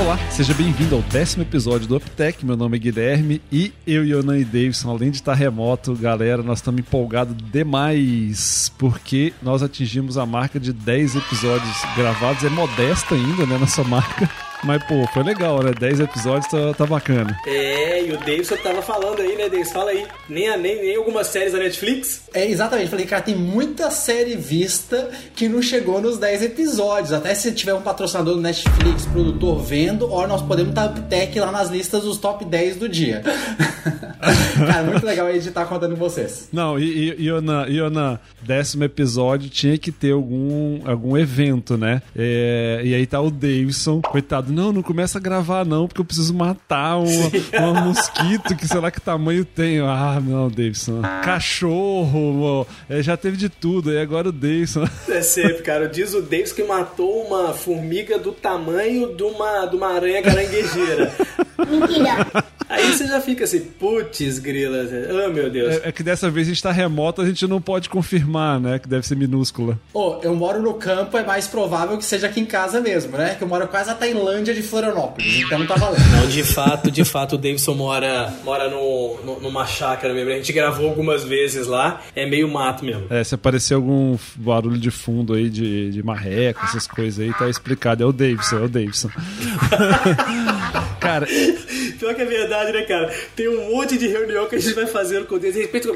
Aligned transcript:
Olá, 0.00 0.16
seja 0.30 0.54
bem-vindo 0.54 0.94
ao 0.94 1.02
décimo 1.02 1.42
episódio 1.42 1.88
do 1.88 1.96
UpTech. 1.96 2.46
Meu 2.46 2.56
nome 2.56 2.76
é 2.76 2.80
Guilherme 2.80 3.42
e 3.50 3.72
eu 3.84 4.04
e 4.04 4.14
Onan 4.14 4.38
e 4.38 4.44
Davidson, 4.44 4.90
além 4.90 5.10
de 5.10 5.16
estar 5.16 5.34
remoto, 5.34 5.92
galera, 5.96 6.40
nós 6.40 6.58
estamos 6.58 6.80
empolgados 6.80 7.34
demais 7.50 8.72
porque 8.78 9.32
nós 9.42 9.60
atingimos 9.60 10.16
a 10.16 10.24
marca 10.24 10.60
de 10.60 10.72
10 10.72 11.16
episódios 11.16 11.76
gravados. 11.96 12.44
É 12.44 12.48
modesta 12.48 13.16
ainda, 13.16 13.44
né, 13.44 13.58
nossa 13.58 13.82
marca. 13.82 14.30
Mas, 14.64 14.82
pô, 14.84 15.06
foi 15.12 15.22
legal, 15.22 15.62
né? 15.62 15.72
10 15.78 16.00
episódios 16.00 16.50
tá, 16.50 16.74
tá 16.74 16.86
bacana. 16.86 17.36
É, 17.46 18.04
e 18.04 18.12
o 18.12 18.18
Davidson 18.18 18.56
tava 18.56 18.82
falando 18.82 19.20
aí, 19.20 19.36
né, 19.36 19.48
Davidson? 19.48 19.72
Fala 19.72 19.90
aí. 19.90 20.06
Nem, 20.28 20.58
nem, 20.58 20.82
nem 20.82 20.96
algumas 20.96 21.28
séries 21.28 21.52
da 21.52 21.58
Netflix? 21.58 22.22
É, 22.34 22.46
exatamente. 22.46 22.90
Falei, 22.90 23.06
cara, 23.06 23.22
tem 23.22 23.34
muita 23.34 23.90
série 23.90 24.36
vista 24.36 25.10
que 25.34 25.48
não 25.48 25.62
chegou 25.62 26.00
nos 26.00 26.18
10 26.18 26.42
episódios. 26.42 27.12
Até 27.12 27.34
se 27.34 27.52
tiver 27.52 27.74
um 27.74 27.82
patrocinador 27.82 28.34
do 28.34 28.40
Netflix, 28.40 29.06
produtor 29.06 29.60
vendo, 29.60 30.10
ó, 30.12 30.26
nós 30.26 30.42
podemos 30.42 30.70
estar 30.70 30.86
uptech 30.86 31.38
lá 31.38 31.52
nas 31.52 31.70
listas 31.70 32.02
dos 32.02 32.18
top 32.18 32.44
10 32.44 32.76
do 32.76 32.88
dia. 32.88 33.22
cara, 34.66 34.82
muito 34.84 35.06
legal 35.06 35.30
estar 35.30 35.64
contando 35.66 35.92
com 35.92 36.00
vocês. 36.00 36.48
Não, 36.52 36.78
e, 36.78 37.14
e, 37.18 37.28
e, 37.28 37.90
na 37.90 38.18
décimo 38.42 38.84
episódio 38.84 39.48
tinha 39.48 39.78
que 39.78 39.92
ter 39.92 40.12
algum, 40.12 40.80
algum 40.84 41.16
evento, 41.16 41.76
né? 41.76 42.02
É, 42.16 42.80
e 42.84 42.94
aí 42.94 43.06
tá 43.06 43.20
o 43.20 43.30
Davidson, 43.30 44.00
coitado 44.00 44.47
não, 44.48 44.72
não 44.72 44.82
começa 44.82 45.18
a 45.18 45.20
gravar 45.20 45.64
não, 45.64 45.86
porque 45.86 46.00
eu 46.00 46.04
preciso 46.04 46.34
matar 46.34 46.98
um, 46.98 47.04
um 47.04 47.84
mosquito 47.84 48.56
que 48.56 48.66
sei 48.66 48.80
lá 48.80 48.90
que 48.90 49.00
tamanho 49.00 49.44
tem. 49.44 49.80
Ah, 49.80 50.20
não, 50.22 50.48
Davidson. 50.48 51.02
Cachorro, 51.22 52.66
é, 52.88 53.02
já 53.02 53.16
teve 53.16 53.36
de 53.36 53.48
tudo, 53.48 53.92
e 53.92 53.98
agora 53.98 54.28
o 54.28 54.32
Davidson. 54.32 54.84
É 55.08 55.22
sempre, 55.22 55.62
cara. 55.62 55.88
Diz 55.88 56.14
o 56.14 56.22
Davidson 56.22 56.54
que 56.54 56.64
matou 56.64 57.26
uma 57.26 57.52
formiga 57.52 58.18
do 58.18 58.32
tamanho 58.32 59.14
de 59.14 59.22
uma, 59.22 59.66
de 59.66 59.76
uma 59.76 59.94
aranha 59.94 60.22
caranguejeira. 60.22 61.12
Mentira! 61.68 62.26
Aí 62.68 62.92
você 62.92 63.06
já 63.06 63.20
fica 63.20 63.44
assim, 63.44 63.60
putz, 63.60 64.38
grila. 64.38 64.84
Oh, 65.26 65.30
meu 65.30 65.48
Deus. 65.50 65.76
É, 65.76 65.88
é, 65.88 65.92
que 65.92 66.02
dessa 66.02 66.30
vez 66.30 66.46
a 66.46 66.50
gente 66.50 66.62
tá 66.62 66.70
remoto, 66.70 67.22
a 67.22 67.26
gente 67.26 67.46
não 67.46 67.60
pode 67.60 67.88
confirmar, 67.88 68.60
né? 68.60 68.78
Que 68.78 68.86
deve 68.86 69.06
ser 69.06 69.16
minúscula. 69.16 69.78
Ô, 69.92 70.00
oh, 70.00 70.20
eu 70.22 70.34
moro 70.36 70.60
no 70.60 70.74
campo, 70.74 71.16
é 71.16 71.24
mais 71.24 71.46
provável 71.46 71.96
que 71.96 72.04
seja 72.04 72.26
aqui 72.26 72.40
em 72.40 72.44
casa 72.44 72.80
mesmo, 72.80 73.16
né? 73.16 73.34
Que 73.34 73.42
eu 73.42 73.48
moro 73.48 73.66
quase 73.68 73.88
na 73.88 73.94
Tailândia 73.94 74.37
de 74.42 74.62
Florianópolis, 74.62 75.36
então 75.36 75.58
não 75.58 75.66
tá 75.66 75.74
valendo. 75.74 76.04
Não, 76.10 76.26
de 76.28 76.42
fato, 76.44 76.90
de 76.90 77.04
fato, 77.04 77.34
o 77.34 77.38
Davidson 77.38 77.74
mora, 77.74 78.32
mora 78.44 78.68
no, 78.68 79.18
no, 79.24 79.40
numa 79.40 79.66
chácara 79.66 80.12
mesmo. 80.14 80.30
A 80.30 80.34
gente 80.34 80.52
gravou 80.52 80.88
algumas 80.88 81.24
vezes 81.24 81.66
lá, 81.66 82.00
é 82.14 82.26
meio 82.26 82.48
mato 82.48 82.84
mesmo. 82.84 83.06
É, 83.10 83.22
se 83.22 83.34
aparecer 83.34 83.74
algum 83.74 84.16
barulho 84.36 84.78
de 84.78 84.90
fundo 84.90 85.34
aí 85.34 85.48
de, 85.48 85.90
de 85.90 86.02
marreco, 86.02 86.64
essas 86.64 86.86
coisas 86.86 87.20
aí, 87.20 87.32
tá 87.34 87.48
explicado. 87.48 88.02
É 88.02 88.06
o 88.06 88.12
Davidson, 88.12 88.56
é 88.56 88.62
o 88.62 88.68
Davidson. 88.68 89.10
Cara. 91.08 91.26
Pior 91.98 92.14
que 92.14 92.20
é 92.20 92.24
verdade, 92.24 92.72
né, 92.72 92.82
cara? 92.82 93.12
Tem 93.34 93.48
um 93.48 93.70
monte 93.70 93.96
de 93.96 94.06
reunião 94.06 94.46
que 94.46 94.56
a 94.56 94.58
gente 94.58 94.74
vai 94.74 94.86
fazer 94.86 95.24
com 95.24 95.38
Deus. 95.38 95.54
De 95.54 95.62
repente, 95.62 95.88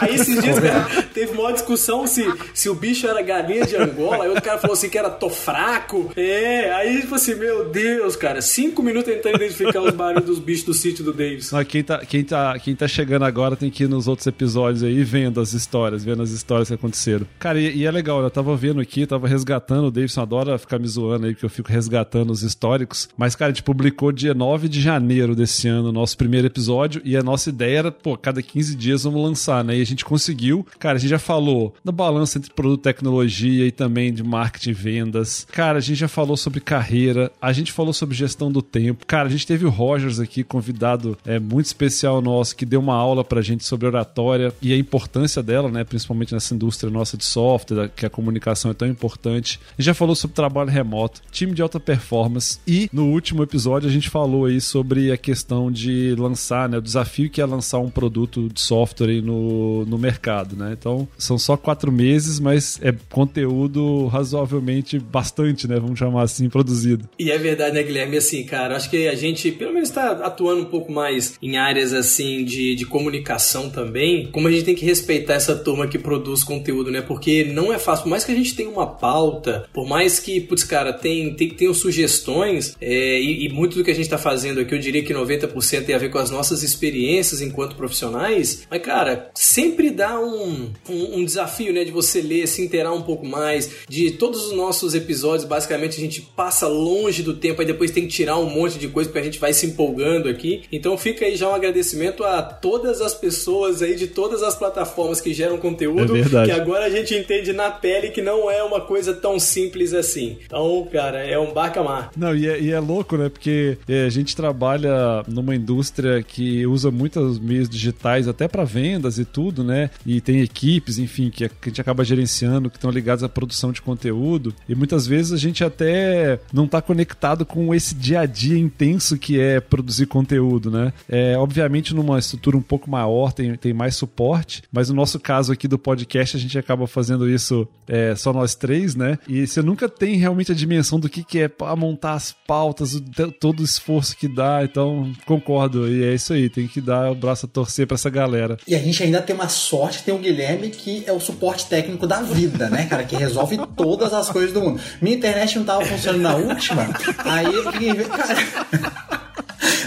aí 0.00 0.14
esses 0.14 0.42
dias, 0.42 0.58
cara, 0.58 1.02
teve 1.14 1.32
uma 1.32 1.52
discussão 1.52 2.06
se, 2.06 2.22
se 2.52 2.68
o 2.68 2.74
bicho 2.74 3.06
era 3.06 3.22
galinha 3.22 3.64
de 3.64 3.74
Angola. 3.74 4.24
Aí 4.24 4.30
o 4.30 4.40
cara 4.40 4.58
falou 4.58 4.74
assim 4.74 4.90
que 4.90 4.98
era 4.98 5.08
tô 5.08 5.30
fraco. 5.30 6.12
É, 6.14 6.72
aí 6.72 7.00
tipo 7.00 7.14
assim, 7.14 7.34
meu 7.34 7.70
Deus, 7.70 8.16
cara, 8.16 8.42
cinco 8.42 8.82
minutos 8.82 9.12
tentando 9.12 9.36
identificar 9.36 9.80
os 9.80 9.94
barulhos 9.94 10.26
dos 10.26 10.38
bichos 10.38 10.64
do 10.64 10.74
sítio 10.74 11.04
do 11.04 11.12
Davis. 11.12 11.50
Não, 11.50 11.64
quem, 11.64 11.82
tá, 11.82 11.98
quem, 12.04 12.22
tá, 12.22 12.58
quem 12.58 12.76
tá 12.76 12.86
chegando 12.86 13.24
agora 13.24 13.56
tem 13.56 13.70
que 13.70 13.84
ir 13.84 13.88
nos 13.88 14.06
outros 14.08 14.26
episódios 14.26 14.82
aí 14.82 15.02
vendo 15.02 15.40
as 15.40 15.54
histórias, 15.54 16.04
vendo 16.04 16.22
as 16.22 16.30
histórias 16.30 16.68
que 16.68 16.74
aconteceram. 16.74 17.26
Cara, 17.38 17.58
e, 17.58 17.78
e 17.78 17.86
é 17.86 17.90
legal, 17.90 18.22
eu 18.22 18.30
tava 18.30 18.54
vendo 18.56 18.80
aqui, 18.80 19.06
tava 19.06 19.26
resgatando, 19.26 19.86
o 19.86 19.90
Davidson 19.90 20.20
adora 20.20 20.58
ficar 20.58 20.78
me 20.78 20.86
zoando 20.86 21.26
aí, 21.26 21.32
porque 21.32 21.46
eu 21.46 21.50
fico 21.50 21.70
resgatando 21.70 22.30
os 22.30 22.42
históricos. 22.42 23.08
Mas, 23.16 23.34
cara, 23.34 23.50
a 23.50 23.54
gente 23.54 23.62
publicou 23.62 24.01
dia 24.10 24.32
9 24.32 24.68
de 24.68 24.80
janeiro 24.80 25.36
desse 25.36 25.68
ano 25.68 25.90
o 25.90 25.92
nosso 25.92 26.16
primeiro 26.16 26.46
episódio 26.46 27.02
e 27.04 27.16
a 27.16 27.22
nossa 27.22 27.50
ideia 27.50 27.78
era, 27.78 27.92
pô, 27.92 28.16
cada 28.16 28.42
15 28.42 28.74
dias 28.74 29.04
vamos 29.04 29.22
lançar, 29.22 29.62
né? 29.62 29.76
E 29.76 29.82
a 29.82 29.86
gente 29.86 30.04
conseguiu. 30.04 30.66
Cara, 30.78 30.96
a 30.96 30.98
gente 30.98 31.10
já 31.10 31.18
falou 31.18 31.74
da 31.84 31.92
balança 31.92 32.38
entre 32.38 32.52
produto 32.52 32.80
e 32.80 32.82
tecnologia 32.84 33.66
e 33.66 33.70
também 33.70 34.12
de 34.12 34.22
marketing 34.22 34.70
e 34.70 34.72
vendas. 34.72 35.46
Cara, 35.52 35.78
a 35.78 35.80
gente 35.80 35.98
já 35.98 36.08
falou 36.08 36.36
sobre 36.36 36.60
carreira, 36.60 37.30
a 37.40 37.52
gente 37.52 37.70
falou 37.70 37.92
sobre 37.92 38.16
gestão 38.16 38.50
do 38.50 38.62
tempo. 38.62 39.06
Cara, 39.06 39.28
a 39.28 39.30
gente 39.30 39.46
teve 39.46 39.66
o 39.66 39.70
Rogers 39.70 40.18
aqui, 40.18 40.42
convidado 40.42 41.18
é, 41.26 41.38
muito 41.38 41.66
especial 41.66 42.22
nosso, 42.22 42.56
que 42.56 42.64
deu 42.64 42.80
uma 42.80 42.94
aula 42.94 43.22
pra 43.22 43.42
gente 43.42 43.64
sobre 43.64 43.86
oratória 43.86 44.52
e 44.62 44.72
a 44.72 44.76
importância 44.76 45.42
dela, 45.42 45.70
né? 45.70 45.84
Principalmente 45.84 46.32
nessa 46.32 46.54
indústria 46.54 46.90
nossa 46.90 47.16
de 47.16 47.24
software, 47.24 47.90
que 47.94 48.06
a 48.06 48.10
comunicação 48.10 48.70
é 48.70 48.74
tão 48.74 48.88
importante. 48.88 49.60
A 49.72 49.82
gente 49.82 49.86
já 49.86 49.94
falou 49.94 50.14
sobre 50.14 50.34
trabalho 50.34 50.70
remoto, 50.70 51.20
time 51.30 51.52
de 51.52 51.60
alta 51.60 51.78
performance 51.78 52.58
e 52.66 52.88
no 52.92 53.06
último 53.06 53.42
episódio 53.42 53.81
a 53.86 53.90
gente 53.90 54.08
falou 54.08 54.46
aí 54.46 54.60
sobre 54.60 55.10
a 55.10 55.16
questão 55.16 55.70
de 55.70 56.14
lançar, 56.16 56.68
né? 56.68 56.78
O 56.78 56.82
desafio 56.82 57.30
que 57.30 57.40
é 57.40 57.44
lançar 57.44 57.78
um 57.78 57.90
produto 57.90 58.48
de 58.52 58.60
software 58.60 59.22
no, 59.22 59.84
no 59.86 59.98
mercado, 59.98 60.56
né? 60.56 60.74
Então, 60.78 61.08
são 61.18 61.38
só 61.38 61.56
quatro 61.56 61.90
meses, 61.92 62.40
mas 62.40 62.78
é 62.82 62.94
conteúdo 63.10 64.06
razoavelmente 64.06 64.98
bastante, 64.98 65.66
né? 65.66 65.78
Vamos 65.78 65.98
chamar 65.98 66.22
assim, 66.22 66.48
produzido. 66.48 67.08
E 67.18 67.30
é 67.30 67.38
verdade, 67.38 67.74
né, 67.74 67.82
Guilherme? 67.82 68.16
Assim, 68.16 68.44
cara, 68.44 68.76
acho 68.76 68.90
que 68.90 69.08
a 69.08 69.14
gente, 69.14 69.50
pelo 69.52 69.72
menos, 69.72 69.88
está 69.88 70.12
atuando 70.12 70.62
um 70.62 70.66
pouco 70.66 70.92
mais 70.92 71.34
em 71.42 71.56
áreas, 71.56 71.92
assim, 71.92 72.44
de, 72.44 72.74
de 72.74 72.86
comunicação 72.86 73.70
também. 73.70 74.30
Como 74.30 74.48
a 74.48 74.50
gente 74.50 74.64
tem 74.64 74.74
que 74.74 74.84
respeitar 74.84 75.34
essa 75.34 75.54
turma 75.54 75.86
que 75.86 75.98
produz 75.98 76.44
conteúdo, 76.44 76.90
né? 76.90 77.00
Porque 77.00 77.44
não 77.44 77.72
é 77.72 77.78
fácil. 77.78 78.04
Por 78.04 78.10
mais 78.10 78.24
que 78.24 78.32
a 78.32 78.34
gente 78.34 78.54
tenha 78.54 78.68
uma 78.68 78.86
pauta, 78.86 79.68
por 79.72 79.86
mais 79.88 80.18
que, 80.18 80.40
putz, 80.40 80.64
cara, 80.64 80.92
tem, 80.92 81.34
tem, 81.34 81.48
tenham 81.50 81.74
sugestões, 81.74 82.76
é, 82.80 83.20
e, 83.20 83.46
e 83.46 83.48
muito 83.52 83.71
do 83.76 83.84
que 83.84 83.90
a 83.90 83.94
gente 83.94 84.04
está 84.04 84.18
fazendo 84.18 84.60
aqui, 84.60 84.74
eu 84.74 84.78
diria 84.78 85.02
que 85.02 85.12
90% 85.14 85.84
tem 85.84 85.94
a 85.94 85.98
ver 85.98 86.10
com 86.10 86.18
as 86.18 86.30
nossas 86.30 86.62
experiências 86.62 87.40
enquanto 87.40 87.76
profissionais, 87.76 88.66
mas, 88.70 88.82
cara, 88.82 89.30
sempre 89.34 89.90
dá 89.90 90.18
um, 90.20 90.70
um, 90.88 91.18
um, 91.18 91.24
desafio, 91.24 91.72
né, 91.72 91.84
de 91.84 91.90
você 91.90 92.20
ler, 92.20 92.46
se 92.46 92.62
inteirar 92.62 92.92
um 92.92 93.02
pouco 93.02 93.26
mais, 93.26 93.70
de 93.88 94.12
todos 94.12 94.46
os 94.46 94.52
nossos 94.52 94.94
episódios, 94.94 95.44
basicamente, 95.44 95.96
a 95.96 96.00
gente 96.00 96.20
passa 96.20 96.66
longe 96.66 97.22
do 97.22 97.34
tempo, 97.34 97.60
aí 97.60 97.66
depois 97.66 97.90
tem 97.90 98.04
que 98.04 98.12
tirar 98.12 98.38
um 98.38 98.46
monte 98.46 98.78
de 98.78 98.88
coisa, 98.88 99.08
porque 99.08 99.20
a 99.20 99.24
gente 99.24 99.38
vai 99.38 99.52
se 99.52 99.66
empolgando 99.66 100.28
aqui. 100.28 100.62
Então 100.72 100.96
fica 100.96 101.24
aí 101.24 101.36
já 101.36 101.48
um 101.48 101.54
agradecimento 101.54 102.24
a 102.24 102.42
todas 102.42 103.00
as 103.00 103.14
pessoas 103.14 103.82
aí 103.82 103.94
de 103.94 104.06
todas 104.06 104.42
as 104.42 104.54
plataformas 104.54 105.20
que 105.20 105.32
geram 105.32 105.58
conteúdo, 105.58 106.16
é 106.16 106.44
que 106.44 106.50
agora 106.50 106.86
a 106.86 106.90
gente 106.90 107.14
entende 107.14 107.52
na 107.52 107.70
pele 107.70 108.10
que 108.10 108.22
não 108.22 108.50
é 108.50 108.62
uma 108.62 108.80
coisa 108.80 109.12
tão 109.14 109.38
simples 109.38 109.92
assim. 109.94 110.38
Então, 110.46 110.88
cara, 110.92 111.24
é 111.24 111.38
um 111.38 111.52
bacamar. 111.52 112.10
Não, 112.16 112.34
e 112.34 112.48
é, 112.48 112.60
e 112.60 112.70
é 112.70 112.80
louco, 112.80 113.16
né, 113.16 113.28
porque 113.28 113.61
é, 113.88 114.04
a 114.04 114.10
gente 114.10 114.36
trabalha 114.36 115.22
numa 115.28 115.54
indústria 115.54 116.22
que 116.22 116.66
usa 116.66 116.90
muitos 116.90 117.38
meios 117.38 117.68
digitais 117.68 118.28
até 118.28 118.48
para 118.48 118.64
vendas 118.64 119.18
e 119.18 119.24
tudo, 119.24 119.64
né? 119.64 119.90
E 120.06 120.20
tem 120.20 120.40
equipes, 120.40 120.98
enfim, 120.98 121.30
que 121.30 121.44
a 121.44 121.50
gente 121.64 121.80
acaba 121.80 122.04
gerenciando, 122.04 122.70
que 122.70 122.76
estão 122.76 122.90
ligadas 122.90 123.22
à 123.22 123.28
produção 123.28 123.72
de 123.72 123.82
conteúdo. 123.82 124.54
E 124.68 124.74
muitas 124.74 125.06
vezes 125.06 125.32
a 125.32 125.36
gente 125.36 125.64
até 125.64 126.40
não 126.52 126.64
está 126.64 126.80
conectado 126.80 127.44
com 127.44 127.74
esse 127.74 127.94
dia 127.94 128.20
a 128.20 128.26
dia 128.26 128.58
intenso 128.58 129.18
que 129.18 129.38
é 129.38 129.60
produzir 129.60 130.06
conteúdo, 130.06 130.70
né? 130.70 130.92
É, 131.08 131.36
obviamente, 131.36 131.94
numa 131.94 132.18
estrutura 132.18 132.56
um 132.56 132.62
pouco 132.62 132.90
maior, 132.90 133.32
tem, 133.32 133.54
tem 133.56 133.72
mais 133.72 133.96
suporte, 133.96 134.62
mas 134.72 134.88
no 134.88 134.94
nosso 134.94 135.18
caso 135.18 135.52
aqui 135.52 135.66
do 135.66 135.78
podcast, 135.78 136.36
a 136.36 136.40
gente 136.40 136.58
acaba 136.58 136.86
fazendo 136.86 137.28
isso 137.28 137.66
é, 137.86 138.14
só 138.14 138.32
nós 138.32 138.54
três, 138.54 138.94
né? 138.94 139.18
E 139.28 139.46
você 139.46 139.62
nunca 139.62 139.88
tem 139.88 140.16
realmente 140.16 140.52
a 140.52 140.54
dimensão 140.54 140.98
do 140.98 141.08
que, 141.08 141.24
que 141.24 141.40
é 141.40 141.50
montar 141.76 142.14
as 142.14 142.32
pautas, 142.46 143.02
todo 143.40 143.51
o 143.60 143.64
esforço 143.64 144.16
que 144.16 144.28
dá. 144.28 144.60
Então, 144.62 145.12
concordo. 145.26 145.88
E 145.88 146.04
é 146.04 146.14
isso 146.14 146.32
aí, 146.32 146.48
tem 146.48 146.66
que 146.66 146.80
dar 146.80 147.10
o 147.10 147.14
braço 147.14 147.46
a 147.46 147.48
torcer 147.48 147.86
para 147.86 147.94
essa 147.94 148.10
galera. 148.10 148.56
E 148.66 148.74
a 148.74 148.78
gente 148.78 149.02
ainda 149.02 149.20
tem 149.20 149.34
uma 149.34 149.48
sorte, 149.48 150.02
tem 150.02 150.14
o 150.14 150.18
Guilherme 150.18 150.70
que 150.70 151.04
é 151.06 151.12
o 151.12 151.20
suporte 151.20 151.66
técnico 151.66 152.06
da 152.06 152.22
vida, 152.22 152.68
né, 152.68 152.86
cara? 152.86 153.04
Que 153.04 153.16
resolve 153.16 153.58
todas 153.76 154.12
as 154.12 154.30
coisas 154.30 154.52
do 154.52 154.60
mundo. 154.60 154.80
Minha 155.00 155.16
internet 155.16 155.58
não 155.58 155.64
tava 155.64 155.84
funcionando 155.84 156.22
na 156.22 156.36
última, 156.36 156.82
aí. 157.24 158.04
Cara. 158.04 159.02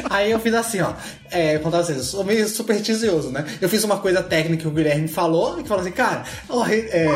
Aí 0.10 0.32
eu 0.32 0.40
fiz 0.40 0.54
assim, 0.54 0.82
ó. 0.82 0.94
É, 1.32 1.58
contar 1.58 1.84
vocês, 1.84 1.98
eu 1.98 2.04
sou 2.04 2.24
meio 2.24 2.48
supersticioso, 2.48 3.30
né? 3.32 3.46
Eu 3.60 3.68
fiz 3.68 3.84
uma 3.84 3.98
coisa 3.98 4.24
técnica 4.24 4.62
que 4.62 4.68
o 4.68 4.72
Guilherme 4.72 5.08
falou, 5.08 5.58
que 5.58 5.68
falou 5.68 5.82
assim, 5.82 5.92
cara, 5.92 6.24
ó, 6.48 6.66
é, 6.68 7.08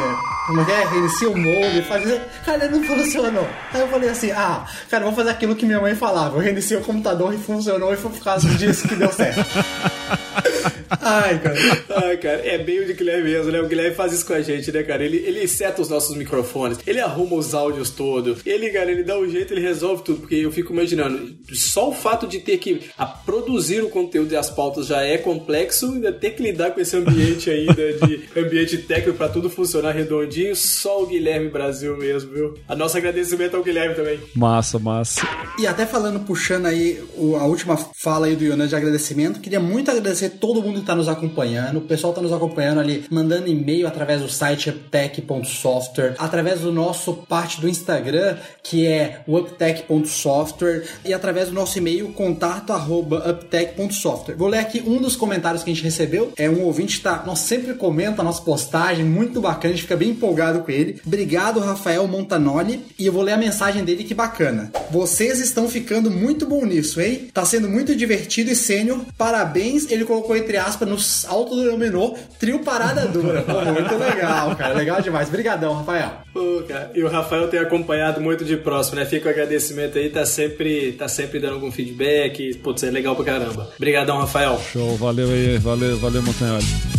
como 0.50 0.62
é? 0.62 0.86
Reinicia 0.86 1.30
o 1.30 1.38
molde, 1.38 1.82
faz 1.84 2.04
Cara, 2.44 2.68
não 2.70 2.84
funcionou. 2.84 3.48
Aí 3.72 3.82
eu 3.82 3.88
falei 3.88 4.10
assim, 4.10 4.32
ah, 4.32 4.66
cara, 4.90 5.06
vou 5.06 5.14
fazer 5.14 5.30
aquilo 5.30 5.56
que 5.56 5.64
minha 5.64 5.80
mãe 5.80 5.94
falava. 5.94 6.38
Eu 6.38 6.42
reiniciei 6.42 6.80
o 6.80 6.84
computador 6.84 7.32
e 7.34 7.38
funcionou 7.38 7.94
e 7.94 7.98
foi 7.98 8.12
por 8.12 8.24
causa 8.24 8.50
disso 8.56 8.88
que 8.88 8.96
deu 8.96 9.12
certo. 9.12 9.40
Ai, 10.90 11.40
cara. 11.40 11.56
Ai, 12.04 12.18
cara. 12.18 12.42
É 12.46 12.58
bem 12.58 12.80
o 12.80 12.86
de 12.86 12.94
Guilherme 12.94 13.30
mesmo, 13.30 13.52
né? 13.52 13.62
O 13.62 13.68
Guilherme 13.68 13.96
faz 13.96 14.12
isso 14.12 14.26
com 14.26 14.34
a 14.34 14.42
gente, 14.42 14.72
né, 14.72 14.84
cara? 14.84 15.04
Ele, 15.04 15.18
ele 15.18 15.48
seta 15.48 15.82
os 15.82 15.90
nossos 15.90 16.16
microfones, 16.16 16.80
ele 16.86 17.00
arruma 17.00 17.36
os 17.36 17.54
áudios 17.54 17.92
todos. 17.92 18.42
Ele, 18.46 18.70
cara, 18.70 18.92
ele 18.92 19.04
dá 19.04 19.18
um 19.18 19.30
jeito, 19.30 19.54
ele 19.54 19.62
resolve 19.62 20.04
tudo. 20.04 20.22
Porque 20.22 20.36
eu 20.36 20.52
fico 20.52 20.74
imaginando, 20.74 21.38
só 21.54 21.90
o 21.90 21.94
fato 21.94 22.28
de 22.28 22.40
ter 22.40 22.58
que 22.58 22.82
produzir 23.26 23.84
o 23.84 23.90
conteúdo 23.90 24.34
e 24.34 24.38
as 24.38 24.50
pautas 24.50 24.88
já 24.88 25.02
é 25.04 25.18
complexo, 25.18 25.94
ainda 25.94 26.12
ter 26.12 26.32
que 26.32 26.42
lidar 26.42 26.72
com 26.72 26.82
esse 26.82 26.96
ambiente 26.96 27.50
ainda 27.50 27.94
de 27.94 28.30
ambiente 28.36 28.78
técnico 28.78 29.18
para 29.18 29.30
tudo 29.30 29.50
funcionar 29.50 29.92
redondinho, 29.92 30.39
só 30.56 31.04
o 31.04 31.08
Guilherme 31.08 31.50
Brasil 31.50 31.98
mesmo, 31.98 32.32
viu? 32.32 32.58
A 32.68 32.76
nosso 32.76 32.98
agradecimento 32.98 33.56
ao 33.56 33.64
Guilherme 33.64 33.96
também. 33.96 34.20
Massa, 34.36 34.80
massa. 34.80 35.22
E 35.58 35.68
até 35.68 35.86
falando, 35.86 36.20
puxando 36.22 36.66
aí 36.66 37.02
a 37.40 37.46
última 37.46 37.78
fala 37.78 38.28
aí 38.28 38.36
do 38.36 38.44
Yonan 38.44 38.68
de 38.68 38.76
agradecimento, 38.76 39.40
queria 39.40 39.60
muito 39.60 39.92
agradecer 39.92 40.30
todo 40.32 40.62
mundo 40.62 40.76
que 40.76 40.82
está 40.82 40.96
nos 40.96 41.08
acompanhando. 41.08 41.78
O 41.78 41.82
pessoal 41.82 42.12
está 42.12 42.22
nos 42.22 42.32
acompanhando 42.32 42.80
ali, 42.80 43.06
mandando 43.10 43.48
e-mail 43.48 43.88
através 43.88 44.22
do 44.22 44.30
site 44.30 44.70
uptech.software, 44.70 46.16
através 46.18 46.62
do 46.62 46.72
nosso 46.72 47.14
parte 47.14 47.60
do 47.60 47.68
Instagram, 47.68 48.38
que 48.64 48.88
é 48.88 49.22
uptech.software, 49.28 50.84
e 51.04 51.14
através 51.14 51.50
do 51.50 51.54
nosso 51.54 51.78
e-mail 51.78 52.14
contato 52.14 52.72
arroba 52.72 53.30
uptech.software. 53.30 54.36
Vou 54.36 54.48
ler 54.48 54.60
aqui 54.60 54.82
um 54.86 55.02
dos 55.02 55.16
comentários 55.16 55.64
que 55.64 55.72
a 55.72 55.74
gente 55.74 55.84
recebeu. 55.84 56.32
É 56.38 56.50
um 56.50 56.64
ouvinte 56.64 56.98
que 56.98 57.04
tá, 57.04 57.24
nós 57.26 57.40
sempre 57.40 57.74
comenta 57.74 58.22
a 58.22 58.26
nossa 58.26 58.42
postagem, 58.42 59.06
muito 59.06 59.42
bacana, 59.42 59.74
a 59.74 59.76
gente 59.76 59.84
fica 59.84 59.98
bem 59.98 60.10
empolgado 60.20 60.60
com 60.60 60.72
ele. 60.72 61.02
Obrigado, 61.06 61.60
Rafael 61.62 62.06
Montanoli. 62.08 62.82
E 63.00 63.06
eu 63.06 63.14
vou 63.14 63.24
ler 63.24 63.32
a 63.32 63.38
mensagem 63.38 63.84
dele, 63.84 64.04
que 64.04 64.14
bacana. 64.14 64.72
Vocês 64.92 65.40
estão 65.40 65.70
ficando 65.70 66.12
muito 66.12 66.46
bom 66.46 66.66
nisso, 66.66 67.00
hein? 67.00 67.30
Tá 67.34 67.46
sendo 67.46 67.70
muito 67.70 67.96
divertido 67.96 68.52
e 68.52 68.56
sênior. 68.56 69.00
Parabéns. 69.18 69.90
Ele 69.90 70.04
colocou 70.04 70.36
entre 70.36 70.58
aspas 70.58 70.88
no 70.88 70.98
autodenominou 71.32 72.18
trio 72.38 72.60
parada 72.60 73.08
dura. 73.08 73.42
Pô, 73.42 73.54
muito 73.72 73.96
legal, 73.96 74.56
cara. 74.56 74.74
Legal 74.74 75.02
demais. 75.02 75.30
Obrigadão, 75.30 75.74
Rafael. 75.74 76.12
Pô, 76.34 76.64
cara. 76.68 76.92
E 76.94 77.02
o 77.02 77.08
Rafael 77.08 77.48
tem 77.48 77.60
acompanhado 77.60 78.20
muito 78.20 78.44
de 78.44 78.58
próximo, 78.58 78.98
né? 78.98 79.06
Fica 79.06 79.30
o 79.30 79.32
agradecimento 79.32 79.98
aí, 79.98 80.10
tá 80.10 80.26
sempre, 80.26 80.92
tá 80.94 81.08
sempre 81.08 81.40
dando 81.40 81.54
algum 81.56 81.72
feedback. 81.72 82.56
Putz, 82.56 82.84
é 82.84 82.92
legal 82.92 83.16
pra 83.16 83.26
caramba. 83.26 83.70
Obrigadão, 83.78 84.18
Rafael. 84.18 84.60
Show, 84.72 84.98
valeu 84.98 85.30
aí, 85.30 85.58
valeu, 85.58 85.98
valeu, 85.98 86.22
Montanholi. 86.22 86.99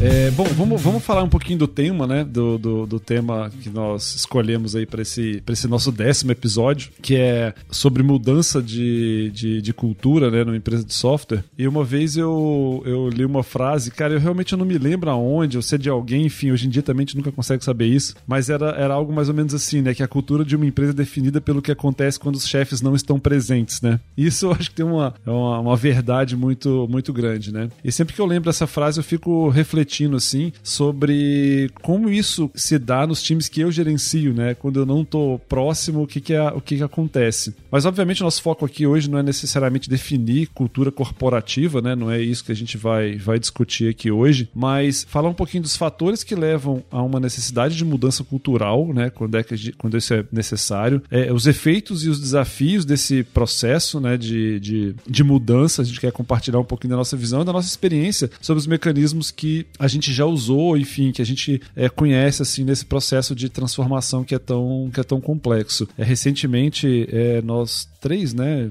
É, 0.00 0.30
bom, 0.30 0.44
vamos, 0.44 0.80
vamos 0.80 1.04
falar 1.04 1.24
um 1.24 1.28
pouquinho 1.28 1.58
do 1.58 1.66
tema, 1.66 2.06
né? 2.06 2.22
Do, 2.22 2.56
do, 2.56 2.86
do 2.86 3.00
tema 3.00 3.50
que 3.60 3.68
nós 3.68 4.14
escolhemos 4.14 4.76
aí 4.76 4.86
para 4.86 5.02
esse, 5.02 5.42
esse 5.44 5.66
nosso 5.66 5.90
décimo 5.90 6.30
episódio, 6.30 6.92
que 7.02 7.16
é 7.16 7.52
sobre 7.68 8.04
mudança 8.04 8.62
de, 8.62 9.32
de, 9.34 9.60
de, 9.60 9.72
cultura, 9.74 10.30
né? 10.30 10.44
Numa 10.44 10.56
empresa 10.56 10.84
de 10.84 10.94
software. 10.94 11.42
E 11.58 11.66
uma 11.66 11.82
vez 11.82 12.16
eu, 12.16 12.80
eu 12.86 13.08
li 13.08 13.24
uma 13.24 13.42
frase, 13.42 13.90
cara, 13.90 14.14
eu 14.14 14.20
realmente 14.20 14.54
não 14.54 14.64
me 14.64 14.78
lembro 14.78 15.10
aonde, 15.10 15.56
ou 15.56 15.62
se 15.62 15.74
é 15.74 15.78
de 15.78 15.90
alguém, 15.90 16.26
enfim, 16.26 16.52
hoje 16.52 16.68
em 16.68 16.70
dia 16.70 16.82
também 16.82 17.02
a 17.02 17.06
gente 17.06 17.16
nunca 17.16 17.32
consegue 17.32 17.64
saber 17.64 17.86
isso, 17.86 18.14
mas 18.24 18.48
era, 18.48 18.70
era 18.76 18.94
algo 18.94 19.12
mais 19.12 19.28
ou 19.28 19.34
menos 19.34 19.52
assim, 19.52 19.82
né? 19.82 19.94
Que 19.94 20.04
a 20.04 20.08
cultura 20.08 20.44
de 20.44 20.54
uma 20.54 20.66
empresa 20.66 20.92
é 20.92 20.94
definida 20.94 21.40
pelo 21.40 21.60
que 21.60 21.72
acontece 21.72 22.20
quando 22.20 22.36
os 22.36 22.46
chefes 22.46 22.80
não 22.80 22.94
estão 22.94 23.18
presentes, 23.18 23.80
né? 23.80 23.98
Isso 24.16 24.46
eu 24.46 24.52
acho 24.52 24.70
que 24.70 24.76
tem 24.76 24.86
uma, 24.86 25.12
é 25.26 25.30
uma, 25.30 25.58
uma 25.58 25.76
verdade 25.76 26.36
muito, 26.36 26.86
muito 26.88 27.12
grande, 27.12 27.52
né? 27.52 27.68
E 27.82 27.90
sempre 27.90 28.14
que 28.14 28.20
eu 28.20 28.26
lembro 28.26 28.48
dessa 28.48 28.66
frase, 28.68 29.00
eu 29.00 29.04
fico 29.04 29.48
refletindo 29.48 29.87
refletindo 29.88 30.16
assim 30.16 30.52
sobre 30.62 31.70
como 31.82 32.10
isso 32.10 32.50
se 32.54 32.78
dá 32.78 33.06
nos 33.06 33.22
times 33.22 33.48
que 33.48 33.60
eu 33.60 33.72
gerencio, 33.72 34.34
né? 34.34 34.54
Quando 34.54 34.80
eu 34.80 34.86
não 34.86 35.04
tô 35.04 35.40
próximo, 35.48 36.02
o 36.02 36.06
que 36.06 36.20
que, 36.20 36.34
é, 36.34 36.48
o 36.48 36.60
que 36.60 36.76
que 36.76 36.82
acontece. 36.82 37.54
Mas 37.70 37.86
obviamente 37.86 38.22
nosso 38.22 38.42
foco 38.42 38.66
aqui 38.66 38.86
hoje 38.86 39.10
não 39.10 39.18
é 39.18 39.22
necessariamente 39.22 39.88
definir 39.88 40.48
cultura 40.48 40.92
corporativa, 40.92 41.80
né? 41.80 41.96
Não 41.96 42.10
é 42.10 42.20
isso 42.20 42.44
que 42.44 42.52
a 42.52 42.54
gente 42.54 42.76
vai, 42.76 43.16
vai 43.16 43.38
discutir 43.38 43.88
aqui 43.88 44.10
hoje, 44.10 44.48
mas 44.54 45.06
falar 45.08 45.28
um 45.28 45.34
pouquinho 45.34 45.62
dos 45.62 45.76
fatores 45.76 46.22
que 46.22 46.34
levam 46.34 46.84
a 46.90 47.02
uma 47.02 47.18
necessidade 47.18 47.76
de 47.76 47.84
mudança 47.84 48.22
cultural, 48.22 48.92
né? 48.92 49.10
Quando 49.10 49.36
é 49.36 49.42
que 49.42 49.72
quando 49.72 49.96
isso 49.96 50.12
é 50.12 50.24
necessário, 50.30 51.02
é, 51.10 51.32
os 51.32 51.46
efeitos 51.46 52.04
e 52.04 52.08
os 52.08 52.20
desafios 52.20 52.84
desse 52.84 53.22
processo, 53.22 54.00
né? 54.00 54.16
De, 54.16 54.60
de, 54.60 54.94
de 55.06 55.24
mudança. 55.24 55.82
A 55.82 55.84
gente 55.84 56.00
quer 56.00 56.12
compartilhar 56.12 56.58
um 56.58 56.64
pouquinho 56.64 56.90
da 56.90 56.96
nossa 56.96 57.16
visão 57.16 57.44
da 57.44 57.52
nossa 57.52 57.68
experiência 57.68 58.30
sobre 58.40 58.58
os 58.58 58.66
mecanismos 58.66 59.30
que 59.30 59.66
a 59.78 59.86
gente 59.86 60.12
já 60.12 60.24
usou, 60.24 60.76
enfim, 60.76 61.12
que 61.12 61.22
a 61.22 61.24
gente 61.24 61.60
é, 61.76 61.88
conhece 61.88 62.42
assim 62.42 62.64
nesse 62.64 62.84
processo 62.84 63.34
de 63.34 63.48
transformação 63.48 64.24
que 64.24 64.34
é 64.34 64.38
tão, 64.38 64.90
que 64.92 65.00
é 65.00 65.04
tão 65.04 65.20
complexo. 65.20 65.88
É, 65.96 66.04
recentemente, 66.04 67.08
é, 67.10 67.40
nós 67.42 67.88
três, 68.00 68.32
né? 68.32 68.70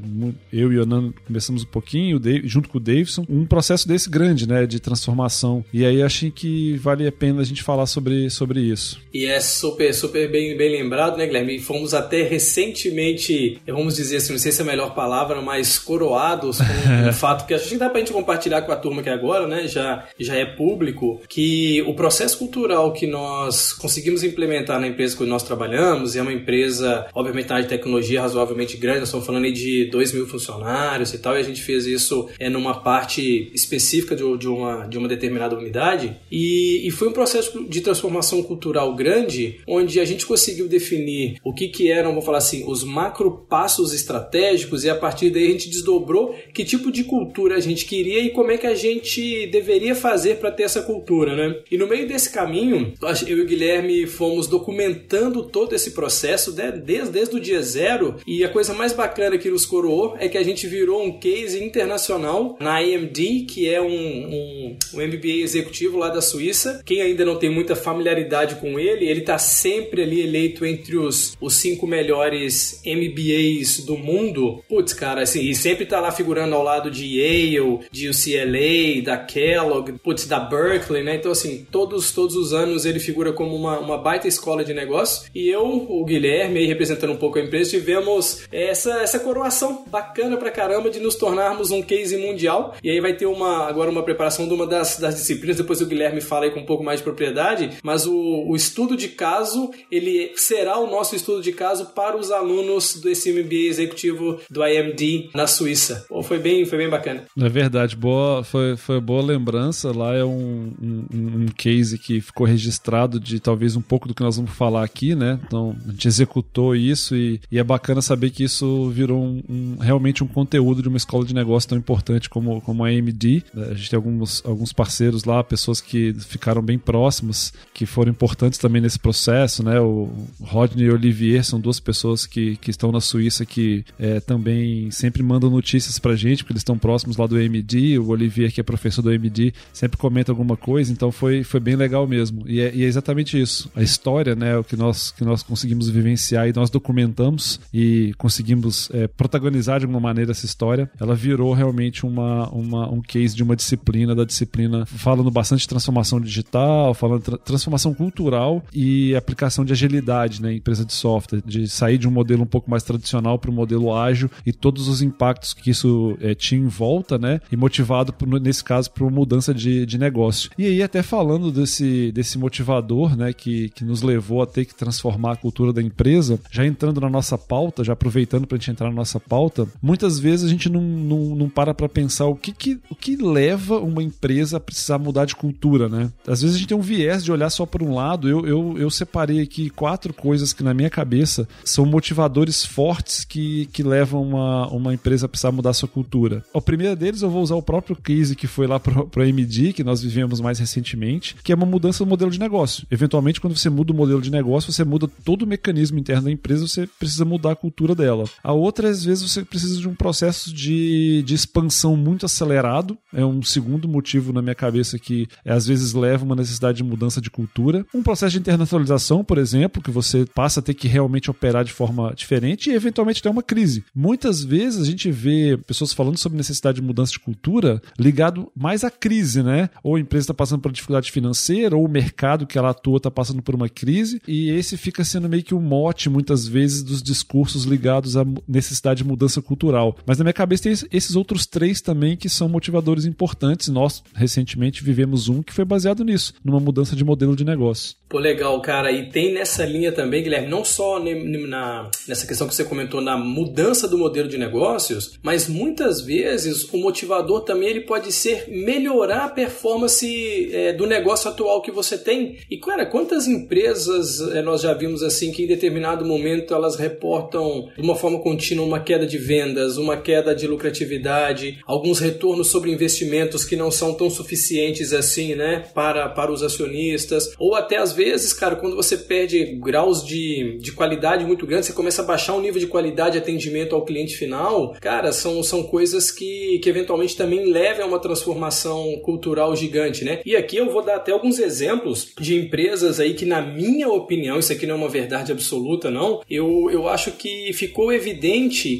Eu 0.51 0.71
e 0.71 0.77
o 0.77 0.83
Anan 0.83 1.13
começamos 1.25 1.63
um 1.63 1.67
pouquinho, 1.67 2.19
Dave, 2.19 2.47
junto 2.47 2.69
com 2.69 2.77
o 2.77 2.81
Davidson, 2.81 3.25
um 3.29 3.45
processo 3.45 3.87
desse 3.87 4.09
grande, 4.09 4.47
né? 4.47 4.65
De 4.65 4.79
transformação. 4.79 5.63
E 5.73 5.85
aí 5.85 6.01
achei 6.01 6.31
que 6.31 6.77
vale 6.77 7.07
a 7.07 7.11
pena 7.11 7.41
a 7.41 7.45
gente 7.45 7.63
falar 7.63 7.85
sobre, 7.85 8.29
sobre 8.29 8.61
isso. 8.61 8.99
E 9.13 9.25
é 9.25 9.39
super, 9.39 9.93
super 9.93 10.29
bem, 10.29 10.57
bem 10.57 10.71
lembrado, 10.71 11.17
né, 11.17 11.25
Guilherme? 11.25 11.59
Fomos 11.59 11.93
até 11.93 12.23
recentemente, 12.23 13.59
vamos 13.67 13.95
dizer 13.95 14.17
assim, 14.17 14.33
não 14.33 14.39
sei 14.39 14.51
se 14.51 14.61
é 14.61 14.63
a 14.63 14.67
melhor 14.67 14.93
palavra, 14.93 15.41
mas 15.41 15.77
coroados 15.77 16.59
com 16.59 17.09
o 17.09 17.13
fato 17.13 17.45
que 17.45 17.53
acho 17.53 17.69
que 17.69 17.77
dá 17.77 17.89
pra 17.89 17.99
gente 17.99 18.11
compartilhar 18.11 18.61
com 18.61 18.71
a 18.71 18.75
turma 18.75 19.01
aqui 19.01 19.09
agora, 19.09 19.47
né? 19.47 19.67
Já, 19.67 20.07
já 20.19 20.35
é 20.35 20.45
público, 20.45 21.21
que 21.27 21.81
o 21.83 21.93
processo 21.93 22.37
cultural 22.37 22.93
que 22.93 23.07
nós 23.07 23.73
conseguimos 23.73 24.23
implementar 24.23 24.79
na 24.79 24.87
empresa 24.87 25.15
que 25.15 25.25
nós 25.25 25.43
trabalhamos, 25.43 26.15
e 26.15 26.19
é 26.19 26.21
uma 26.21 26.33
empresa, 26.33 27.07
obviamente, 27.13 27.49
na 27.49 27.55
área 27.55 27.67
de 27.67 27.75
tecnologia 27.75 28.21
razoavelmente 28.21 28.77
grande, 28.77 29.01
nós 29.01 29.16
falando 29.21 29.45
aí 29.45 29.51
de 29.51 29.85
2 29.85 30.13
mil 30.13 30.27
funcionários 30.27 31.13
e 31.13 31.17
tal, 31.17 31.35
e 31.35 31.39
a 31.39 31.43
gente 31.43 31.61
fez 31.61 31.85
isso 31.85 32.29
é, 32.39 32.49
numa 32.49 32.81
parte 32.81 33.51
específica 33.53 34.15
de, 34.15 34.37
de, 34.37 34.47
uma, 34.47 34.85
de 34.85 34.97
uma 34.97 35.07
determinada 35.07 35.57
unidade, 35.57 36.15
e, 36.31 36.87
e 36.87 36.91
foi 36.91 37.07
um 37.07 37.13
processo 37.13 37.65
de 37.67 37.81
transformação 37.81 38.41
cultural 38.43 38.95
grande, 38.95 39.59
onde 39.67 39.99
a 39.99 40.05
gente 40.05 40.25
conseguiu 40.25 40.67
definir 40.67 41.37
o 41.43 41.53
que, 41.53 41.67
que 41.67 41.91
eram, 41.91 42.11
vamos 42.11 42.25
falar 42.25 42.39
assim, 42.39 42.63
os 42.67 42.83
macro 42.83 43.45
passos 43.49 43.93
estratégicos, 43.93 44.83
e 44.83 44.89
a 44.89 44.95
partir 44.95 45.29
daí 45.29 45.47
a 45.47 45.51
gente 45.51 45.69
desdobrou 45.69 46.35
que 46.53 46.63
tipo 46.63 46.91
de 46.91 47.03
cultura 47.03 47.55
a 47.55 47.59
gente 47.59 47.85
queria 47.85 48.19
e 48.19 48.29
como 48.29 48.51
é 48.51 48.57
que 48.57 48.67
a 48.67 48.75
gente 48.75 49.47
deveria 49.47 49.95
fazer 49.95 50.37
para 50.37 50.51
ter 50.51 50.63
essa 50.63 50.81
cultura, 50.81 51.35
né? 51.35 51.59
E 51.71 51.77
no 51.77 51.87
meio 51.87 52.07
desse 52.07 52.29
caminho, 52.29 52.93
eu 53.27 53.37
e 53.37 53.41
o 53.41 53.45
Guilherme 53.45 54.05
fomos 54.05 54.47
documentando 54.47 55.43
todo 55.43 55.73
esse 55.73 55.91
processo 55.91 56.51
né, 56.53 56.71
desde, 56.71 57.11
desde 57.11 57.35
o 57.35 57.39
dia 57.39 57.61
zero, 57.61 58.15
e 58.25 58.43
a 58.43 58.49
coisa 58.49 58.73
mais 58.73 58.93
bacana 58.93 59.06
bacana 59.07 59.37
que 59.37 59.49
nos 59.49 59.65
coroou 59.65 60.17
é 60.19 60.27
que 60.27 60.37
a 60.37 60.43
gente 60.43 60.67
virou 60.67 61.01
um 61.01 61.17
case 61.17 61.63
internacional 61.63 62.57
na 62.59 62.77
AMD, 62.77 63.45
que 63.49 63.69
é 63.73 63.81
um, 63.81 63.87
um, 63.87 64.77
um 64.93 65.07
MBA 65.07 65.41
executivo 65.41 65.97
lá 65.97 66.09
da 66.09 66.21
Suíça. 66.21 66.81
Quem 66.85 67.01
ainda 67.01 67.23
não 67.23 67.37
tem 67.37 67.49
muita 67.49 67.75
familiaridade 67.75 68.55
com 68.55 68.77
ele, 68.77 69.07
ele 69.07 69.21
está 69.21 69.37
sempre 69.37 70.03
ali 70.03 70.21
eleito 70.21 70.65
entre 70.65 70.97
os, 70.97 71.37
os 71.39 71.53
cinco 71.55 71.87
melhores 71.87 72.81
MBAs 72.85 73.85
do 73.85 73.97
mundo. 73.97 74.61
Putz, 74.67 74.93
cara, 74.93 75.21
assim, 75.21 75.41
e 75.41 75.55
sempre 75.55 75.85
tá 75.85 76.01
lá 76.01 76.11
figurando 76.11 76.53
ao 76.53 76.63
lado 76.63 76.91
de 76.91 77.05
Yale, 77.05 77.79
de 77.89 78.09
UCLA, 78.09 79.01
da 79.03 79.17
Kellogg, 79.17 79.93
putz, 80.03 80.27
da 80.27 80.39
Berkeley, 80.39 81.03
né? 81.03 81.15
Então, 81.15 81.31
assim, 81.31 81.65
todos, 81.71 82.11
todos 82.11 82.35
os 82.35 82.53
anos 82.53 82.85
ele 82.85 82.99
figura 82.99 83.31
como 83.31 83.55
uma, 83.55 83.79
uma 83.79 83.97
baita 83.97 84.27
escola 84.27 84.65
de 84.65 84.73
negócio. 84.73 85.29
E 85.33 85.47
eu, 85.47 85.65
o 85.65 86.03
Guilherme, 86.03 86.59
aí 86.59 86.65
representando 86.65 87.13
um 87.13 87.17
pouco 87.17 87.39
a 87.39 87.41
empresa, 87.41 87.71
tivemos 87.71 88.43
essa 88.51 88.96
essa 89.01 89.19
coroação 89.19 89.85
bacana 89.89 90.37
pra 90.37 90.51
caramba 90.51 90.89
de 90.89 90.99
nos 90.99 91.15
tornarmos 91.15 91.71
um 91.71 91.81
case 91.81 92.17
mundial. 92.17 92.75
E 92.83 92.89
aí 92.89 92.99
vai 92.99 93.13
ter 93.13 93.25
uma 93.25 93.67
agora 93.67 93.89
uma 93.89 94.03
preparação 94.03 94.47
de 94.47 94.53
uma 94.53 94.65
das, 94.65 94.97
das 94.97 95.15
disciplinas, 95.15 95.57
depois 95.57 95.81
o 95.81 95.85
Guilherme 95.85 96.21
fala 96.21 96.45
aí 96.45 96.51
com 96.51 96.59
um 96.59 96.65
pouco 96.65 96.83
mais 96.83 96.99
de 96.99 97.03
propriedade, 97.03 97.77
mas 97.83 98.05
o, 98.05 98.45
o 98.47 98.55
estudo 98.55 98.95
de 98.95 99.09
caso, 99.09 99.71
ele 99.91 100.31
será 100.35 100.77
o 100.77 100.89
nosso 100.89 101.15
estudo 101.15 101.41
de 101.41 101.51
caso 101.51 101.87
para 101.87 102.17
os 102.17 102.31
alunos 102.31 102.95
desse 103.01 103.31
MBA 103.31 103.67
executivo 103.67 104.39
do 104.49 104.65
IMD 104.65 105.29
na 105.33 105.47
Suíça. 105.47 106.05
Pô, 106.07 106.21
foi 106.21 106.39
bem, 106.39 106.65
foi 106.65 106.77
bem 106.77 106.89
bacana. 106.89 107.25
É 107.39 107.49
verdade, 107.49 107.95
boa, 107.95 108.43
foi, 108.43 108.77
foi 108.77 108.99
boa 108.99 109.21
lembrança. 109.21 109.91
Lá 109.95 110.15
é 110.15 110.23
um, 110.23 110.73
um, 110.81 111.05
um 111.13 111.45
case 111.55 111.97
que 111.97 112.21
ficou 112.21 112.45
registrado 112.45 113.19
de 113.19 113.39
talvez 113.39 113.75
um 113.75 113.81
pouco 113.81 114.07
do 114.07 114.13
que 114.13 114.23
nós 114.23 114.37
vamos 114.37 114.51
falar 114.51 114.83
aqui, 114.83 115.15
né? 115.15 115.39
Então 115.45 115.75
a 115.87 115.91
gente 115.91 116.07
executou 116.07 116.75
isso 116.75 117.15
e, 117.15 117.39
e 117.51 117.59
é 117.59 117.63
bacana 117.63 118.01
saber 118.01 118.29
que 118.29 118.43
isso 118.43 118.86
virou 118.89 119.23
um, 119.23 119.43
um, 119.49 119.77
realmente 119.79 120.23
um 120.23 120.27
conteúdo 120.27 120.81
de 120.81 120.87
uma 120.87 120.97
escola 120.97 121.25
de 121.25 121.33
negócio 121.33 121.69
tão 121.69 121.77
importante 121.77 122.29
como, 122.29 122.61
como 122.61 122.83
a 122.83 122.89
AMD. 122.89 123.43
A 123.55 123.73
gente 123.73 123.89
tem 123.89 123.97
alguns, 123.97 124.43
alguns 124.45 124.73
parceiros 124.73 125.23
lá, 125.23 125.43
pessoas 125.43 125.81
que 125.81 126.13
ficaram 126.19 126.61
bem 126.61 126.77
próximos, 126.77 127.53
que 127.73 127.85
foram 127.85 128.11
importantes 128.11 128.59
também 128.59 128.81
nesse 128.81 128.99
processo, 128.99 129.63
né? 129.63 129.79
O 129.79 130.09
Rodney 130.41 130.85
e 130.85 130.91
Olivier 130.91 131.43
são 131.43 131.59
duas 131.59 131.79
pessoas 131.79 132.25
que, 132.25 132.57
que 132.57 132.71
estão 132.71 132.91
na 132.91 133.01
Suíça 133.01 133.45
que 133.45 133.85
é, 133.99 134.19
também 134.19 134.91
sempre 134.91 135.23
mandam 135.23 135.49
notícias 135.49 135.99
pra 135.99 136.15
gente, 136.15 136.43
porque 136.43 136.53
eles 136.53 136.61
estão 136.61 136.77
próximos 136.77 137.17
lá 137.17 137.25
do 137.27 137.35
AMD. 137.35 137.99
O 137.99 138.09
Olivier, 138.09 138.51
que 138.51 138.59
é 138.59 138.63
professor 138.63 139.01
do 139.01 139.09
AMD, 139.09 139.53
sempre 139.73 139.97
comenta 139.97 140.31
alguma 140.31 140.57
coisa, 140.57 140.91
então 140.91 141.11
foi, 141.11 141.43
foi 141.43 141.59
bem 141.59 141.75
legal 141.75 142.07
mesmo. 142.07 142.43
E 142.47 142.59
é, 142.59 142.73
e 142.73 142.83
é 142.83 142.87
exatamente 142.87 143.39
isso. 143.39 143.69
A 143.75 143.81
história, 143.81 144.35
né, 144.35 144.57
o 144.57 144.63
que 144.63 144.75
nós, 144.75 145.11
que 145.11 145.23
nós 145.23 145.43
conseguimos 145.43 145.89
vivenciar 145.89 146.47
e 146.47 146.53
nós 146.53 146.69
documentamos 146.69 147.59
e 147.73 148.13
conseguimos 148.17 148.76
é, 148.93 149.07
protagonizar 149.07 149.79
de 149.79 149.85
alguma 149.85 149.99
maneira 149.99 150.31
essa 150.31 150.45
história, 150.45 150.89
ela 150.99 151.15
virou 151.15 151.53
realmente 151.53 152.05
uma, 152.05 152.49
uma, 152.49 152.89
um 152.89 153.01
case 153.01 153.35
de 153.35 153.43
uma 153.43 153.55
disciplina, 153.55 154.15
da 154.15 154.23
disciplina 154.23 154.85
falando 154.85 155.31
bastante 155.31 155.61
de 155.61 155.67
transformação 155.67 156.19
digital, 156.19 156.93
falando 156.93 157.23
de 157.23 157.37
transformação 157.39 157.93
cultural 157.93 158.63
e 158.73 159.15
aplicação 159.15 159.65
de 159.65 159.73
agilidade, 159.73 160.41
né, 160.41 160.53
empresa 160.53 160.85
de 160.85 160.93
software, 160.93 161.41
de 161.45 161.67
sair 161.67 161.97
de 161.97 162.07
um 162.07 162.11
modelo 162.11 162.43
um 162.43 162.47
pouco 162.47 162.69
mais 162.69 162.83
tradicional 162.83 163.39
para 163.39 163.51
um 163.51 163.53
modelo 163.53 163.93
ágil 163.95 164.29
e 164.45 164.53
todos 164.53 164.87
os 164.87 165.01
impactos 165.01 165.53
que 165.53 165.69
isso 165.69 166.17
é, 166.21 166.33
tinha 166.35 166.59
em 166.59 166.67
volta, 166.67 167.17
né, 167.17 167.39
e 167.51 167.57
motivado, 167.57 168.13
por, 168.13 168.27
nesse 168.39 168.63
caso, 168.63 168.91
por 168.91 169.03
uma 169.03 169.11
mudança 169.11 169.53
de, 169.53 169.85
de 169.85 169.97
negócio. 169.97 170.49
E 170.57 170.65
aí, 170.65 170.83
até 170.83 171.01
falando 171.01 171.51
desse, 171.51 172.11
desse 172.11 172.37
motivador, 172.37 173.15
né, 173.15 173.33
que, 173.33 173.69
que 173.69 173.83
nos 173.83 174.01
levou 174.01 174.41
a 174.41 174.45
ter 174.45 174.65
que 174.65 174.75
transformar 174.75 175.33
a 175.33 175.35
cultura 175.35 175.73
da 175.73 175.81
empresa, 175.81 176.39
já 176.51 176.65
entrando 176.65 177.01
na 177.01 177.09
nossa 177.09 177.37
pauta, 177.37 177.83
já 177.83 177.93
aproveitando 177.93 178.47
para 178.47 178.57
a 178.57 178.59
gente 178.59 178.66
entrar 178.71 178.89
na 178.89 178.95
nossa 178.95 179.19
pauta, 179.19 179.67
muitas 179.81 180.19
vezes 180.19 180.45
a 180.45 180.49
gente 180.49 180.69
não, 180.69 180.81
não, 180.81 181.35
não 181.35 181.49
para 181.49 181.73
para 181.73 181.89
pensar 181.89 182.25
o 182.25 182.35
que, 182.35 182.51
que, 182.51 182.79
o 182.89 182.95
que 182.95 183.15
leva 183.15 183.79
uma 183.79 184.03
empresa 184.03 184.57
a 184.57 184.59
precisar 184.59 184.97
mudar 184.97 185.25
de 185.25 185.35
cultura, 185.35 185.89
né? 185.89 186.11
Às 186.27 186.41
vezes 186.41 186.55
a 186.55 186.59
gente 186.59 186.67
tem 186.67 186.77
um 186.77 186.81
viés 186.81 187.23
de 187.23 187.31
olhar 187.31 187.49
só 187.49 187.65
por 187.65 187.81
um 187.81 187.93
lado. 187.93 188.27
Eu, 188.27 188.45
eu, 188.45 188.77
eu 188.77 188.89
separei 188.89 189.41
aqui 189.41 189.69
quatro 189.69 190.13
coisas 190.13 190.53
que 190.53 190.63
na 190.63 190.73
minha 190.73 190.89
cabeça 190.89 191.47
são 191.63 191.85
motivadores 191.85 192.65
fortes 192.65 193.23
que, 193.23 193.67
que 193.67 193.83
levam 193.83 194.21
uma, 194.21 194.67
uma 194.67 194.93
empresa 194.93 195.25
a 195.25 195.29
precisar 195.29 195.51
mudar 195.51 195.73
sua 195.73 195.89
cultura. 195.89 196.43
O 196.53 196.61
primeiro 196.61 196.95
deles 196.95 197.21
eu 197.21 197.29
vou 197.29 197.41
usar 197.41 197.55
o 197.55 197.61
próprio 197.61 197.95
case 197.95 198.35
que 198.35 198.47
foi 198.47 198.67
lá 198.67 198.79
para 198.79 199.07
o 199.15 199.23
MD, 199.23 199.73
que 199.73 199.83
nós 199.83 200.01
vivemos 200.01 200.41
mais 200.41 200.59
recentemente, 200.59 201.35
que 201.43 201.51
é 201.51 201.55
uma 201.55 201.65
mudança 201.65 202.03
do 202.03 202.09
modelo 202.09 202.31
de 202.31 202.39
negócio. 202.39 202.85
Eventualmente, 202.89 203.41
quando 203.41 203.55
você 203.55 203.69
muda 203.69 203.91
o 203.91 203.95
modelo 203.95 204.21
de 204.21 204.31
negócio, 204.31 204.71
você 204.71 204.83
muda 204.83 205.07
todo 205.23 205.43
o 205.43 205.47
mecanismo 205.47 205.99
interno 205.99 206.23
da 206.23 206.31
empresa, 206.31 206.67
você 206.67 206.87
precisa 206.99 207.25
mudar 207.25 207.51
a 207.51 207.55
cultura 207.55 207.93
dela. 207.93 208.25
A 208.43 208.53
outra, 208.57 208.89
às 208.89 209.03
vezes, 209.03 209.29
você 209.29 209.43
precisa 209.43 209.79
de 209.79 209.87
um 209.87 209.95
processo 209.95 210.53
de, 210.53 211.23
de 211.23 211.33
expansão 211.33 211.95
muito 211.95 212.25
acelerado. 212.25 212.97
É 213.13 213.25
um 213.25 213.41
segundo 213.41 213.87
motivo 213.87 214.33
na 214.33 214.41
minha 214.41 214.55
cabeça 214.55 214.99
que 214.99 215.27
às 215.45 215.67
vezes 215.67 215.93
leva 215.93 216.25
uma 216.25 216.35
necessidade 216.35 216.77
de 216.77 216.83
mudança 216.83 217.21
de 217.21 217.29
cultura. 217.29 217.85
Um 217.93 218.03
processo 218.03 218.33
de 218.33 218.39
internacionalização, 218.39 219.23
por 219.23 219.37
exemplo, 219.37 219.81
que 219.81 219.91
você 219.91 220.25
passa 220.25 220.59
a 220.59 220.63
ter 220.63 220.73
que 220.73 220.87
realmente 220.87 221.29
operar 221.29 221.63
de 221.63 221.71
forma 221.71 222.13
diferente 222.15 222.69
e 222.69 222.73
eventualmente 222.73 223.21
tem 223.21 223.31
uma 223.31 223.43
crise. 223.43 223.83
Muitas 223.95 224.43
vezes 224.43 224.81
a 224.81 224.85
gente 224.85 225.11
vê 225.11 225.57
pessoas 225.65 225.93
falando 225.93 226.17
sobre 226.17 226.37
necessidade 226.37 226.79
de 226.79 226.87
mudança 226.87 227.11
de 227.11 227.19
cultura 227.19 227.81
ligado 227.99 228.51
mais 228.55 228.83
à 228.83 228.91
crise, 228.91 229.43
né? 229.43 229.69
Ou 229.83 229.95
a 229.95 229.99
empresa 229.99 230.25
está 230.25 230.33
passando 230.33 230.61
por 230.61 230.71
dificuldade 230.71 231.11
financeira, 231.11 231.75
ou 231.75 231.85
o 231.85 231.89
mercado 231.89 232.47
que 232.47 232.57
ela 232.57 232.69
atua 232.69 232.97
está 232.97 233.11
passando 233.11 233.41
por 233.41 233.55
uma 233.55 233.69
crise, 233.69 234.21
e 234.27 234.49
esse 234.49 234.77
fica 234.77 235.03
sendo 235.03 235.29
meio 235.29 235.43
que 235.43 235.53
o 235.53 235.57
um 235.57 235.61
mote, 235.61 236.09
muitas 236.09 236.47
vezes, 236.47 236.83
dos 236.83 237.01
discursos 237.01 237.63
ligados 237.63 238.15
à 238.15 238.25
necessidade 238.47 239.03
de 239.03 239.07
mudança 239.07 239.41
cultural. 239.41 239.97
Mas 240.05 240.17
na 240.17 240.23
minha 240.23 240.33
cabeça 240.33 240.63
tem 240.63 240.73
esses 240.91 241.15
outros 241.15 241.45
três 241.45 241.81
também 241.81 242.15
que 242.15 242.29
são 242.29 242.47
motivadores 242.47 243.05
importantes. 243.05 243.67
Nós, 243.67 244.03
recentemente, 244.13 244.83
vivemos 244.83 245.29
um 245.29 245.41
que 245.41 245.53
foi 245.53 245.65
baseado 245.65 246.03
nisso, 246.03 246.33
numa 246.43 246.59
mudança 246.59 246.95
de 246.95 247.03
modelo 247.03 247.35
de 247.35 247.43
negócio. 247.43 247.95
Pô, 248.09 248.19
legal, 248.19 248.61
cara. 248.61 248.89
E 248.91 249.09
tem 249.09 249.33
nessa 249.33 249.65
linha 249.65 249.91
também, 249.91 250.23
Guilherme, 250.23 250.47
não 250.47 250.63
só 250.63 250.97
na, 250.99 251.89
nessa 252.07 252.25
questão 252.25 252.47
que 252.47 252.55
você 252.55 252.63
comentou 252.63 253.01
na 253.01 253.17
mudança 253.17 253.87
do 253.87 253.97
modelo 253.97 254.29
de 254.29 254.37
negócios, 254.37 255.19
mas 255.21 255.49
muitas 255.49 256.01
vezes 256.01 256.71
o 256.71 256.77
motivador 256.77 257.41
também 257.41 257.69
ele 257.69 257.81
pode 257.81 258.11
ser 258.13 258.45
melhorar 258.47 259.25
a 259.25 259.29
performance 259.29 260.49
é, 260.53 260.71
do 260.71 260.87
negócio 260.87 261.29
atual 261.29 261.61
que 261.61 261.71
você 261.71 261.97
tem. 261.97 262.37
E, 262.49 262.57
cara, 262.57 262.85
quantas 262.85 263.27
empresas 263.27 264.21
é, 264.21 264.41
nós 264.41 264.61
já 264.61 264.73
vimos 264.73 265.03
assim 265.03 265.31
que 265.31 265.43
em 265.43 265.47
determinado 265.47 266.05
momento 266.05 266.53
elas 266.53 266.77
reportam 266.77 267.69
de 267.75 267.81
uma 267.81 267.95
forma 267.95 268.19
contínua 268.27 268.65
uma 268.65 268.81
queda 268.81 269.07
de 269.07 269.17
vendas, 269.17 269.77
uma 269.77 269.95
queda 269.95 270.35
de 270.35 270.45
lucratividade, 270.45 271.59
alguns 271.65 271.97
retornos 271.97 272.49
sobre 272.49 272.69
investimentos 272.69 273.45
que 273.45 273.55
não 273.55 273.71
são 273.71 273.93
tão 273.93 274.09
suficientes 274.09 274.91
assim, 274.91 275.33
né, 275.33 275.63
para, 275.73 276.09
para 276.09 276.29
os 276.29 276.43
acionistas, 276.43 277.33
ou 277.39 277.55
até 277.55 277.77
às 277.77 277.93
vezes, 277.93 278.33
cara, 278.33 278.57
quando 278.57 278.75
você 278.75 278.97
perde 278.97 279.45
graus 279.61 280.05
de, 280.05 280.57
de 280.59 280.73
qualidade 280.73 281.23
muito 281.23 281.47
grande, 281.47 281.67
você 281.67 281.71
começa 281.71 282.01
a 282.01 282.05
baixar 282.05 282.33
o 282.33 282.41
nível 282.41 282.59
de 282.59 282.67
qualidade 282.67 283.13
de 283.13 283.19
atendimento 283.19 283.73
ao 283.73 283.85
cliente 283.85 284.17
final, 284.17 284.75
cara, 284.81 285.13
são, 285.13 285.41
são 285.41 285.63
coisas 285.63 286.11
que, 286.11 286.59
que 286.59 286.69
eventualmente 286.69 287.15
também 287.15 287.49
levam 287.49 287.85
a 287.85 287.87
uma 287.87 287.99
transformação 287.99 288.99
cultural 289.05 289.55
gigante, 289.55 290.03
né? 290.03 290.19
E 290.25 290.35
aqui 290.35 290.57
eu 290.57 290.69
vou 290.69 290.83
dar 290.83 290.97
até 290.97 291.13
alguns 291.13 291.39
exemplos 291.39 292.09
de 292.19 292.35
empresas 292.35 292.99
aí 292.99 293.13
que, 293.13 293.25
na 293.25 293.41
minha 293.41 293.87
opinião, 293.87 294.37
isso 294.37 294.51
aqui 294.51 294.65
não 294.67 294.75
é 294.75 294.77
uma 294.79 294.89
verdade 294.89 295.31
absoluta, 295.31 295.89
não, 295.89 296.21
eu, 296.29 296.69
eu 296.69 296.89
acho 296.89 297.13
que 297.13 297.53
ficou 297.53 297.93
evidente 297.93 298.16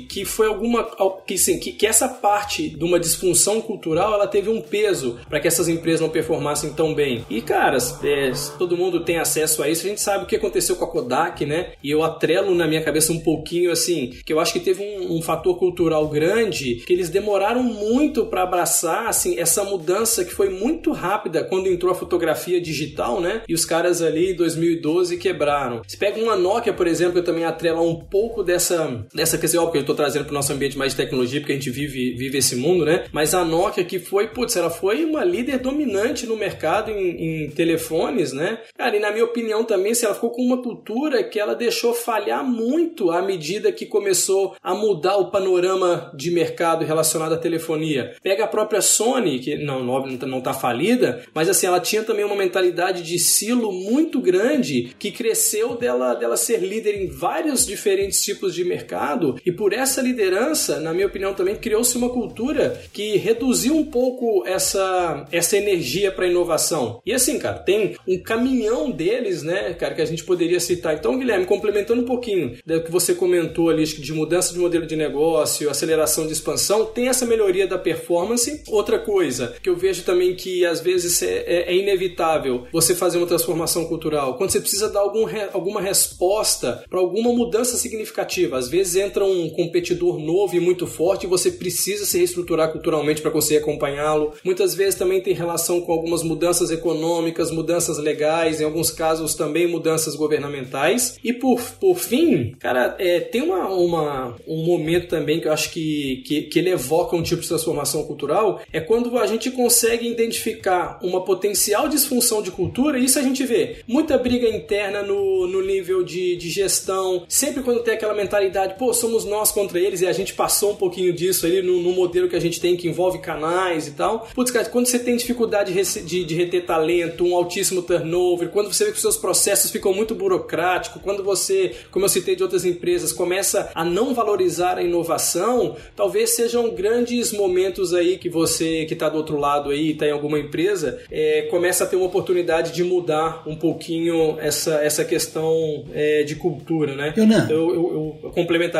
que 0.10 0.25
foi 0.25 0.48
alguma. 0.48 0.88
que, 1.25 1.38
sim, 1.38 1.60
que, 1.60 1.72
que 1.72 1.86
essa 1.86 2.08
parte 2.08 2.70
de 2.70 2.84
uma 2.84 3.00
disfunção 3.00 3.62
cultural 3.62 4.13
ela 4.13 4.27
teve 4.27 4.50
um 4.50 4.62
peso 4.62 5.20
para 5.29 5.39
que 5.39 5.48
essas 5.48 5.67
empresas 5.67 6.01
não 6.01 6.10
performassem 6.10 6.74
tão 6.74 6.94
bem. 6.94 7.25
E, 7.29 7.41
cara, 7.41 7.77
é, 8.03 8.32
todo 8.58 8.77
mundo 8.77 9.03
tem 9.03 9.17
acesso 9.17 9.62
a 9.62 9.70
isso, 9.70 9.86
a 9.86 9.89
gente 9.89 10.01
sabe 10.01 10.24
o 10.24 10.27
que 10.27 10.36
aconteceu 10.36 10.75
com 10.75 10.86
a 10.86 10.91
Kodak, 10.91 11.46
né? 11.46 11.74
E 11.84 11.91
eu 11.91 12.03
atrelo 12.03 12.53
na 12.56 12.67
minha 12.67 12.84
cabeça 12.84 13.12
um 13.12 13.20
pouquinho 13.20 13.72
assim, 13.72 14.13
que 14.25 14.32
eu 14.32 14.39
acho 14.39 14.53
que 14.53 14.60
teve 14.60 14.84
um, 14.84 15.17
um 15.17 15.22
fator 15.22 15.58
cultural 15.58 16.08
grande, 16.08 16.75
que 16.86 16.94
eles 16.94 17.10
demoraram 17.10 17.63
muito 17.63 18.25
para 18.25 18.44
abraçar 18.44 19.08
assim 19.08 19.39
essa 19.39 19.63
mudança 19.63 20.24
que 20.24 20.34
foi 20.34 20.50
muito 20.50 20.91
rápida 20.91 21.44
quando 21.44 21.67
entrou 21.67 21.91
a 21.91 21.96
fotografia 21.96 22.62
digital, 22.62 23.20
né? 23.20 23.41
E 23.48 23.53
os 23.53 23.65
caras 23.65 24.01
ali 24.01 24.32
em 24.32 24.36
2012 24.36 25.17
quebraram. 25.17 25.82
Se 25.88 25.98
pega 25.98 26.22
uma 26.22 26.36
Nokia, 26.36 26.74
por 26.74 26.88
exemplo, 26.88 27.20
eu 27.20 27.24
também 27.24 27.44
atrelo 27.44 27.82
um 27.82 27.96
pouco 27.96 28.44
dessa 28.44 29.06
dessa 29.13 29.26
questão, 29.36 29.63
óbvio 29.63 29.74
que 29.74 29.79
eu 29.79 29.86
tô 29.86 29.96
trazendo 29.96 30.25
para 30.25 30.31
o 30.31 30.36
nosso 30.36 30.53
ambiente 30.53 30.77
mais 30.77 30.91
de 30.91 30.98
tecnologia, 30.98 31.39
porque 31.39 31.53
a 31.53 31.55
gente 31.55 31.72
vive 31.72 32.15
vive 32.15 32.38
esse 32.38 32.55
mundo, 32.55 32.86
né? 32.86 33.05
Mas 33.12 33.34
a 33.34 33.43
Nokia 33.43 33.84
que 33.84 33.98
foi, 33.98 34.27
putz, 34.27 34.55
ela 34.55 34.69
foi 34.69 35.03
uma 35.03 35.24
líder 35.24 35.57
dominante 35.57 36.27
no 36.27 36.38
mercado 36.38 36.91
em, 36.91 37.46
em 37.46 37.50
telefones, 37.50 38.31
né? 38.31 38.60
Cara, 38.77 38.96
e 38.96 39.00
na 39.00 39.12
minha 39.12 39.25
opinião 39.25 39.63
também, 39.63 39.96
se 39.96 40.05
ela 40.05 40.13
ficou 40.13 40.29
com 40.29 40.43
uma 40.43 40.62
cultura 40.62 41.24
que 41.24 41.39
ela 41.39 41.55
deixou 41.55 41.93
falhar 41.93 42.43
muito 42.43 43.10
à 43.10 43.22
medida 43.22 43.72
que 43.72 43.86
começou 43.86 44.55
a 44.62 44.75
mudar 44.75 45.17
o 45.17 45.31
panorama 45.31 46.12
de 46.15 46.29
mercado 46.29 46.86
relacionado 46.86 47.34
à 47.34 47.38
telefonia. 47.38 48.15
Pega 48.22 48.43
a 48.43 48.48
própria 48.48 48.81
Sony, 48.81 49.39
que 49.39 49.55
não, 49.57 49.84
não 49.84 50.41
tá 50.41 50.53
falida, 50.53 51.24
mas 51.34 51.50
assim, 51.50 51.65
ela 51.65 51.79
tinha 51.79 52.03
também 52.03 52.25
uma 52.25 52.36
mentalidade 52.36 53.01
de 53.01 53.17
silo 53.17 53.72
muito 53.72 54.19
grande 54.19 54.96
que 55.00 55.12
cresceu 55.12 55.75
dela, 55.75 56.13
dela 56.13 56.38
ser 56.38 56.60
líder 56.60 57.01
em 57.01 57.07
vários 57.07 57.65
diferentes 57.65 58.22
tipos 58.24 58.53
de 58.53 58.63
mercado 58.63 59.16
e 59.45 59.51
por 59.51 59.74
essa 59.74 60.01
liderança, 60.01 60.79
na 60.79 60.93
minha 60.93 61.07
opinião 61.07 61.33
também, 61.33 61.55
criou-se 61.55 61.97
uma 61.97 62.09
cultura 62.09 62.81
que 62.93 63.17
reduziu 63.17 63.75
um 63.75 63.86
pouco 63.86 64.45
essa, 64.45 65.25
essa 65.31 65.57
energia 65.57 66.12
para 66.12 66.27
inovação. 66.27 67.01
E 67.05 67.13
assim, 67.13 67.39
cara, 67.39 67.59
tem 67.59 67.95
um 68.07 68.21
caminhão 68.21 68.91
deles, 68.91 69.43
né, 69.43 69.74
cara, 69.74 69.95
que 69.95 70.01
a 70.01 70.05
gente 70.05 70.24
poderia 70.24 70.59
citar. 70.59 70.95
Então, 70.95 71.17
Guilherme, 71.17 71.45
complementando 71.45 72.01
um 72.01 72.05
pouquinho 72.05 72.57
do 72.65 72.83
que 72.83 72.91
você 72.91 73.13
comentou 73.13 73.69
ali 73.69 73.83
de 73.86 74.13
mudança 74.13 74.53
de 74.53 74.59
modelo 74.59 74.86
de 74.86 74.95
negócio, 74.95 75.69
aceleração 75.69 76.25
de 76.25 76.33
expansão, 76.33 76.86
tem 76.86 77.07
essa 77.07 77.25
melhoria 77.25 77.67
da 77.67 77.77
performance. 77.77 78.63
Outra 78.67 79.00
coisa 79.00 79.55
que 79.62 79.69
eu 79.69 79.75
vejo 79.75 80.03
também 80.03 80.36
que 80.36 80.65
às 80.65 80.81
vezes 80.81 81.21
é, 81.21 81.43
é, 81.47 81.71
é 81.71 81.75
inevitável 81.75 82.67
você 82.71 82.95
fazer 82.95 83.17
uma 83.17 83.27
transformação 83.27 83.86
cultural, 83.86 84.38
quando 84.38 84.51
você 84.51 84.59
precisa 84.59 84.89
dar 84.89 85.00
algum, 85.00 85.25
alguma 85.53 85.81
resposta 85.81 86.83
para 86.89 87.00
alguma 87.00 87.33
mudança 87.33 87.77
significativa. 87.77 88.57
Às 88.57 88.67
vezes 88.67 88.95
entra 89.07 89.25
um 89.25 89.49
competidor 89.49 90.19
novo 90.19 90.55
e 90.55 90.59
muito 90.59 90.85
forte 90.85 91.25
e 91.25 91.29
você 91.29 91.51
precisa 91.51 92.05
se 92.05 92.17
reestruturar 92.17 92.71
culturalmente 92.71 93.21
para 93.21 93.31
conseguir 93.31 93.59
acompanhá-lo. 93.59 94.33
Muitas 94.43 94.75
vezes 94.75 94.95
também 94.95 95.21
tem 95.21 95.33
relação 95.33 95.81
com 95.81 95.91
algumas 95.91 96.23
mudanças 96.23 96.69
econômicas, 96.69 97.51
mudanças 97.51 97.97
legais, 97.97 98.61
em 98.61 98.65
alguns 98.65 98.91
casos 98.91 99.33
também 99.33 99.67
mudanças 99.67 100.15
governamentais. 100.15 101.17
E 101.23 101.33
por, 101.33 101.59
por 101.79 101.97
fim, 101.97 102.55
cara, 102.59 102.95
é, 102.99 103.19
tem 103.19 103.41
uma, 103.41 103.69
uma, 103.69 104.35
um 104.47 104.65
momento 104.65 105.07
também 105.07 105.39
que 105.39 105.47
eu 105.47 105.53
acho 105.53 105.71
que, 105.71 106.23
que, 106.25 106.41
que 106.43 106.59
ele 106.59 106.69
evoca 106.69 107.15
um 107.15 107.23
tipo 107.23 107.41
de 107.41 107.47
transformação 107.47 108.03
cultural, 108.03 108.61
é 108.71 108.79
quando 108.79 109.17
a 109.17 109.25
gente 109.25 109.49
consegue 109.51 110.07
identificar 110.07 110.99
uma 111.01 111.23
potencial 111.23 111.87
disfunção 111.87 112.41
de 112.41 112.51
cultura, 112.51 112.99
e 112.99 113.05
isso 113.05 113.19
a 113.19 113.21
gente 113.21 113.45
vê 113.45 113.77
muita 113.87 114.17
briga 114.17 114.47
interna 114.49 115.01
no, 115.01 115.47
no 115.47 115.65
nível 115.65 116.03
de, 116.03 116.35
de 116.35 116.49
gestão, 116.49 117.25
sempre 117.27 117.63
quando 117.63 117.83
tem 117.83 117.93
aquela 117.93 118.13
mentalidade, 118.13 118.75
pô, 118.77 118.93
somos 118.98 119.25
nós 119.25 119.51
contra 119.51 119.80
eles, 119.80 120.01
e 120.01 120.08
a 120.08 120.13
gente 120.13 120.34
passou 120.34 120.72
um 120.72 120.75
pouquinho 120.75 121.13
disso 121.13 121.46
ali 121.46 121.62
no, 121.62 121.82
no 121.82 121.92
modelo 121.92 122.27
que 122.27 122.36
a 122.36 122.39
gente 122.39 122.60
tem, 122.60 122.75
que 122.75 122.88
envolve 122.88 123.20
canais 123.20 123.88
e 123.88 123.92
tal. 123.92 124.27
Putz, 124.34 124.51
cara, 124.51 124.66
quando 124.66 124.88
você 124.88 125.00
tem 125.00 125.16
dificuldade 125.16 125.74
de, 125.74 126.01
de, 126.04 126.24
de 126.24 126.36
reter 126.36 126.66
talento, 126.66 127.25
um 127.25 127.36
altíssimo 127.36 127.82
turnover, 127.82 128.50
quando 128.50 128.72
você 128.72 128.86
vê 128.86 128.92
que 128.92 128.98
os 128.98 129.01
seus 129.01 129.18
processos 129.18 129.72
ficam 129.72 129.94
muito 129.94 130.16
burocráticos, 130.16 131.01
quando 131.01 131.24
você, 131.24 131.75
como 131.92 132.06
eu 132.06 132.10
citei 132.10 132.36
de 132.36 132.44
outras 132.44 132.66
empresas, 132.66 133.12
começa 133.12 133.72
a 133.74 133.84
não 133.84 134.13
valorizar 134.13 134.77
a 134.77 134.84
inovação, 134.84 135.75
talvez 135.96 136.36
sejam 136.36 136.70
grandes 136.72 137.32
momentos 137.32 137.94
aí 137.94 138.18
que 138.18 138.30
você 138.30 138.86
que 138.86 138.94
está 138.94 139.10
do 139.10 139.18
outro 139.18 139.38
lado 139.38 139.70
aí, 139.70 139.92
está 139.92 140.06
em 140.06 140.12
alguma 140.12 140.39
empresa 140.39 140.98
é, 141.12 141.44
começa 141.44 141.84
a 141.84 141.88
ter 141.88 141.96
uma 141.96 142.06
oportunidade 142.06 142.72
de 142.74 142.84
mudar 142.84 143.44
um 143.46 143.56
pouquinho 143.56 144.38
essa, 144.39 144.75
essa 144.84 145.04
questão 145.06 145.86
é, 145.94 146.24
de 146.24 146.36
cultura, 146.36 146.96
né? 146.96 147.13
Eu, 147.50 147.74
eu, 147.74 148.20
eu, 148.24 148.32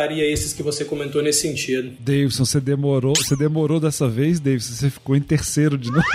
complementaria 0.08 0.32
esses 0.32 0.54
que 0.54 0.64
você 0.64 0.86
comentou 0.86 1.22
nesse 1.22 1.42
sentido. 1.42 1.92
Davidson, 2.00 2.46
você 2.46 2.60
demorou, 2.60 3.14
você 3.16 3.36
demorou 3.36 3.80
dessa 3.80 4.08
vez, 4.08 4.40
Davidson, 4.40 4.74
você 4.74 4.90
ficou 4.90 5.16
em 5.16 5.22
terceiro 5.22 5.78
de 5.78 5.92
novo. 5.92 6.04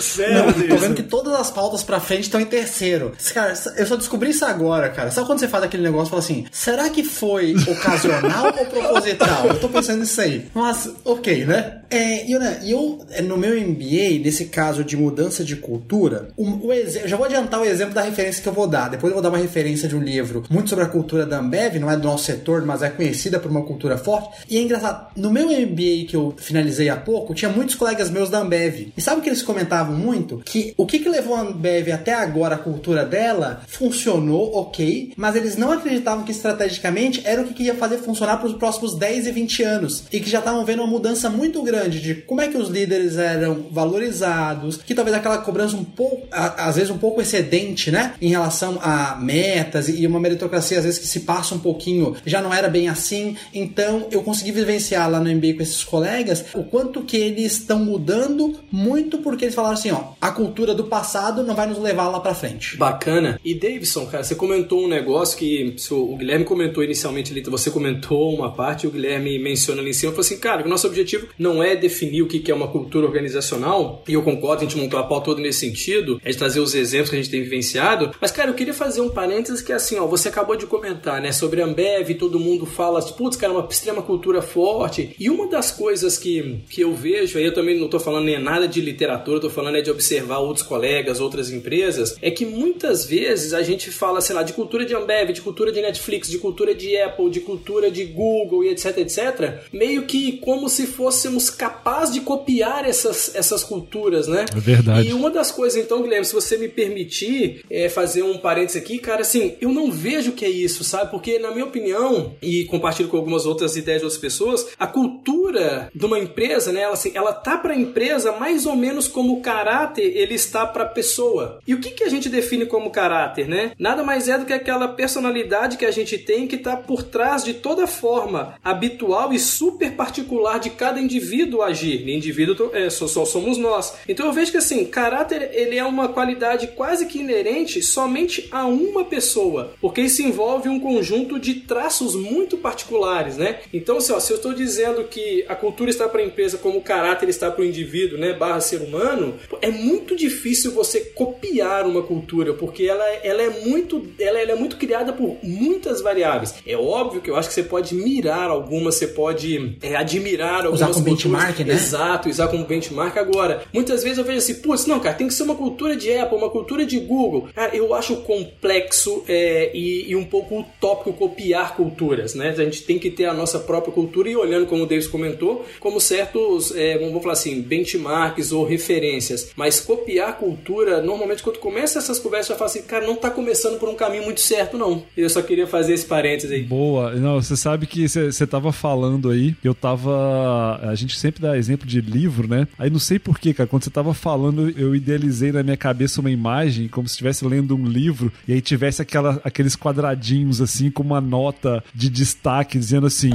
Sério, 0.00 0.46
não, 0.46 0.52
tô 0.52 0.76
vendo 0.76 0.94
que 0.94 1.02
todas 1.02 1.32
as 1.32 1.50
pautas 1.50 1.82
pra 1.82 2.00
frente 2.00 2.24
estão 2.24 2.40
em 2.40 2.44
terceiro. 2.44 3.12
Cara, 3.32 3.54
eu 3.76 3.86
só 3.86 3.96
descobri 3.96 4.30
isso 4.30 4.44
agora, 4.44 4.90
cara. 4.90 5.10
Sabe 5.10 5.26
quando 5.26 5.38
você 5.38 5.48
faz 5.48 5.64
aquele 5.64 5.84
negócio 5.84 6.08
e 6.08 6.10
fala 6.10 6.22
assim: 6.22 6.46
será 6.50 6.90
que 6.90 7.04
foi 7.04 7.54
ocasional 7.54 8.46
ou 8.46 8.66
proposital? 8.66 9.46
Eu 9.46 9.60
tô 9.60 9.68
pensando 9.68 10.00
nisso 10.00 10.20
aí. 10.20 10.48
Mas, 10.52 10.90
ok, 11.04 11.46
né? 11.46 11.81
É, 11.92 12.24
eu, 12.26 12.40
né, 12.40 12.58
eu, 12.64 13.04
no 13.24 13.36
meu 13.36 13.54
MBA, 13.60 14.18
nesse 14.24 14.46
caso 14.46 14.82
de 14.82 14.96
mudança 14.96 15.44
de 15.44 15.56
cultura, 15.56 16.30
o, 16.38 16.66
o 16.66 16.72
eu 16.72 17.06
já 17.06 17.18
vou 17.18 17.26
adiantar 17.26 17.60
o 17.60 17.66
exemplo 17.66 17.92
da 17.92 18.00
referência 18.00 18.42
que 18.42 18.48
eu 18.48 18.52
vou 18.52 18.66
dar. 18.66 18.88
Depois 18.88 19.10
eu 19.10 19.14
vou 19.14 19.22
dar 19.22 19.28
uma 19.28 19.36
referência 19.36 19.86
de 19.86 19.94
um 19.94 20.02
livro 20.02 20.42
muito 20.48 20.70
sobre 20.70 20.86
a 20.86 20.88
cultura 20.88 21.26
da 21.26 21.38
Ambev, 21.38 21.78
não 21.78 21.90
é 21.90 21.96
do 21.96 22.04
nosso 22.04 22.24
setor, 22.24 22.64
mas 22.64 22.82
é 22.82 22.88
conhecida 22.88 23.38
por 23.38 23.50
uma 23.50 23.62
cultura 23.62 23.98
forte. 23.98 24.46
E 24.48 24.56
é 24.56 24.62
engraçado, 24.62 25.08
no 25.14 25.30
meu 25.30 25.48
MBA 25.48 26.06
que 26.08 26.14
eu 26.14 26.34
finalizei 26.38 26.88
há 26.88 26.96
pouco, 26.96 27.34
tinha 27.34 27.50
muitos 27.50 27.74
colegas 27.74 28.08
meus 28.08 28.30
da 28.30 28.38
Ambev. 28.38 28.90
E 28.96 29.00
sabe 29.02 29.20
o 29.20 29.22
que 29.22 29.28
eles 29.28 29.42
comentavam 29.42 29.94
muito? 29.94 30.38
Que 30.38 30.72
o 30.78 30.86
que, 30.86 30.98
que 30.98 31.10
levou 31.10 31.34
a 31.34 31.42
Ambev 31.42 31.90
até 31.92 32.14
agora, 32.14 32.54
a 32.54 32.58
cultura 32.58 33.04
dela, 33.04 33.62
funcionou, 33.68 34.56
ok, 34.56 35.12
mas 35.14 35.36
eles 35.36 35.56
não 35.58 35.70
acreditavam 35.72 36.24
que 36.24 36.32
estrategicamente 36.32 37.20
era 37.24 37.42
o 37.42 37.44
que 37.44 37.64
ia 37.64 37.74
fazer 37.74 37.98
funcionar 37.98 38.38
para 38.38 38.48
os 38.48 38.54
próximos 38.54 38.96
10 38.96 39.26
e 39.26 39.32
20 39.32 39.62
anos. 39.62 40.04
E 40.10 40.20
que 40.20 40.30
já 40.30 40.38
estavam 40.38 40.64
vendo 40.64 40.80
uma 40.80 40.90
mudança 40.90 41.28
muito 41.28 41.62
grande 41.62 41.81
grande 41.82 42.00
de 42.00 42.14
como 42.14 42.40
é 42.40 42.48
que 42.48 42.56
os 42.56 42.68
líderes 42.68 43.16
eram 43.16 43.66
valorizados, 43.70 44.76
que 44.76 44.94
talvez 44.94 45.16
aquela 45.16 45.38
cobrança 45.38 45.76
um 45.76 45.84
pouco, 45.84 46.26
às 46.30 46.76
vezes 46.76 46.90
um 46.90 46.98
pouco 46.98 47.20
excedente, 47.20 47.90
né, 47.90 48.14
em 48.20 48.28
relação 48.28 48.78
a 48.80 49.16
metas 49.16 49.88
e 49.88 50.06
uma 50.06 50.20
meritocracia 50.20 50.78
às 50.78 50.84
vezes 50.84 50.98
que 50.98 51.06
se 51.06 51.20
passa 51.20 51.54
um 51.54 51.58
pouquinho, 51.58 52.16
já 52.24 52.40
não 52.40 52.52
era 52.52 52.68
bem 52.68 52.88
assim. 52.88 53.36
Então 53.52 54.06
eu 54.10 54.22
consegui 54.22 54.52
vivenciar 54.52 55.10
lá 55.10 55.20
no 55.20 55.30
MBA 55.30 55.54
com 55.54 55.62
esses 55.62 55.84
colegas 55.84 56.44
o 56.54 56.64
quanto 56.64 57.02
que 57.02 57.16
eles 57.16 57.52
estão 57.52 57.78
mudando 57.78 58.58
muito 58.70 59.18
porque 59.18 59.46
eles 59.46 59.54
falaram 59.54 59.74
assim, 59.74 59.90
ó, 59.90 60.12
a 60.20 60.30
cultura 60.30 60.74
do 60.74 60.84
passado 60.84 61.42
não 61.42 61.54
vai 61.54 61.66
nos 61.66 61.78
levar 61.78 62.08
lá 62.08 62.20
para 62.20 62.34
frente. 62.34 62.76
Bacana. 62.76 63.38
E 63.44 63.54
Davidson, 63.54 64.06
cara, 64.06 64.24
você 64.24 64.34
comentou 64.34 64.84
um 64.84 64.88
negócio 64.88 65.36
que 65.36 65.76
o 65.90 66.16
Guilherme 66.16 66.44
comentou 66.44 66.82
inicialmente 66.82 67.32
ali, 67.32 67.42
você 67.42 67.70
comentou 67.70 68.34
uma 68.34 68.52
parte 68.52 68.86
o 68.86 68.90
Guilherme 68.90 69.38
menciona 69.38 69.80
ali 69.80 69.90
em 69.90 69.92
cima, 69.92 70.12
falou 70.12 70.24
assim, 70.24 70.38
cara, 70.38 70.64
o 70.64 70.68
nosso 70.68 70.86
objetivo 70.86 71.28
não 71.38 71.62
é 71.62 71.71
é 71.72 71.76
definir 71.76 72.22
o 72.22 72.28
que 72.28 72.50
é 72.50 72.54
uma 72.54 72.68
cultura 72.68 73.06
organizacional, 73.06 74.02
e 74.08 74.14
eu 74.14 74.22
concordo, 74.22 74.62
a 74.62 74.68
gente 74.68 74.78
montou 74.78 74.98
a 74.98 75.04
pauta 75.04 75.26
toda 75.26 75.40
nesse 75.40 75.60
sentido, 75.60 76.20
é 76.24 76.30
de 76.30 76.36
trazer 76.36 76.60
os 76.60 76.74
exemplos 76.74 77.10
que 77.10 77.16
a 77.16 77.18
gente 77.22 77.30
tem 77.30 77.42
vivenciado, 77.42 78.14
mas, 78.20 78.30
cara, 78.30 78.50
eu 78.50 78.54
queria 78.54 78.74
fazer 78.74 79.00
um 79.00 79.08
parênteses 79.08 79.62
que, 79.62 79.72
assim, 79.72 79.98
ó, 79.98 80.06
você 80.06 80.28
acabou 80.28 80.56
de 80.56 80.66
comentar, 80.66 81.20
né, 81.20 81.32
sobre 81.32 81.62
a 81.62 81.64
Ambev, 81.64 82.14
todo 82.14 82.40
mundo 82.40 82.66
fala, 82.66 83.00
putz, 83.02 83.36
cara, 83.36 83.52
uma 83.52 83.66
extrema 83.68 84.02
cultura 84.02 84.42
forte, 84.42 85.14
e 85.18 85.30
uma 85.30 85.48
das 85.48 85.70
coisas 85.70 86.18
que, 86.18 86.60
que 86.68 86.80
eu 86.80 86.94
vejo, 86.94 87.38
aí 87.38 87.44
eu 87.44 87.54
também 87.54 87.78
não 87.78 87.88
tô 87.88 87.98
falando 87.98 88.24
nem 88.24 88.38
nada 88.38 88.66
de 88.66 88.80
literatura, 88.80 89.40
tô 89.40 89.50
falando 89.50 89.76
é 89.76 89.82
de 89.82 89.90
observar 89.90 90.38
outros 90.38 90.66
colegas, 90.66 91.20
outras 91.20 91.50
empresas, 91.50 92.16
é 92.20 92.30
que 92.30 92.44
muitas 92.44 93.04
vezes 93.04 93.52
a 93.52 93.62
gente 93.62 93.90
fala, 93.90 94.20
sei 94.20 94.34
lá, 94.34 94.42
de 94.42 94.52
cultura 94.52 94.84
de 94.84 94.94
Ambev, 94.94 95.32
de 95.32 95.40
cultura 95.40 95.72
de 95.72 95.80
Netflix, 95.80 96.28
de 96.28 96.38
cultura 96.38 96.74
de 96.74 96.96
Apple, 96.98 97.30
de 97.30 97.40
cultura 97.40 97.90
de 97.90 98.04
Google 98.04 98.64
e 98.64 98.68
etc, 98.68 98.98
etc, 98.98 99.62
meio 99.72 100.02
que 100.02 100.38
como 100.38 100.68
se 100.68 100.86
fôssemos 100.86 101.50
capaz 101.62 102.12
de 102.12 102.20
copiar 102.22 102.84
essas, 102.84 103.32
essas 103.36 103.62
culturas, 103.62 104.26
né? 104.26 104.46
É 104.52 104.58
verdade. 104.58 105.08
E 105.08 105.12
uma 105.12 105.30
das 105.30 105.52
coisas, 105.52 105.80
então, 105.80 106.02
Guilherme, 106.02 106.26
se 106.26 106.34
você 106.34 106.56
me 106.56 106.68
permitir 106.68 107.64
é, 107.70 107.88
fazer 107.88 108.24
um 108.24 108.36
parênteses 108.36 108.82
aqui, 108.82 108.98
cara, 108.98 109.20
assim, 109.20 109.54
eu 109.60 109.68
não 109.68 109.88
vejo 109.88 110.32
que 110.32 110.44
é 110.44 110.50
isso, 110.50 110.82
sabe? 110.82 111.12
Porque, 111.12 111.38
na 111.38 111.52
minha 111.52 111.64
opinião, 111.64 112.34
e 112.42 112.64
compartilho 112.64 113.08
com 113.08 113.16
algumas 113.16 113.46
outras 113.46 113.76
ideias 113.76 114.00
de 114.00 114.06
outras 114.06 114.20
pessoas, 114.20 114.66
a 114.76 114.88
cultura 114.88 115.88
de 115.94 116.04
uma 116.04 116.18
empresa, 116.18 116.72
né, 116.72 116.80
ela, 116.80 116.94
assim, 116.94 117.12
ela 117.14 117.32
tá 117.32 117.56
para 117.56 117.74
a 117.74 117.78
empresa 117.78 118.32
mais 118.32 118.66
ou 118.66 118.74
menos 118.74 119.06
como 119.06 119.34
o 119.34 119.40
caráter 119.40 120.16
ele 120.16 120.34
está 120.34 120.66
para 120.66 120.82
a 120.82 120.88
pessoa. 120.88 121.60
E 121.64 121.74
o 121.74 121.80
que, 121.80 121.90
que 121.90 122.02
a 122.02 122.08
gente 122.08 122.28
define 122.28 122.66
como 122.66 122.90
caráter, 122.90 123.46
né? 123.46 123.70
Nada 123.78 124.02
mais 124.02 124.28
é 124.28 124.36
do 124.36 124.46
que 124.46 124.52
aquela 124.52 124.88
personalidade 124.88 125.76
que 125.76 125.86
a 125.86 125.92
gente 125.92 126.18
tem 126.18 126.48
que 126.48 126.56
está 126.56 126.76
por 126.76 127.04
trás 127.04 127.44
de 127.44 127.54
toda 127.54 127.86
forma 127.86 128.54
habitual 128.64 129.32
e 129.32 129.38
super 129.38 129.92
particular 129.92 130.58
de 130.58 130.70
cada 130.70 131.00
indivíduo 131.00 131.41
indivíduo 131.42 131.62
agir, 131.62 132.08
indivíduo 132.08 132.70
é, 132.72 132.88
só, 132.88 133.06
só, 133.06 133.24
somos 133.24 133.58
nós. 133.58 133.94
Então 134.08 134.26
eu 134.26 134.32
vejo 134.32 134.50
que 134.50 134.56
assim, 134.56 134.84
caráter 134.84 135.50
ele 135.52 135.76
é 135.76 135.84
uma 135.84 136.08
qualidade 136.08 136.68
quase 136.68 137.06
que 137.06 137.18
inerente 137.18 137.82
somente 137.82 138.48
a 138.50 138.66
uma 138.66 139.04
pessoa, 139.04 139.72
porque 139.80 140.00
isso 140.02 140.22
envolve 140.22 140.68
um 140.68 140.78
conjunto 140.78 141.38
de 141.38 141.54
traços 141.54 142.14
muito 142.14 142.56
particulares, 142.56 143.36
né? 143.36 143.60
Então 143.72 143.98
assim, 143.98 144.12
ó, 144.12 144.20
se 144.20 144.32
eu 144.32 144.36
estou 144.36 144.52
dizendo 144.52 145.04
que 145.04 145.44
a 145.48 145.54
cultura 145.54 145.90
está 145.90 146.08
para 146.08 146.20
a 146.20 146.24
empresa 146.24 146.58
como 146.58 146.78
o 146.78 146.82
caráter 146.82 147.28
está 147.28 147.50
para 147.50 147.62
o 147.62 147.64
indivíduo, 147.64 148.18
né, 148.18 148.32
barra 148.32 148.60
ser 148.60 148.80
humano, 148.80 149.34
é 149.60 149.70
muito 149.70 150.14
difícil 150.16 150.72
você 150.72 151.00
copiar 151.00 151.86
uma 151.86 152.02
cultura, 152.02 152.54
porque 152.54 152.84
ela, 152.84 153.04
ela 153.22 153.42
é 153.42 153.50
muito 153.66 154.06
ela, 154.18 154.38
ela 154.40 154.52
é 154.52 154.56
muito 154.56 154.76
criada 154.76 155.12
por 155.12 155.38
muitas 155.42 156.00
variáveis. 156.00 156.54
É 156.66 156.76
óbvio 156.76 157.20
que 157.20 157.30
eu 157.30 157.36
acho 157.36 157.48
que 157.48 157.54
você 157.54 157.62
pode 157.62 157.94
mirar 157.94 158.50
algumas, 158.50 158.94
você 158.94 159.08
pode 159.08 159.76
é, 159.82 159.96
admirar 159.96 160.66
algumas 160.66 161.00
culturas 161.00 161.31
benchmark, 161.32 161.58
né? 161.60 161.74
Exato, 161.74 162.28
usar 162.28 162.48
como 162.48 162.64
benchmark. 162.64 163.16
Agora, 163.16 163.64
muitas 163.72 164.02
vezes 164.02 164.18
eu 164.18 164.24
vejo 164.24 164.38
assim, 164.38 164.54
putz, 164.54 164.86
não, 164.86 165.00
cara, 165.00 165.14
tem 165.14 165.26
que 165.26 165.34
ser 165.34 165.42
uma 165.42 165.54
cultura 165.54 165.96
de 165.96 166.12
Apple, 166.12 166.36
uma 166.36 166.50
cultura 166.50 166.84
de 166.84 166.98
Google. 166.98 167.48
Cara, 167.54 167.74
eu 167.74 167.94
acho 167.94 168.16
complexo 168.16 169.24
é, 169.28 169.70
e, 169.74 170.10
e, 170.10 170.16
um 170.16 170.24
pouco 170.24 170.60
utópico 170.60 171.12
copiar 171.12 171.74
culturas, 171.74 172.34
né? 172.34 172.50
A 172.50 172.64
gente 172.64 172.82
tem 172.82 172.98
que 172.98 173.10
ter 173.10 173.26
a 173.26 173.34
nossa 173.34 173.58
própria 173.58 173.92
cultura 173.92 174.28
e 174.28 174.36
olhando, 174.36 174.66
como 174.66 174.84
o 174.84 174.86
Davis 174.86 175.06
comentou, 175.06 175.64
como 175.80 176.00
certos, 176.00 176.74
é, 176.76 176.98
vamos 176.98 177.20
falar 177.22 177.34
assim, 177.34 177.60
benchmarks 177.60 178.52
ou 178.52 178.64
referências. 178.64 179.50
Mas 179.56 179.80
copiar 179.80 180.38
cultura, 180.38 181.00
normalmente 181.00 181.42
quando 181.42 181.58
começa 181.58 181.98
essas 181.98 182.18
conversas, 182.18 182.50
eu 182.50 182.56
falo 182.56 182.70
assim, 182.70 182.82
cara, 182.82 183.06
não 183.06 183.16
tá 183.16 183.30
começando 183.30 183.78
por 183.78 183.88
um 183.88 183.94
caminho 183.94 184.24
muito 184.24 184.40
certo, 184.40 184.76
não. 184.78 185.02
Eu 185.16 185.28
só 185.28 185.42
queria 185.42 185.66
fazer 185.66 185.94
esse 185.94 186.06
parênteses 186.06 186.50
aí. 186.50 186.62
Boa. 186.62 187.12
Não, 187.12 187.40
você 187.40 187.56
sabe 187.56 187.86
que 187.86 188.08
você 188.08 188.46
tava 188.46 188.72
falando 188.72 189.30
aí, 189.30 189.54
eu 189.62 189.74
tava. 189.74 190.80
A 190.82 190.94
gente 190.94 191.18
sempre 191.22 191.40
dá 191.40 191.56
exemplo 191.56 191.86
de 191.86 192.00
livro, 192.00 192.48
né? 192.48 192.66
Aí 192.76 192.90
não 192.90 192.98
sei 192.98 193.18
porquê, 193.18 193.54
cara, 193.54 193.68
quando 193.68 193.84
você 193.84 193.90
tava 193.90 194.12
falando, 194.12 194.70
eu 194.70 194.94
idealizei 194.94 195.52
na 195.52 195.62
minha 195.62 195.76
cabeça 195.76 196.20
uma 196.20 196.30
imagem 196.30 196.88
como 196.88 197.06
se 197.06 197.12
estivesse 197.12 197.44
lendo 197.44 197.76
um 197.76 197.86
livro 197.86 198.32
e 198.46 198.52
aí 198.52 198.60
tivesse 198.60 199.00
aquela, 199.00 199.40
aqueles 199.44 199.76
quadradinhos 199.76 200.60
assim 200.60 200.90
com 200.90 201.02
uma 201.02 201.20
nota 201.20 201.82
de 201.94 202.10
destaque 202.10 202.78
dizendo 202.78 203.06
assim. 203.06 203.32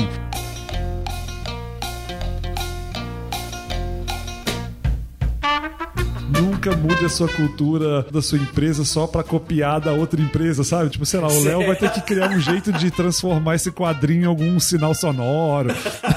Nunca 6.68 6.76
mude 6.76 7.06
a 7.06 7.10
sua 7.10 7.28
cultura 7.28 8.06
da 8.12 8.22
sua 8.22 8.38
empresa 8.38 8.84
só 8.84 9.08
para 9.08 9.24
copiar 9.24 9.80
da 9.80 9.94
outra 9.94 10.20
empresa, 10.20 10.64
sabe? 10.64 10.90
Tipo, 10.90 11.06
sei 11.06 11.20
lá, 11.20 11.28
o 11.28 11.44
Léo 11.44 11.66
vai 11.66 11.76
ter 11.76 11.92
que 11.92 12.02
criar 12.02 12.30
um 12.30 12.40
jeito 12.40 12.74
de 12.74 12.92
transformar 12.92 13.56
esse 13.56 13.72
quadrinho 13.72 14.24
em 14.24 14.26
algum 14.26 14.60
sinal 14.60 14.94
sonoro 14.94 15.70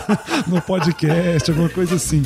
no 0.49 0.61
podcast, 0.61 1.51
alguma 1.51 1.69
coisa 1.69 1.95
assim. 1.95 2.23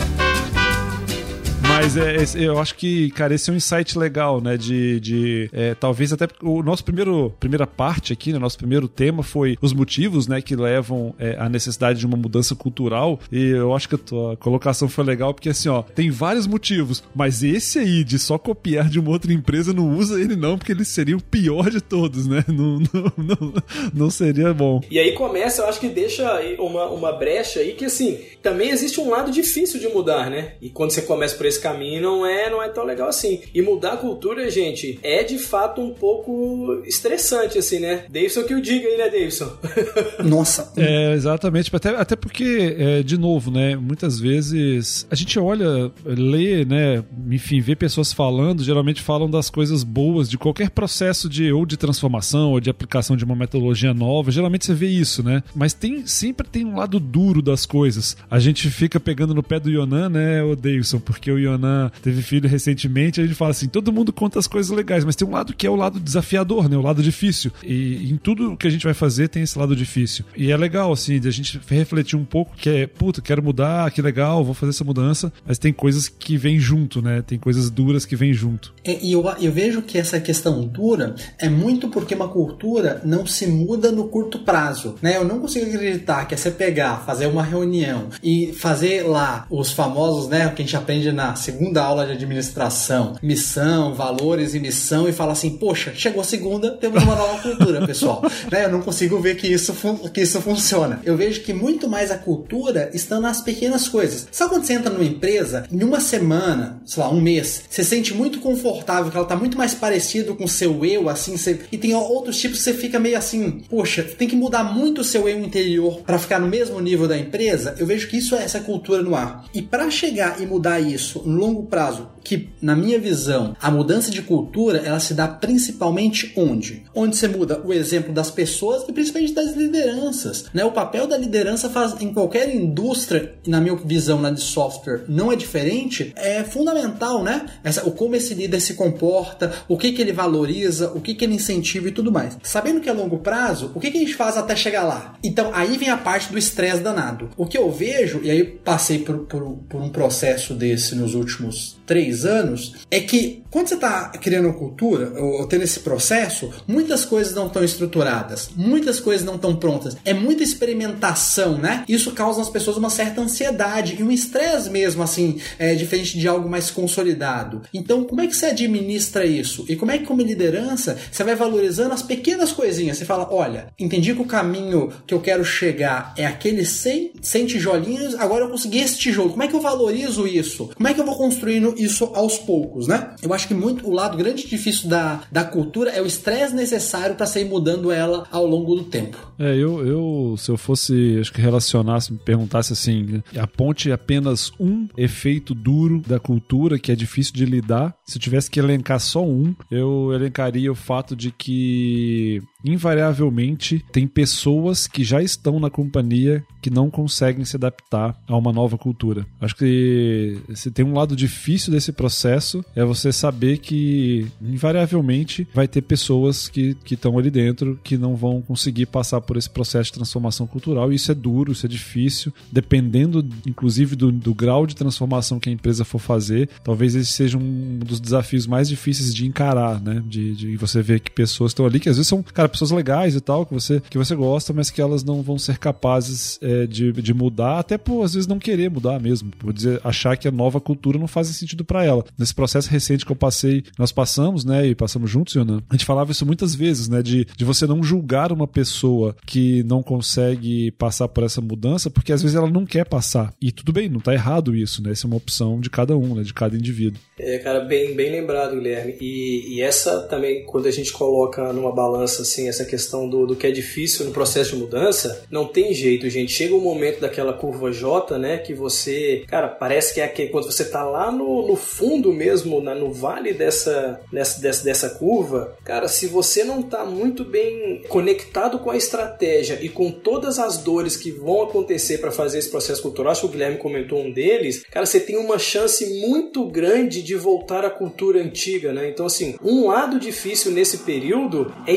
Mas 1.84 1.98
é, 1.98 2.16
eu 2.42 2.58
acho 2.58 2.76
que, 2.76 3.10
cara, 3.10 3.34
esse 3.34 3.50
é 3.50 3.52
um 3.52 3.56
insight 3.56 3.98
legal, 3.98 4.40
né? 4.40 4.56
De, 4.56 4.98
de 5.00 5.50
é, 5.52 5.74
talvez 5.74 6.14
até 6.14 6.26
o 6.42 6.62
nosso 6.62 6.82
primeiro 6.82 7.34
primeira 7.38 7.66
parte 7.66 8.10
aqui, 8.10 8.32
né? 8.32 8.38
Nosso 8.38 8.56
primeiro 8.56 8.88
tema 8.88 9.22
foi 9.22 9.58
os 9.60 9.74
motivos, 9.74 10.26
né? 10.26 10.40
Que 10.40 10.56
levam 10.56 11.14
é, 11.18 11.36
à 11.38 11.46
necessidade 11.46 11.98
de 11.98 12.06
uma 12.06 12.16
mudança 12.16 12.54
cultural. 12.54 13.20
E 13.30 13.50
eu 13.50 13.74
acho 13.74 13.86
que 13.86 13.96
a 13.96 13.98
tua 13.98 14.34
colocação 14.38 14.88
foi 14.88 15.04
legal 15.04 15.34
porque 15.34 15.50
assim, 15.50 15.68
ó, 15.68 15.82
tem 15.82 16.10
vários 16.10 16.46
motivos, 16.46 17.04
mas 17.14 17.42
esse 17.42 17.78
aí 17.78 18.02
de 18.02 18.18
só 18.18 18.38
copiar 18.38 18.88
de 18.88 18.98
uma 18.98 19.10
outra 19.10 19.30
empresa 19.30 19.74
não 19.74 19.94
usa 19.94 20.18
ele 20.18 20.36
não, 20.36 20.56
porque 20.56 20.72
ele 20.72 20.86
seria 20.86 21.18
o 21.18 21.22
pior 21.22 21.68
de 21.68 21.82
todos, 21.82 22.26
né? 22.26 22.42
Não, 22.48 22.78
não, 22.78 23.12
não, 23.18 23.62
não 23.92 24.10
seria 24.10 24.54
bom. 24.54 24.80
E 24.90 24.98
aí 24.98 25.12
começa, 25.12 25.60
eu 25.60 25.68
acho 25.68 25.80
que 25.80 25.88
deixa 25.88 26.40
uma, 26.58 26.86
uma 26.86 27.12
brecha 27.12 27.60
aí 27.60 27.72
que 27.72 27.84
assim, 27.84 28.20
também 28.42 28.70
existe 28.70 28.98
um 29.00 29.10
lado 29.10 29.30
difícil 29.30 29.78
de 29.78 29.88
mudar, 29.88 30.30
né? 30.30 30.54
E 30.62 30.70
quando 30.70 30.90
você 30.90 31.02
começa 31.02 31.36
por 31.36 31.44
esse 31.44 31.60
caminho 31.60 31.73
caminho 31.74 32.02
não 32.02 32.26
é, 32.26 32.48
não 32.48 32.62
é 32.62 32.68
tão 32.68 32.84
legal 32.84 33.08
assim. 33.08 33.40
E 33.52 33.60
mudar 33.60 33.94
a 33.94 33.96
cultura, 33.96 34.48
gente, 34.50 34.98
é 35.02 35.22
de 35.22 35.38
fato 35.38 35.80
um 35.80 35.92
pouco 35.92 36.82
estressante, 36.86 37.58
assim, 37.58 37.80
né? 37.80 38.04
Davidson 38.08 38.44
que 38.44 38.54
o 38.54 38.60
diga 38.60 38.86
aí, 38.86 38.96
né, 38.96 39.10
Davidson? 39.10 39.52
Nossa. 40.24 40.72
É, 40.76 41.12
exatamente. 41.12 41.74
Até, 41.74 41.90
até 41.90 42.16
porque, 42.16 42.76
é, 42.78 43.02
de 43.02 43.18
novo, 43.18 43.50
né? 43.50 43.76
Muitas 43.76 44.18
vezes 44.18 45.06
a 45.10 45.14
gente 45.14 45.38
olha, 45.38 45.90
lê, 46.04 46.64
né? 46.64 47.02
Enfim, 47.30 47.60
vê 47.60 47.74
pessoas 47.74 48.12
falando, 48.12 48.62
geralmente 48.62 49.02
falam 49.02 49.30
das 49.30 49.50
coisas 49.50 49.82
boas 49.82 50.28
de 50.28 50.38
qualquer 50.38 50.70
processo 50.70 51.28
de 51.28 51.52
ou 51.52 51.66
de 51.66 51.76
transformação 51.76 52.52
ou 52.52 52.60
de 52.60 52.70
aplicação 52.70 53.16
de 53.16 53.24
uma 53.24 53.34
metodologia 53.34 53.92
nova. 53.92 54.30
Geralmente 54.30 54.64
você 54.64 54.74
vê 54.74 54.88
isso, 54.88 55.22
né? 55.22 55.42
Mas 55.54 55.72
tem 55.72 56.06
sempre 56.06 56.46
tem 56.46 56.64
um 56.64 56.76
lado 56.76 57.00
duro 57.00 57.42
das 57.42 57.66
coisas. 57.66 58.16
A 58.30 58.38
gente 58.38 58.70
fica 58.70 59.00
pegando 59.00 59.34
no 59.34 59.42
pé 59.42 59.58
do 59.58 59.70
Yonan, 59.70 60.08
né, 60.08 60.42
o 60.42 60.54
Davidson, 60.54 61.00
porque 61.00 61.30
o 61.30 61.38
Yonan 61.38 61.63
teve 62.02 62.22
filho 62.22 62.48
recentemente, 62.48 63.20
a 63.20 63.24
gente 63.24 63.34
fala 63.34 63.50
assim, 63.50 63.68
todo 63.68 63.92
mundo 63.92 64.12
conta 64.12 64.38
as 64.38 64.46
coisas 64.46 64.70
legais, 64.74 65.04
mas 65.04 65.16
tem 65.16 65.26
um 65.26 65.32
lado 65.32 65.54
que 65.54 65.66
é 65.66 65.70
o 65.70 65.76
lado 65.76 66.00
desafiador, 66.00 66.68
né? 66.68 66.76
O 66.76 66.82
lado 66.82 67.02
difícil. 67.02 67.52
E 67.62 68.10
em 68.10 68.16
tudo 68.16 68.56
que 68.56 68.66
a 68.66 68.70
gente 68.70 68.84
vai 68.84 68.94
fazer 68.94 69.28
tem 69.28 69.42
esse 69.42 69.58
lado 69.58 69.74
difícil. 69.74 70.24
E 70.36 70.50
é 70.50 70.56
legal, 70.56 70.92
assim, 70.92 71.18
de 71.18 71.28
a 71.28 71.30
gente 71.30 71.60
refletir 71.68 72.16
um 72.16 72.24
pouco 72.24 72.56
que 72.56 72.68
é, 72.68 72.86
puta, 72.86 73.20
quero 73.20 73.42
mudar, 73.42 73.90
que 73.90 74.02
legal, 74.02 74.44
vou 74.44 74.54
fazer 74.54 74.70
essa 74.70 74.84
mudança, 74.84 75.32
mas 75.46 75.58
tem 75.58 75.72
coisas 75.72 76.08
que 76.08 76.36
vêm 76.36 76.58
junto, 76.58 77.00
né? 77.02 77.22
Tem 77.22 77.38
coisas 77.38 77.70
duras 77.70 78.04
que 78.04 78.16
vêm 78.16 78.32
junto. 78.32 78.74
E 78.84 79.12
eu, 79.12 79.24
eu 79.40 79.52
vejo 79.52 79.82
que 79.82 79.98
essa 79.98 80.20
questão 80.20 80.66
dura 80.66 81.14
é 81.38 81.48
muito 81.48 81.88
porque 81.88 82.14
uma 82.14 82.28
cultura 82.28 83.00
não 83.04 83.26
se 83.26 83.46
muda 83.46 83.90
no 83.90 84.08
curto 84.08 84.40
prazo, 84.40 84.96
né? 85.00 85.16
Eu 85.16 85.24
não 85.24 85.40
consigo 85.40 85.66
acreditar 85.66 86.26
que 86.26 86.34
é 86.34 86.36
você 86.36 86.50
pegar, 86.50 87.04
fazer 87.04 87.26
uma 87.26 87.42
reunião 87.42 88.08
e 88.22 88.52
fazer 88.52 89.02
lá 89.02 89.46
os 89.50 89.72
famosos, 89.72 90.28
né, 90.28 90.48
que 90.48 90.62
a 90.62 90.64
gente 90.64 90.76
aprende 90.76 91.12
na 91.12 91.34
segunda 91.34 91.53
aula 91.76 92.06
de 92.06 92.12
administração, 92.12 93.16
missão, 93.22 93.94
valores 93.94 94.54
e 94.54 94.60
missão 94.60 95.08
e 95.08 95.12
fala 95.12 95.32
assim, 95.32 95.50
poxa, 95.50 95.92
chegou 95.94 96.20
a 96.20 96.24
segunda, 96.24 96.72
temos 96.72 97.02
uma 97.02 97.14
nova 97.14 97.40
cultura, 97.40 97.86
pessoal. 97.86 98.22
né? 98.50 98.64
Eu 98.64 98.70
não 98.70 98.80
consigo 98.80 99.20
ver 99.20 99.36
que 99.36 99.46
isso, 99.46 99.74
que 100.12 100.20
isso 100.20 100.40
funciona. 100.40 101.00
Eu 101.04 101.16
vejo 101.16 101.42
que 101.42 101.52
muito 101.52 101.88
mais 101.88 102.10
a 102.10 102.18
cultura 102.18 102.90
está 102.92 103.20
nas 103.20 103.40
pequenas 103.40 103.88
coisas. 103.88 104.26
Sabe 104.30 104.50
quando 104.50 104.64
você 104.64 104.74
entra 104.74 104.90
numa 104.90 105.04
empresa, 105.04 105.66
em 105.70 105.82
uma 105.82 106.00
semana, 106.00 106.80
sei 106.84 107.02
lá, 107.02 107.10
um 107.10 107.20
mês, 107.20 107.64
você 107.68 107.84
sente 107.84 108.14
muito 108.14 108.40
confortável, 108.40 109.10
que 109.10 109.16
ela 109.16 109.24
está 109.24 109.36
muito 109.36 109.56
mais 109.56 109.74
parecido 109.74 110.34
com 110.34 110.44
o 110.44 110.48
seu 110.48 110.84
eu, 110.84 111.08
assim, 111.08 111.36
você... 111.36 111.60
e 111.70 111.78
tem 111.78 111.94
outros 111.94 112.38
tipos 112.38 112.58
que 112.58 112.64
você 112.64 112.74
fica 112.74 112.98
meio 112.98 113.18
assim, 113.18 113.62
poxa, 113.68 114.02
tem 114.02 114.28
que 114.28 114.36
mudar 114.36 114.64
muito 114.64 115.00
o 115.00 115.04
seu 115.04 115.28
eu 115.28 115.40
interior 115.40 116.00
para 116.00 116.18
ficar 116.18 116.38
no 116.38 116.48
mesmo 116.48 116.80
nível 116.80 117.08
da 117.08 117.18
empresa. 117.18 117.74
Eu 117.78 117.86
vejo 117.86 118.08
que 118.08 118.18
isso 118.18 118.34
é 118.34 118.42
essa 118.42 118.60
cultura 118.60 119.02
no 119.02 119.14
ar. 119.14 119.44
E 119.54 119.62
para 119.62 119.90
chegar 119.90 120.40
e 120.40 120.46
mudar 120.46 120.80
isso 120.80 121.22
no 121.24 121.43
longo 121.44 121.68
prazo, 121.68 122.08
que 122.24 122.48
na 122.60 122.74
minha 122.74 122.98
visão, 122.98 123.54
a 123.60 123.70
mudança 123.70 124.10
de 124.10 124.22
cultura, 124.22 124.78
ela 124.78 124.98
se 124.98 125.12
dá 125.12 125.28
principalmente 125.28 126.32
onde? 126.34 126.84
Onde 126.94 127.16
você 127.16 127.28
muda 127.28 127.60
o 127.64 127.72
exemplo 127.72 128.12
das 128.12 128.30
pessoas 128.30 128.84
e 128.88 128.92
principalmente 128.92 129.34
das 129.34 129.54
lideranças, 129.54 130.46
né? 130.54 130.64
O 130.64 130.72
papel 130.72 131.06
da 131.06 131.18
liderança 131.18 131.68
faz 131.68 132.00
em 132.00 132.12
qualquer 132.12 132.52
indústria, 132.54 133.34
na 133.46 133.60
minha 133.60 133.76
visão, 133.76 134.20
na 134.20 134.30
de 134.30 134.40
software, 134.40 135.04
não 135.08 135.30
é 135.30 135.36
diferente, 135.36 136.12
é 136.16 136.42
fundamental, 136.42 137.22
né? 137.22 137.46
Essa, 137.62 137.86
o 137.86 137.92
como 137.92 138.16
esse 138.16 138.34
líder 138.34 138.60
se 138.60 138.74
comporta, 138.74 139.52
o 139.68 139.76
que 139.76 139.92
que 139.92 140.00
ele 140.00 140.12
valoriza, 140.12 140.90
o 140.94 141.00
que 141.00 141.14
que 141.14 141.24
ele 141.24 141.34
incentiva 141.34 141.88
e 141.88 141.92
tudo 141.92 142.10
mais. 142.10 142.38
Sabendo 142.42 142.80
que 142.80 142.88
é 142.88 142.92
longo 142.92 143.18
prazo, 143.18 143.70
o 143.74 143.80
que 143.80 143.90
que 143.90 143.98
a 143.98 144.00
gente 144.00 144.14
faz 144.14 144.36
até 144.36 144.56
chegar 144.56 144.84
lá? 144.84 145.16
Então, 145.22 145.50
aí 145.52 145.76
vem 145.76 145.90
a 145.90 145.96
parte 145.96 146.32
do 146.32 146.38
estresse 146.38 146.80
danado. 146.80 147.30
O 147.36 147.46
que 147.46 147.58
eu 147.58 147.70
vejo, 147.70 148.20
e 148.22 148.30
aí 148.30 148.44
passei 148.44 149.00
por, 149.00 149.18
por, 149.20 149.58
por 149.68 149.82
um 149.82 149.90
processo 149.90 150.54
desse 150.54 150.94
nos 150.94 151.14
últimos 151.14 151.76
três 151.86 152.24
anos, 152.24 152.74
é 152.90 153.00
que 153.00 153.43
quando 153.54 153.68
você 153.68 153.76
está 153.76 154.08
criando 154.08 154.52
cultura, 154.52 155.12
ou 155.16 155.46
tendo 155.46 155.62
esse 155.62 155.78
processo, 155.78 156.50
muitas 156.66 157.04
coisas 157.04 157.32
não 157.32 157.46
estão 157.46 157.62
estruturadas, 157.62 158.50
muitas 158.56 158.98
coisas 158.98 159.24
não 159.24 159.36
estão 159.36 159.54
prontas. 159.54 159.96
É 160.04 160.12
muita 160.12 160.42
experimentação, 160.42 161.56
né? 161.56 161.84
Isso 161.88 162.10
causa 162.10 162.40
nas 162.40 162.48
pessoas 162.48 162.76
uma 162.76 162.90
certa 162.90 163.20
ansiedade 163.20 163.94
e 163.96 164.02
um 164.02 164.10
estresse 164.10 164.68
mesmo, 164.68 165.04
assim, 165.04 165.38
é, 165.56 165.72
diferente 165.76 166.18
de 166.18 166.26
algo 166.26 166.48
mais 166.48 166.68
consolidado. 166.68 167.62
Então, 167.72 168.02
como 168.02 168.22
é 168.22 168.26
que 168.26 168.34
você 168.34 168.46
administra 168.46 169.24
isso? 169.24 169.64
E 169.68 169.76
como 169.76 169.92
é 169.92 169.98
que, 169.98 170.04
como 170.04 170.20
liderança, 170.20 170.98
você 171.12 171.22
vai 171.22 171.36
valorizando 171.36 171.94
as 171.94 172.02
pequenas 172.02 172.50
coisinhas? 172.50 172.98
Você 172.98 173.04
fala, 173.04 173.32
olha, 173.32 173.68
entendi 173.78 174.14
que 174.14 174.20
o 174.22 174.26
caminho 174.26 174.92
que 175.06 175.14
eu 175.14 175.20
quero 175.20 175.44
chegar 175.44 176.12
é 176.16 176.26
aquele 176.26 176.66
100, 176.66 177.12
100 177.22 177.46
tijolinhos, 177.46 178.14
agora 178.16 178.46
eu 178.46 178.50
consegui 178.50 178.80
esse 178.80 178.98
tijolo. 178.98 179.30
Como 179.30 179.44
é 179.44 179.46
que 179.46 179.54
eu 179.54 179.60
valorizo 179.60 180.26
isso? 180.26 180.70
Como 180.74 180.88
é 180.88 180.92
que 180.92 181.00
eu 181.00 181.06
vou 181.06 181.16
construindo 181.16 181.72
isso 181.78 182.10
aos 182.14 182.36
poucos, 182.36 182.88
né? 182.88 183.14
Eu 183.22 183.32
acho 183.32 183.43
que 183.46 183.54
muito 183.54 183.88
o 183.88 183.92
lado 183.92 184.16
grande 184.16 184.44
e 184.44 184.48
difícil 184.48 184.88
da, 184.88 185.22
da 185.30 185.44
cultura 185.44 185.90
é 185.90 186.00
o 186.00 186.06
estresse 186.06 186.54
necessário 186.54 187.14
para 187.14 187.26
sair 187.26 187.44
mudando 187.44 187.90
ela 187.90 188.26
ao 188.30 188.46
longo 188.46 188.74
do 188.74 188.84
tempo. 188.84 189.16
É, 189.38 189.54
eu, 189.56 189.86
eu 189.86 190.36
se 190.36 190.50
eu 190.50 190.56
fosse, 190.56 191.18
acho 191.20 191.32
que 191.32 191.40
relacionasse, 191.40 192.12
me 192.12 192.18
perguntasse 192.18 192.72
assim, 192.72 193.22
aponte 193.38 193.90
apenas 193.90 194.52
um 194.58 194.88
efeito 194.96 195.54
duro 195.54 196.02
da 196.06 196.18
cultura 196.18 196.78
que 196.78 196.92
é 196.92 196.96
difícil 196.96 197.34
de 197.34 197.44
lidar. 197.44 197.94
Se 198.04 198.18
tivesse 198.18 198.50
que 198.50 198.60
elencar 198.60 199.00
só 199.00 199.24
um, 199.24 199.54
eu 199.70 200.12
elencaria 200.12 200.70
o 200.70 200.74
fato 200.74 201.16
de 201.16 201.30
que 201.30 202.42
invariavelmente 202.64 203.84
tem 203.92 204.06
pessoas 204.06 204.86
que 204.86 205.04
já 205.04 205.22
estão 205.22 205.60
na 205.60 205.70
companhia 205.70 206.44
que 206.62 206.70
não 206.70 206.90
conseguem 206.90 207.44
se 207.44 207.56
adaptar 207.56 208.16
a 208.26 208.36
uma 208.36 208.52
nova 208.52 208.78
cultura. 208.78 209.26
Acho 209.40 209.56
que 209.56 210.38
se 210.54 210.70
tem 210.70 210.84
um 210.84 210.94
lado 210.94 211.14
difícil 211.14 211.72
desse 211.72 211.92
processo 211.92 212.64
é 212.74 212.84
você 212.84 213.12
saber 213.12 213.58
que 213.58 214.26
invariavelmente 214.40 215.46
vai 215.52 215.68
ter 215.68 215.82
pessoas 215.82 216.48
que 216.48 216.76
estão 216.90 217.18
ali 217.18 217.30
dentro 217.30 217.78
que 217.84 217.98
não 217.98 218.16
vão 218.16 218.40
conseguir 218.40 218.86
passar 218.86 219.20
por 219.20 219.36
esse 219.36 219.50
processo 219.50 219.90
de 219.90 219.94
transformação 219.94 220.46
cultural 220.46 220.92
e 220.92 220.96
isso 220.96 221.12
é 221.12 221.14
duro, 221.14 221.52
isso 221.52 221.66
é 221.66 221.68
difícil, 221.68 222.32
dependendo 222.50 223.26
inclusive 223.46 223.94
do, 223.94 224.10
do 224.10 224.34
grau 224.34 224.66
de 224.66 224.74
transformação 224.74 225.38
que 225.38 225.50
a 225.50 225.52
empresa 225.52 225.84
for 225.84 225.98
fazer, 225.98 226.48
talvez 226.62 226.94
esse 226.94 227.12
seja 227.12 227.36
um 227.36 227.78
dos 227.78 228.00
desafios 228.00 228.46
mais 228.46 228.68
difíceis 228.68 229.14
de 229.14 229.26
encarar, 229.26 229.80
né? 229.80 230.02
De, 230.06 230.34
de 230.34 230.56
você 230.56 230.82
ver 230.82 231.00
que 231.00 231.10
pessoas 231.10 231.50
estão 231.50 231.66
ali 231.66 231.78
que 231.78 231.88
às 231.88 231.96
vezes 231.96 232.08
são, 232.08 232.22
cara, 232.22 232.48
pessoas 232.54 232.70
legais 232.70 233.14
e 233.14 233.20
tal, 233.20 233.44
que 233.44 233.52
você, 233.52 233.82
que 233.88 233.98
você 233.98 234.14
gosta, 234.14 234.52
mas 234.52 234.70
que 234.70 234.80
elas 234.80 235.04
não 235.04 235.22
vão 235.22 235.38
ser 235.38 235.58
capazes 235.58 236.38
é, 236.42 236.66
de, 236.66 236.92
de 236.92 237.14
mudar, 237.14 237.58
até 237.58 237.76
por 237.76 238.02
às 238.02 238.14
vezes 238.14 238.26
não 238.26 238.38
querer 238.38 238.70
mudar 238.70 239.00
mesmo, 239.00 239.30
por 239.38 239.52
dizer, 239.52 239.80
achar 239.84 240.16
que 240.16 240.28
a 240.28 240.30
nova 240.32 240.60
cultura 240.60 240.98
não 240.98 241.06
faz 241.06 241.28
sentido 241.28 241.64
para 241.64 241.84
ela. 241.84 242.04
Nesse 242.18 242.34
processo 242.34 242.70
recente 242.70 243.04
que 243.04 243.12
eu 243.12 243.16
passei, 243.16 243.64
nós 243.78 243.92
passamos, 243.92 244.44
né, 244.44 244.66
e 244.66 244.74
passamos 244.74 245.10
juntos, 245.10 245.34
Yonan, 245.34 245.62
a 245.68 245.74
gente 245.74 245.84
falava 245.84 246.12
isso 246.12 246.26
muitas 246.26 246.54
vezes, 246.54 246.88
né, 246.88 247.02
de, 247.02 247.26
de 247.36 247.44
você 247.44 247.66
não 247.66 247.82
julgar 247.82 248.32
uma 248.32 248.46
pessoa 248.46 249.16
que 249.26 249.62
não 249.64 249.82
consegue 249.82 250.70
passar 250.72 251.08
por 251.08 251.24
essa 251.24 251.40
mudança, 251.40 251.90
porque 251.90 252.12
às 252.12 252.22
vezes 252.22 252.36
ela 252.36 252.50
não 252.50 252.64
quer 252.64 252.84
passar. 252.86 253.32
E 253.40 253.50
tudo 253.50 253.72
bem, 253.72 253.88
não 253.88 254.00
tá 254.00 254.12
errado 254.12 254.54
isso, 254.54 254.82
né, 254.82 254.92
essa 254.92 255.06
é 255.06 255.08
uma 255.08 255.16
opção 255.16 255.60
de 255.60 255.70
cada 255.70 255.96
um, 255.96 256.14
né, 256.14 256.22
de 256.22 256.32
cada 256.32 256.56
indivíduo. 256.56 257.00
É, 257.18 257.38
cara, 257.38 257.60
bem, 257.60 257.94
bem 257.94 258.10
lembrado, 258.10 258.56
Guilherme. 258.56 258.96
E, 259.00 259.56
e 259.56 259.62
essa 259.62 260.02
também, 260.02 260.44
quando 260.46 260.66
a 260.66 260.70
gente 260.70 260.92
coloca 260.92 261.52
numa 261.52 261.72
balança, 261.72 262.22
assim, 262.22 262.43
essa 262.48 262.64
questão 262.64 263.08
do, 263.08 263.26
do 263.26 263.36
que 263.36 263.46
é 263.46 263.50
difícil 263.50 264.04
no 264.06 264.12
processo 264.12 264.50
de 264.50 264.56
mudança, 264.56 265.24
não 265.30 265.46
tem 265.46 265.74
jeito, 265.74 266.08
gente. 266.08 266.32
Chega 266.32 266.54
um 266.54 266.60
momento 266.60 267.00
daquela 267.00 267.32
curva 267.32 267.72
J, 267.72 268.18
né, 268.18 268.38
que 268.38 268.54
você, 268.54 269.24
cara, 269.28 269.48
parece 269.48 269.94
que 269.94 270.00
é 270.00 270.08
quando 270.28 270.50
você 270.50 270.64
tá 270.64 270.84
lá 270.84 271.10
no, 271.10 271.46
no 271.46 271.56
fundo 271.56 272.12
mesmo, 272.12 272.60
na, 272.60 272.74
no 272.74 272.92
vale 272.92 273.32
dessa, 273.32 274.00
dessa, 274.12 274.40
dessa, 274.40 274.64
dessa 274.64 274.90
curva, 274.90 275.56
cara, 275.64 275.88
se 275.88 276.06
você 276.06 276.44
não 276.44 276.62
tá 276.62 276.84
muito 276.84 277.24
bem 277.24 277.82
conectado 277.88 278.58
com 278.58 278.70
a 278.70 278.76
estratégia 278.76 279.58
e 279.60 279.68
com 279.68 279.90
todas 279.90 280.38
as 280.38 280.58
dores 280.58 280.96
que 280.96 281.10
vão 281.10 281.42
acontecer 281.42 281.98
para 281.98 282.10
fazer 282.10 282.38
esse 282.38 282.50
processo 282.50 282.82
cultural, 282.82 283.12
acho 283.12 283.22
que 283.22 283.26
o 283.26 283.30
Guilherme 283.30 283.58
comentou 283.58 284.00
um 284.00 284.12
deles, 284.12 284.64
cara, 284.70 284.86
você 284.86 285.00
tem 285.00 285.16
uma 285.16 285.38
chance 285.38 285.86
muito 286.00 286.46
grande 286.46 287.02
de 287.02 287.14
voltar 287.14 287.64
à 287.64 287.70
cultura 287.70 288.20
antiga, 288.20 288.72
né? 288.72 288.88
Então, 288.88 289.06
assim, 289.06 289.36
um 289.42 289.68
lado 289.68 289.98
difícil 289.98 290.52
nesse 290.52 290.78
período 290.78 291.52
é 291.66 291.72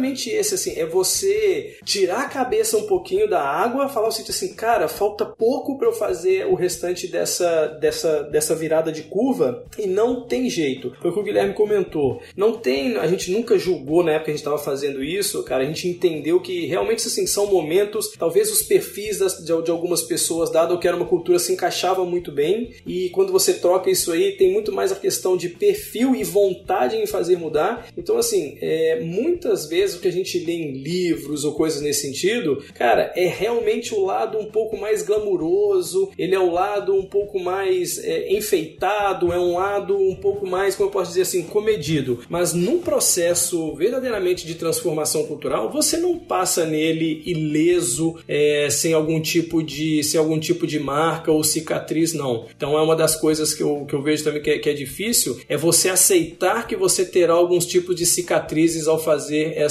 exatamente 0.00 0.30
esse, 0.30 0.54
assim, 0.54 0.78
é 0.78 0.86
você 0.86 1.76
tirar 1.84 2.22
a 2.22 2.28
cabeça 2.28 2.76
um 2.76 2.86
pouquinho 2.86 3.28
da 3.28 3.42
água, 3.42 3.88
falar 3.88 4.08
o 4.08 4.12
seguinte 4.12 4.30
assim, 4.30 4.54
cara, 4.54 4.88
falta 4.88 5.26
pouco 5.26 5.76
para 5.78 5.88
eu 5.88 5.92
fazer 5.92 6.46
o 6.46 6.54
restante 6.54 7.06
dessa, 7.06 7.66
dessa, 7.80 8.22
dessa 8.24 8.54
virada 8.54 8.90
de 8.90 9.02
curva 9.02 9.64
e 9.78 9.86
não 9.86 10.22
tem 10.26 10.48
jeito. 10.48 10.92
Foi 11.00 11.10
o 11.10 11.14
que 11.14 11.20
o 11.20 11.22
Guilherme 11.22 11.54
comentou. 11.54 12.20
Não 12.36 12.52
tem, 12.52 12.96
a 12.96 13.06
gente 13.06 13.30
nunca 13.30 13.58
julgou 13.58 14.02
na 14.02 14.12
época 14.12 14.26
que 14.26 14.30
a 14.30 14.34
gente 14.34 14.40
estava 14.40 14.58
fazendo 14.58 15.04
isso, 15.04 15.42
cara, 15.44 15.62
a 15.62 15.66
gente 15.66 15.86
entendeu 15.86 16.40
que 16.40 16.66
realmente, 16.66 17.06
assim, 17.06 17.26
são 17.26 17.46
momentos, 17.46 18.12
talvez 18.18 18.50
os 18.50 18.62
perfis 18.62 19.18
das, 19.18 19.38
de, 19.38 19.62
de 19.62 19.70
algumas 19.70 20.02
pessoas, 20.02 20.50
dado 20.50 20.78
que 20.78 20.88
era 20.88 20.96
uma 20.96 21.06
cultura, 21.06 21.38
se 21.38 21.52
encaixava 21.52 22.04
muito 22.04 22.32
bem 22.32 22.74
e 22.86 23.10
quando 23.10 23.32
você 23.32 23.54
troca 23.54 23.90
isso 23.90 24.12
aí, 24.12 24.32
tem 24.32 24.52
muito 24.52 24.72
mais 24.72 24.92
a 24.92 24.96
questão 24.96 25.36
de 25.36 25.48
perfil 25.48 26.14
e 26.14 26.24
vontade 26.24 26.96
em 26.96 27.06
fazer 27.06 27.36
mudar. 27.36 27.88
Então, 27.96 28.16
assim, 28.16 28.56
é, 28.60 29.00
muitas 29.00 29.66
vezes 29.66 29.89
mais 29.90 29.94
o 29.94 30.00
que 30.00 30.08
a 30.08 30.12
gente 30.12 30.38
lê 30.38 30.52
em 30.52 30.72
livros 30.72 31.44
ou 31.44 31.54
coisas 31.54 31.80
nesse 31.82 32.02
sentido, 32.02 32.62
cara, 32.74 33.12
é 33.16 33.26
realmente 33.26 33.94
o 33.94 34.04
lado 34.04 34.38
um 34.38 34.46
pouco 34.46 34.76
mais 34.76 35.02
glamuroso, 35.02 36.10
ele 36.18 36.34
é 36.34 36.38
o 36.38 36.50
lado 36.50 36.94
um 36.94 37.04
pouco 37.04 37.38
mais 37.38 37.98
é, 37.98 38.32
enfeitado, 38.32 39.32
é 39.32 39.38
um 39.38 39.54
lado 39.54 39.96
um 39.96 40.14
pouco 40.14 40.46
mais, 40.46 40.74
como 40.74 40.88
eu 40.88 40.92
posso 40.92 41.10
dizer 41.10 41.22
assim, 41.22 41.42
comedido. 41.42 42.20
Mas 42.28 42.52
num 42.52 42.80
processo 42.80 43.74
verdadeiramente 43.74 44.46
de 44.46 44.54
transformação 44.54 45.24
cultural, 45.24 45.70
você 45.70 45.96
não 45.96 46.18
passa 46.18 46.64
nele 46.64 47.22
ileso, 47.24 48.16
é, 48.28 48.68
sem 48.70 48.92
algum 48.92 49.20
tipo 49.20 49.62
de 49.62 50.02
sem 50.04 50.18
algum 50.18 50.38
tipo 50.38 50.66
de 50.66 50.78
marca 50.78 51.32
ou 51.32 51.42
cicatriz, 51.42 52.12
não. 52.12 52.46
Então 52.56 52.78
é 52.78 52.82
uma 52.82 52.96
das 52.96 53.16
coisas 53.16 53.54
que 53.54 53.62
eu, 53.62 53.84
que 53.86 53.94
eu 53.94 54.02
vejo 54.02 54.24
também 54.24 54.42
que 54.42 54.50
é, 54.50 54.58
que 54.58 54.68
é 54.68 54.74
difícil, 54.74 55.38
é 55.48 55.56
você 55.56 55.88
aceitar 55.88 56.66
que 56.66 56.76
você 56.76 57.04
terá 57.04 57.32
alguns 57.32 57.66
tipos 57.66 57.96
de 57.96 58.06
cicatrizes 58.06 58.86
ao 58.86 58.98
fazer 58.98 59.54
essa, 59.56 59.69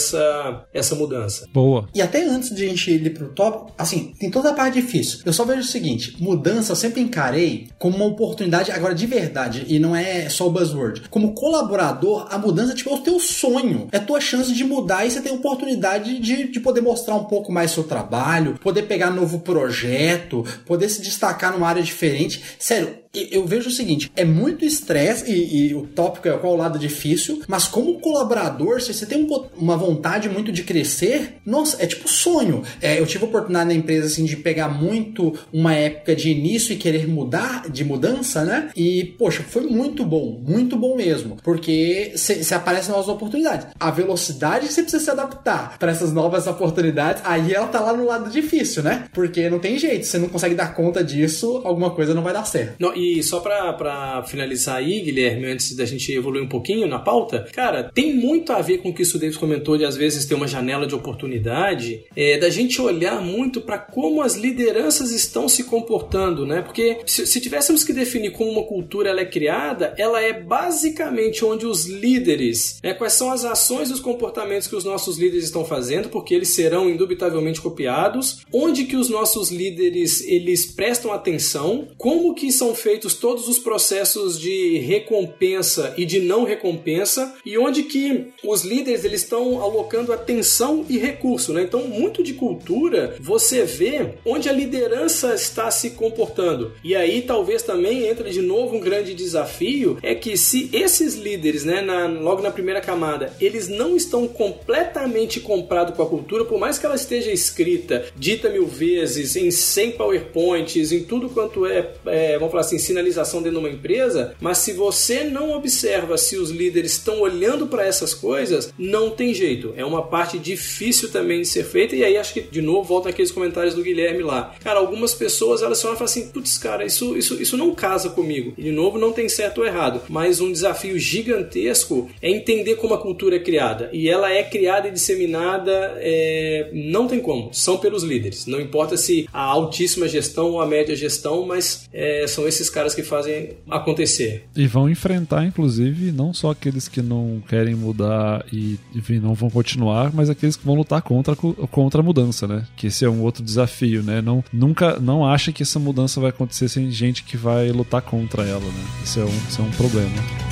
essa 0.73 0.95
mudança. 0.95 1.47
Boa. 1.53 1.87
E 1.93 2.01
até 2.01 2.23
antes 2.23 2.53
de 2.55 2.65
a 2.65 2.69
gente 2.69 2.91
ir 2.91 3.13
pro 3.13 3.29
top, 3.29 3.71
assim, 3.77 4.13
tem 4.19 4.29
toda 4.29 4.51
a 4.51 4.53
parte 4.53 4.81
difícil. 4.81 5.19
Eu 5.25 5.33
só 5.33 5.45
vejo 5.45 5.61
o 5.61 5.63
seguinte: 5.63 6.15
mudança 6.19 6.71
eu 6.71 6.75
sempre 6.75 7.01
encarei 7.01 7.69
como 7.77 7.95
uma 7.95 8.05
oportunidade, 8.05 8.71
agora 8.71 8.95
de 8.95 9.05
verdade, 9.05 9.65
e 9.67 9.79
não 9.79 9.95
é 9.95 10.29
só 10.29 10.47
o 10.47 10.51
buzzword. 10.51 11.09
Como 11.09 11.33
colaborador, 11.33 12.27
a 12.29 12.37
mudança 12.37 12.73
tipo, 12.73 12.89
é 12.89 12.93
o 12.93 12.99
teu 12.99 13.19
sonho. 13.19 13.87
É 13.91 13.97
a 13.97 14.03
tua 14.03 14.21
chance 14.21 14.53
de 14.53 14.63
mudar 14.63 15.05
e 15.05 15.11
você 15.11 15.21
tem 15.21 15.31
a 15.31 15.35
oportunidade 15.35 16.19
de, 16.19 16.51
de 16.51 16.59
poder 16.59 16.81
mostrar 16.81 17.15
um 17.15 17.25
pouco 17.25 17.51
mais 17.51 17.71
seu 17.71 17.83
trabalho, 17.83 18.57
poder 18.59 18.83
pegar 18.83 19.11
novo 19.11 19.39
projeto, 19.39 20.45
poder 20.65 20.89
se 20.89 21.01
destacar 21.01 21.51
numa 21.53 21.67
área 21.67 21.83
diferente. 21.83 22.41
Sério, 22.57 22.99
eu 23.13 23.45
vejo 23.45 23.69
o 23.69 23.71
seguinte: 23.71 24.11
é 24.15 24.23
muito 24.23 24.63
estresse, 24.63 25.31
e, 25.31 25.73
o 25.73 25.87
tópico 25.87 26.27
é 26.27 26.37
qual 26.37 26.53
o 26.53 26.57
lado 26.57 26.77
difícil, 26.77 27.41
mas 27.47 27.65
como 27.65 27.99
colaborador, 27.99 28.81
se 28.81 28.93
você 28.93 29.05
tem 29.05 29.23
um, 29.23 29.45
uma 29.57 29.75
vontade 29.75 30.29
muito 30.29 30.51
de 30.51 30.63
crescer, 30.63 31.37
nossa, 31.45 31.81
é 31.81 31.87
tipo 31.87 32.07
sonho. 32.07 32.63
É, 32.81 32.99
eu 32.99 33.05
tive 33.05 33.25
a 33.25 33.27
oportunidade 33.27 33.69
na 33.69 33.73
empresa 33.73 34.07
assim, 34.07 34.25
de 34.25 34.35
pegar 34.37 34.69
muito 34.69 35.33
uma 35.51 35.73
época 35.73 36.15
de 36.15 36.29
início 36.29 36.73
e 36.73 36.77
querer 36.77 37.07
mudar, 37.07 37.69
de 37.69 37.83
mudança, 37.83 38.43
né? 38.43 38.69
E, 38.75 39.15
poxa, 39.17 39.43
foi 39.43 39.63
muito 39.63 40.05
bom, 40.05 40.41
muito 40.45 40.77
bom 40.77 40.95
mesmo, 40.95 41.37
porque 41.43 42.13
se 42.15 42.53
aparecem 42.53 42.91
novas 42.91 43.07
oportunidades. 43.07 43.67
A 43.79 43.91
velocidade 43.91 44.67
que 44.67 44.73
você 44.73 44.83
precisa 44.83 45.03
se 45.03 45.11
adaptar 45.11 45.77
para 45.79 45.91
essas 45.91 46.13
novas 46.13 46.45
oportunidades, 46.47 47.21
aí 47.25 47.53
ela 47.53 47.67
tá 47.67 47.79
lá 47.79 47.93
no 47.93 48.05
lado 48.05 48.29
difícil, 48.29 48.83
né? 48.83 49.05
Porque 49.13 49.49
não 49.49 49.59
tem 49.59 49.79
jeito, 49.79 50.05
você 50.05 50.17
não 50.17 50.29
consegue 50.29 50.55
dar 50.55 50.75
conta 50.75 51.03
disso, 51.03 51.61
alguma 51.65 51.91
coisa 51.91 52.13
não 52.13 52.21
vai 52.21 52.33
dar 52.33 52.45
certo. 52.45 52.75
Não, 52.79 52.93
e 52.99 53.23
só 53.23 53.39
para 53.39 54.23
finalizar 54.23 54.77
aí, 54.77 54.99
Guilherme, 55.01 55.47
antes 55.47 55.75
da 55.75 55.85
gente 55.85 56.11
evoluir 56.11 56.43
um 56.43 56.49
pouquinho 56.49 56.87
na 56.87 56.99
pauta, 56.99 57.47
cara, 57.53 57.91
tem 57.93 58.13
muito 58.13 58.51
a 58.51 58.61
ver 58.61 58.79
com 58.79 58.89
o 58.89 58.93
que 58.93 59.03
o 59.03 59.19
Davis 59.19 59.37
comentou 59.37 59.77
de 59.77 59.85
às 59.85 59.95
vezes 59.95 60.25
ter 60.25 60.35
uma 60.35 60.47
janela 60.47 60.85
de 60.85 60.95
oportunidade, 60.95 62.03
é, 62.15 62.37
da 62.37 62.49
gente 62.49 62.81
olhar 62.81 63.21
muito 63.21 63.61
para 63.61 63.77
como 63.77 64.21
as 64.21 64.35
lideranças 64.35 65.11
estão 65.11 65.47
se 65.47 65.63
comportando, 65.63 66.45
né? 66.45 66.61
Porque 66.61 66.99
se, 67.05 67.25
se 67.25 67.41
tivéssemos 67.41 67.83
que 67.83 67.93
definir 67.93 68.31
como 68.31 68.51
uma 68.51 68.63
cultura 68.63 69.09
ela 69.09 69.21
é 69.21 69.25
criada, 69.25 69.93
ela 69.97 70.21
é 70.21 70.33
basicamente 70.33 71.43
onde 71.45 71.65
os 71.65 71.85
líderes, 71.85 72.79
né, 72.83 72.93
quais 72.93 73.13
são 73.13 73.31
as 73.31 73.45
ações 73.45 73.89
e 73.89 73.93
os 73.93 73.99
comportamentos 73.99 74.67
que 74.67 74.75
os 74.75 74.83
nossos 74.83 75.17
líderes 75.17 75.45
estão 75.45 75.65
fazendo, 75.65 76.09
porque 76.09 76.33
eles 76.33 76.49
serão 76.49 76.89
indubitavelmente 76.89 77.61
copiados, 77.61 78.41
onde 78.51 78.85
que 78.85 78.95
os 78.95 79.09
nossos 79.09 79.51
líderes 79.51 80.21
eles 80.27 80.65
prestam 80.65 81.11
atenção, 81.11 81.87
como 81.97 82.33
que 82.33 82.51
são 82.51 82.73
feitos 82.73 82.88
feitos 82.89 83.13
todos 83.13 83.47
os 83.47 83.59
processos 83.59 84.39
de 84.39 84.79
recompensa 84.79 85.93
e 85.95 86.05
de 86.05 86.19
não 86.19 86.43
recompensa 86.43 87.35
e 87.45 87.55
onde 87.55 87.83
que 87.83 88.29
os 88.43 88.63
líderes 88.63 89.05
eles 89.05 89.21
estão 89.21 89.61
alocando 89.61 90.11
atenção 90.11 90.83
e 90.89 90.97
recurso, 90.97 91.53
né? 91.53 91.61
Então, 91.61 91.87
muito 91.87 92.23
de 92.23 92.33
cultura 92.33 93.15
você 93.19 93.63
vê 93.63 94.15
onde 94.25 94.49
a 94.49 94.51
liderança 94.51 95.35
está 95.35 95.69
se 95.69 95.91
comportando. 95.91 96.71
E 96.83 96.95
aí 96.95 97.21
talvez 97.21 97.61
também 97.61 98.07
entra 98.07 98.27
de 98.27 98.41
novo 98.41 98.75
um 98.75 98.79
grande 98.79 99.13
desafio 99.13 99.99
é 100.01 100.15
que 100.15 100.35
se 100.35 100.71
esses 100.73 101.13
líderes, 101.13 101.63
né, 101.63 101.81
na, 101.81 102.07
logo 102.07 102.41
na 102.41 102.49
primeira 102.49 102.81
camada, 102.81 103.31
eles 103.39 103.67
não 103.67 103.95
estão 103.95 104.27
completamente 104.27 105.39
comprados 105.39 105.95
com 105.95 106.01
a 106.01 106.09
cultura, 106.09 106.43
por 106.43 106.59
mais 106.59 106.79
que 106.79 106.87
ela 106.87 106.95
esteja 106.95 107.31
escrita, 107.31 108.05
dita 108.15 108.49
mil 108.49 108.65
vezes, 108.65 109.35
em 109.35 109.51
100 109.51 109.91
PowerPoints, 109.91 110.91
em 110.91 111.03
tudo 111.03 111.29
quanto 111.29 111.67
é, 111.67 111.91
é 112.07 112.33
vamos 112.39 112.49
falar 112.49 112.61
assim, 112.61 112.78
sinalização 112.79 113.41
dentro 113.41 113.59
de 113.59 113.65
uma 113.65 113.73
empresa, 113.73 114.35
mas 114.39 114.59
se 114.59 114.73
você 114.73 115.23
não 115.23 115.51
observa 115.51 116.17
se 116.17 116.37
os 116.37 116.49
líderes 116.49 116.93
estão 116.93 117.21
olhando 117.21 117.67
para 117.67 117.85
essas 117.85 118.13
coisas, 118.13 118.73
não 118.77 119.09
tem 119.09 119.33
jeito. 119.33 119.73
É 119.75 119.85
uma 119.85 120.03
parte 120.03 120.37
difícil 120.37 121.11
também 121.11 121.41
de 121.41 121.47
ser 121.47 121.63
feita, 121.63 121.95
e 121.95 122.03
aí 122.03 122.17
acho 122.17 122.33
que, 122.33 122.41
de 122.41 122.61
novo, 122.61 122.83
volta 122.83 123.09
aqueles 123.09 123.31
comentários 123.31 123.75
do 123.75 123.83
Guilherme 123.83 124.23
lá. 124.23 124.55
Cara, 124.63 124.79
algumas 124.79 125.13
pessoas 125.13 125.61
elas 125.61 125.77
só 125.77 125.89
falam 125.89 126.05
assim: 126.05 126.29
putz, 126.29 126.57
cara, 126.57 126.85
isso, 126.85 127.17
isso, 127.17 127.41
isso 127.41 127.57
não 127.57 127.73
casa 127.73 128.09
comigo. 128.09 128.53
E, 128.57 128.63
de 128.63 128.71
novo, 128.71 128.97
não 128.97 129.11
tem 129.11 129.29
certo 129.29 129.59
ou 129.59 129.67
errado, 129.67 130.01
mas 130.09 130.39
um 130.39 130.51
desafio 130.51 130.97
gigantesco 130.97 132.09
é 132.21 132.29
entender 132.29 132.75
como 132.75 132.93
a 132.93 132.97
cultura 132.97 133.35
é 133.35 133.39
criada. 133.39 133.89
E 133.91 134.09
ela 134.09 134.31
é 134.31 134.43
criada 134.43 134.87
e 134.87 134.91
disseminada, 134.91 135.97
é... 135.97 136.69
não 136.73 137.07
tem 137.07 137.19
como, 137.19 137.53
são 137.53 137.77
pelos 137.77 138.03
líderes. 138.03 138.45
Não 138.45 138.59
importa 138.59 138.97
se 138.97 139.27
a 139.33 139.41
altíssima 139.41 140.07
gestão 140.07 140.51
ou 140.51 140.61
a 140.61 140.65
média 140.65 140.95
gestão, 140.95 141.45
mas 141.45 141.87
é, 141.93 142.25
são 142.27 142.47
esses 142.47 142.68
esses 142.69 142.73
caras 142.73 142.95
que 142.95 143.03
fazem 143.03 143.57
acontecer. 143.69 144.45
E 144.55 144.67
vão 144.67 144.89
enfrentar, 144.89 145.45
inclusive, 145.45 146.11
não 146.11 146.33
só 146.33 146.51
aqueles 146.51 146.87
que 146.87 147.01
não 147.01 147.41
querem 147.47 147.75
mudar 147.75 148.45
e 148.53 148.79
enfim, 148.95 149.19
não 149.19 149.33
vão 149.33 149.49
continuar, 149.49 150.13
mas 150.13 150.29
aqueles 150.29 150.55
que 150.55 150.65
vão 150.65 150.75
lutar 150.75 151.01
contra, 151.01 151.35
contra 151.35 152.01
a 152.01 152.03
mudança, 152.03 152.47
né? 152.47 152.65
Que 152.77 152.87
esse 152.87 153.03
é 153.03 153.09
um 153.09 153.21
outro 153.21 153.43
desafio, 153.43 154.03
né? 154.03 154.21
Não, 154.21 154.43
nunca, 154.53 154.99
não 154.99 155.25
acha 155.25 155.51
que 155.51 155.63
essa 155.63 155.79
mudança 155.79 156.21
vai 156.21 156.29
acontecer 156.29 156.69
sem 156.69 156.91
gente 156.91 157.23
que 157.23 157.35
vai 157.35 157.71
lutar 157.71 158.01
contra 158.01 158.43
ela, 158.43 158.59
né? 158.59 158.85
Isso 159.03 159.19
é 159.19 159.25
um, 159.25 159.37
isso 159.49 159.61
é 159.61 159.65
um 159.65 159.71
problema. 159.71 160.48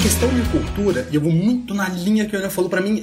Questão 0.00 0.30
de 0.30 0.40
cultura, 0.48 1.06
e 1.10 1.14
eu 1.14 1.20
vou 1.20 1.30
muito 1.30 1.74
na 1.74 1.86
linha 1.86 2.24
que 2.24 2.34
o 2.34 2.38
Ana 2.38 2.48
falou 2.48 2.70
para 2.70 2.80
mim, 2.80 3.02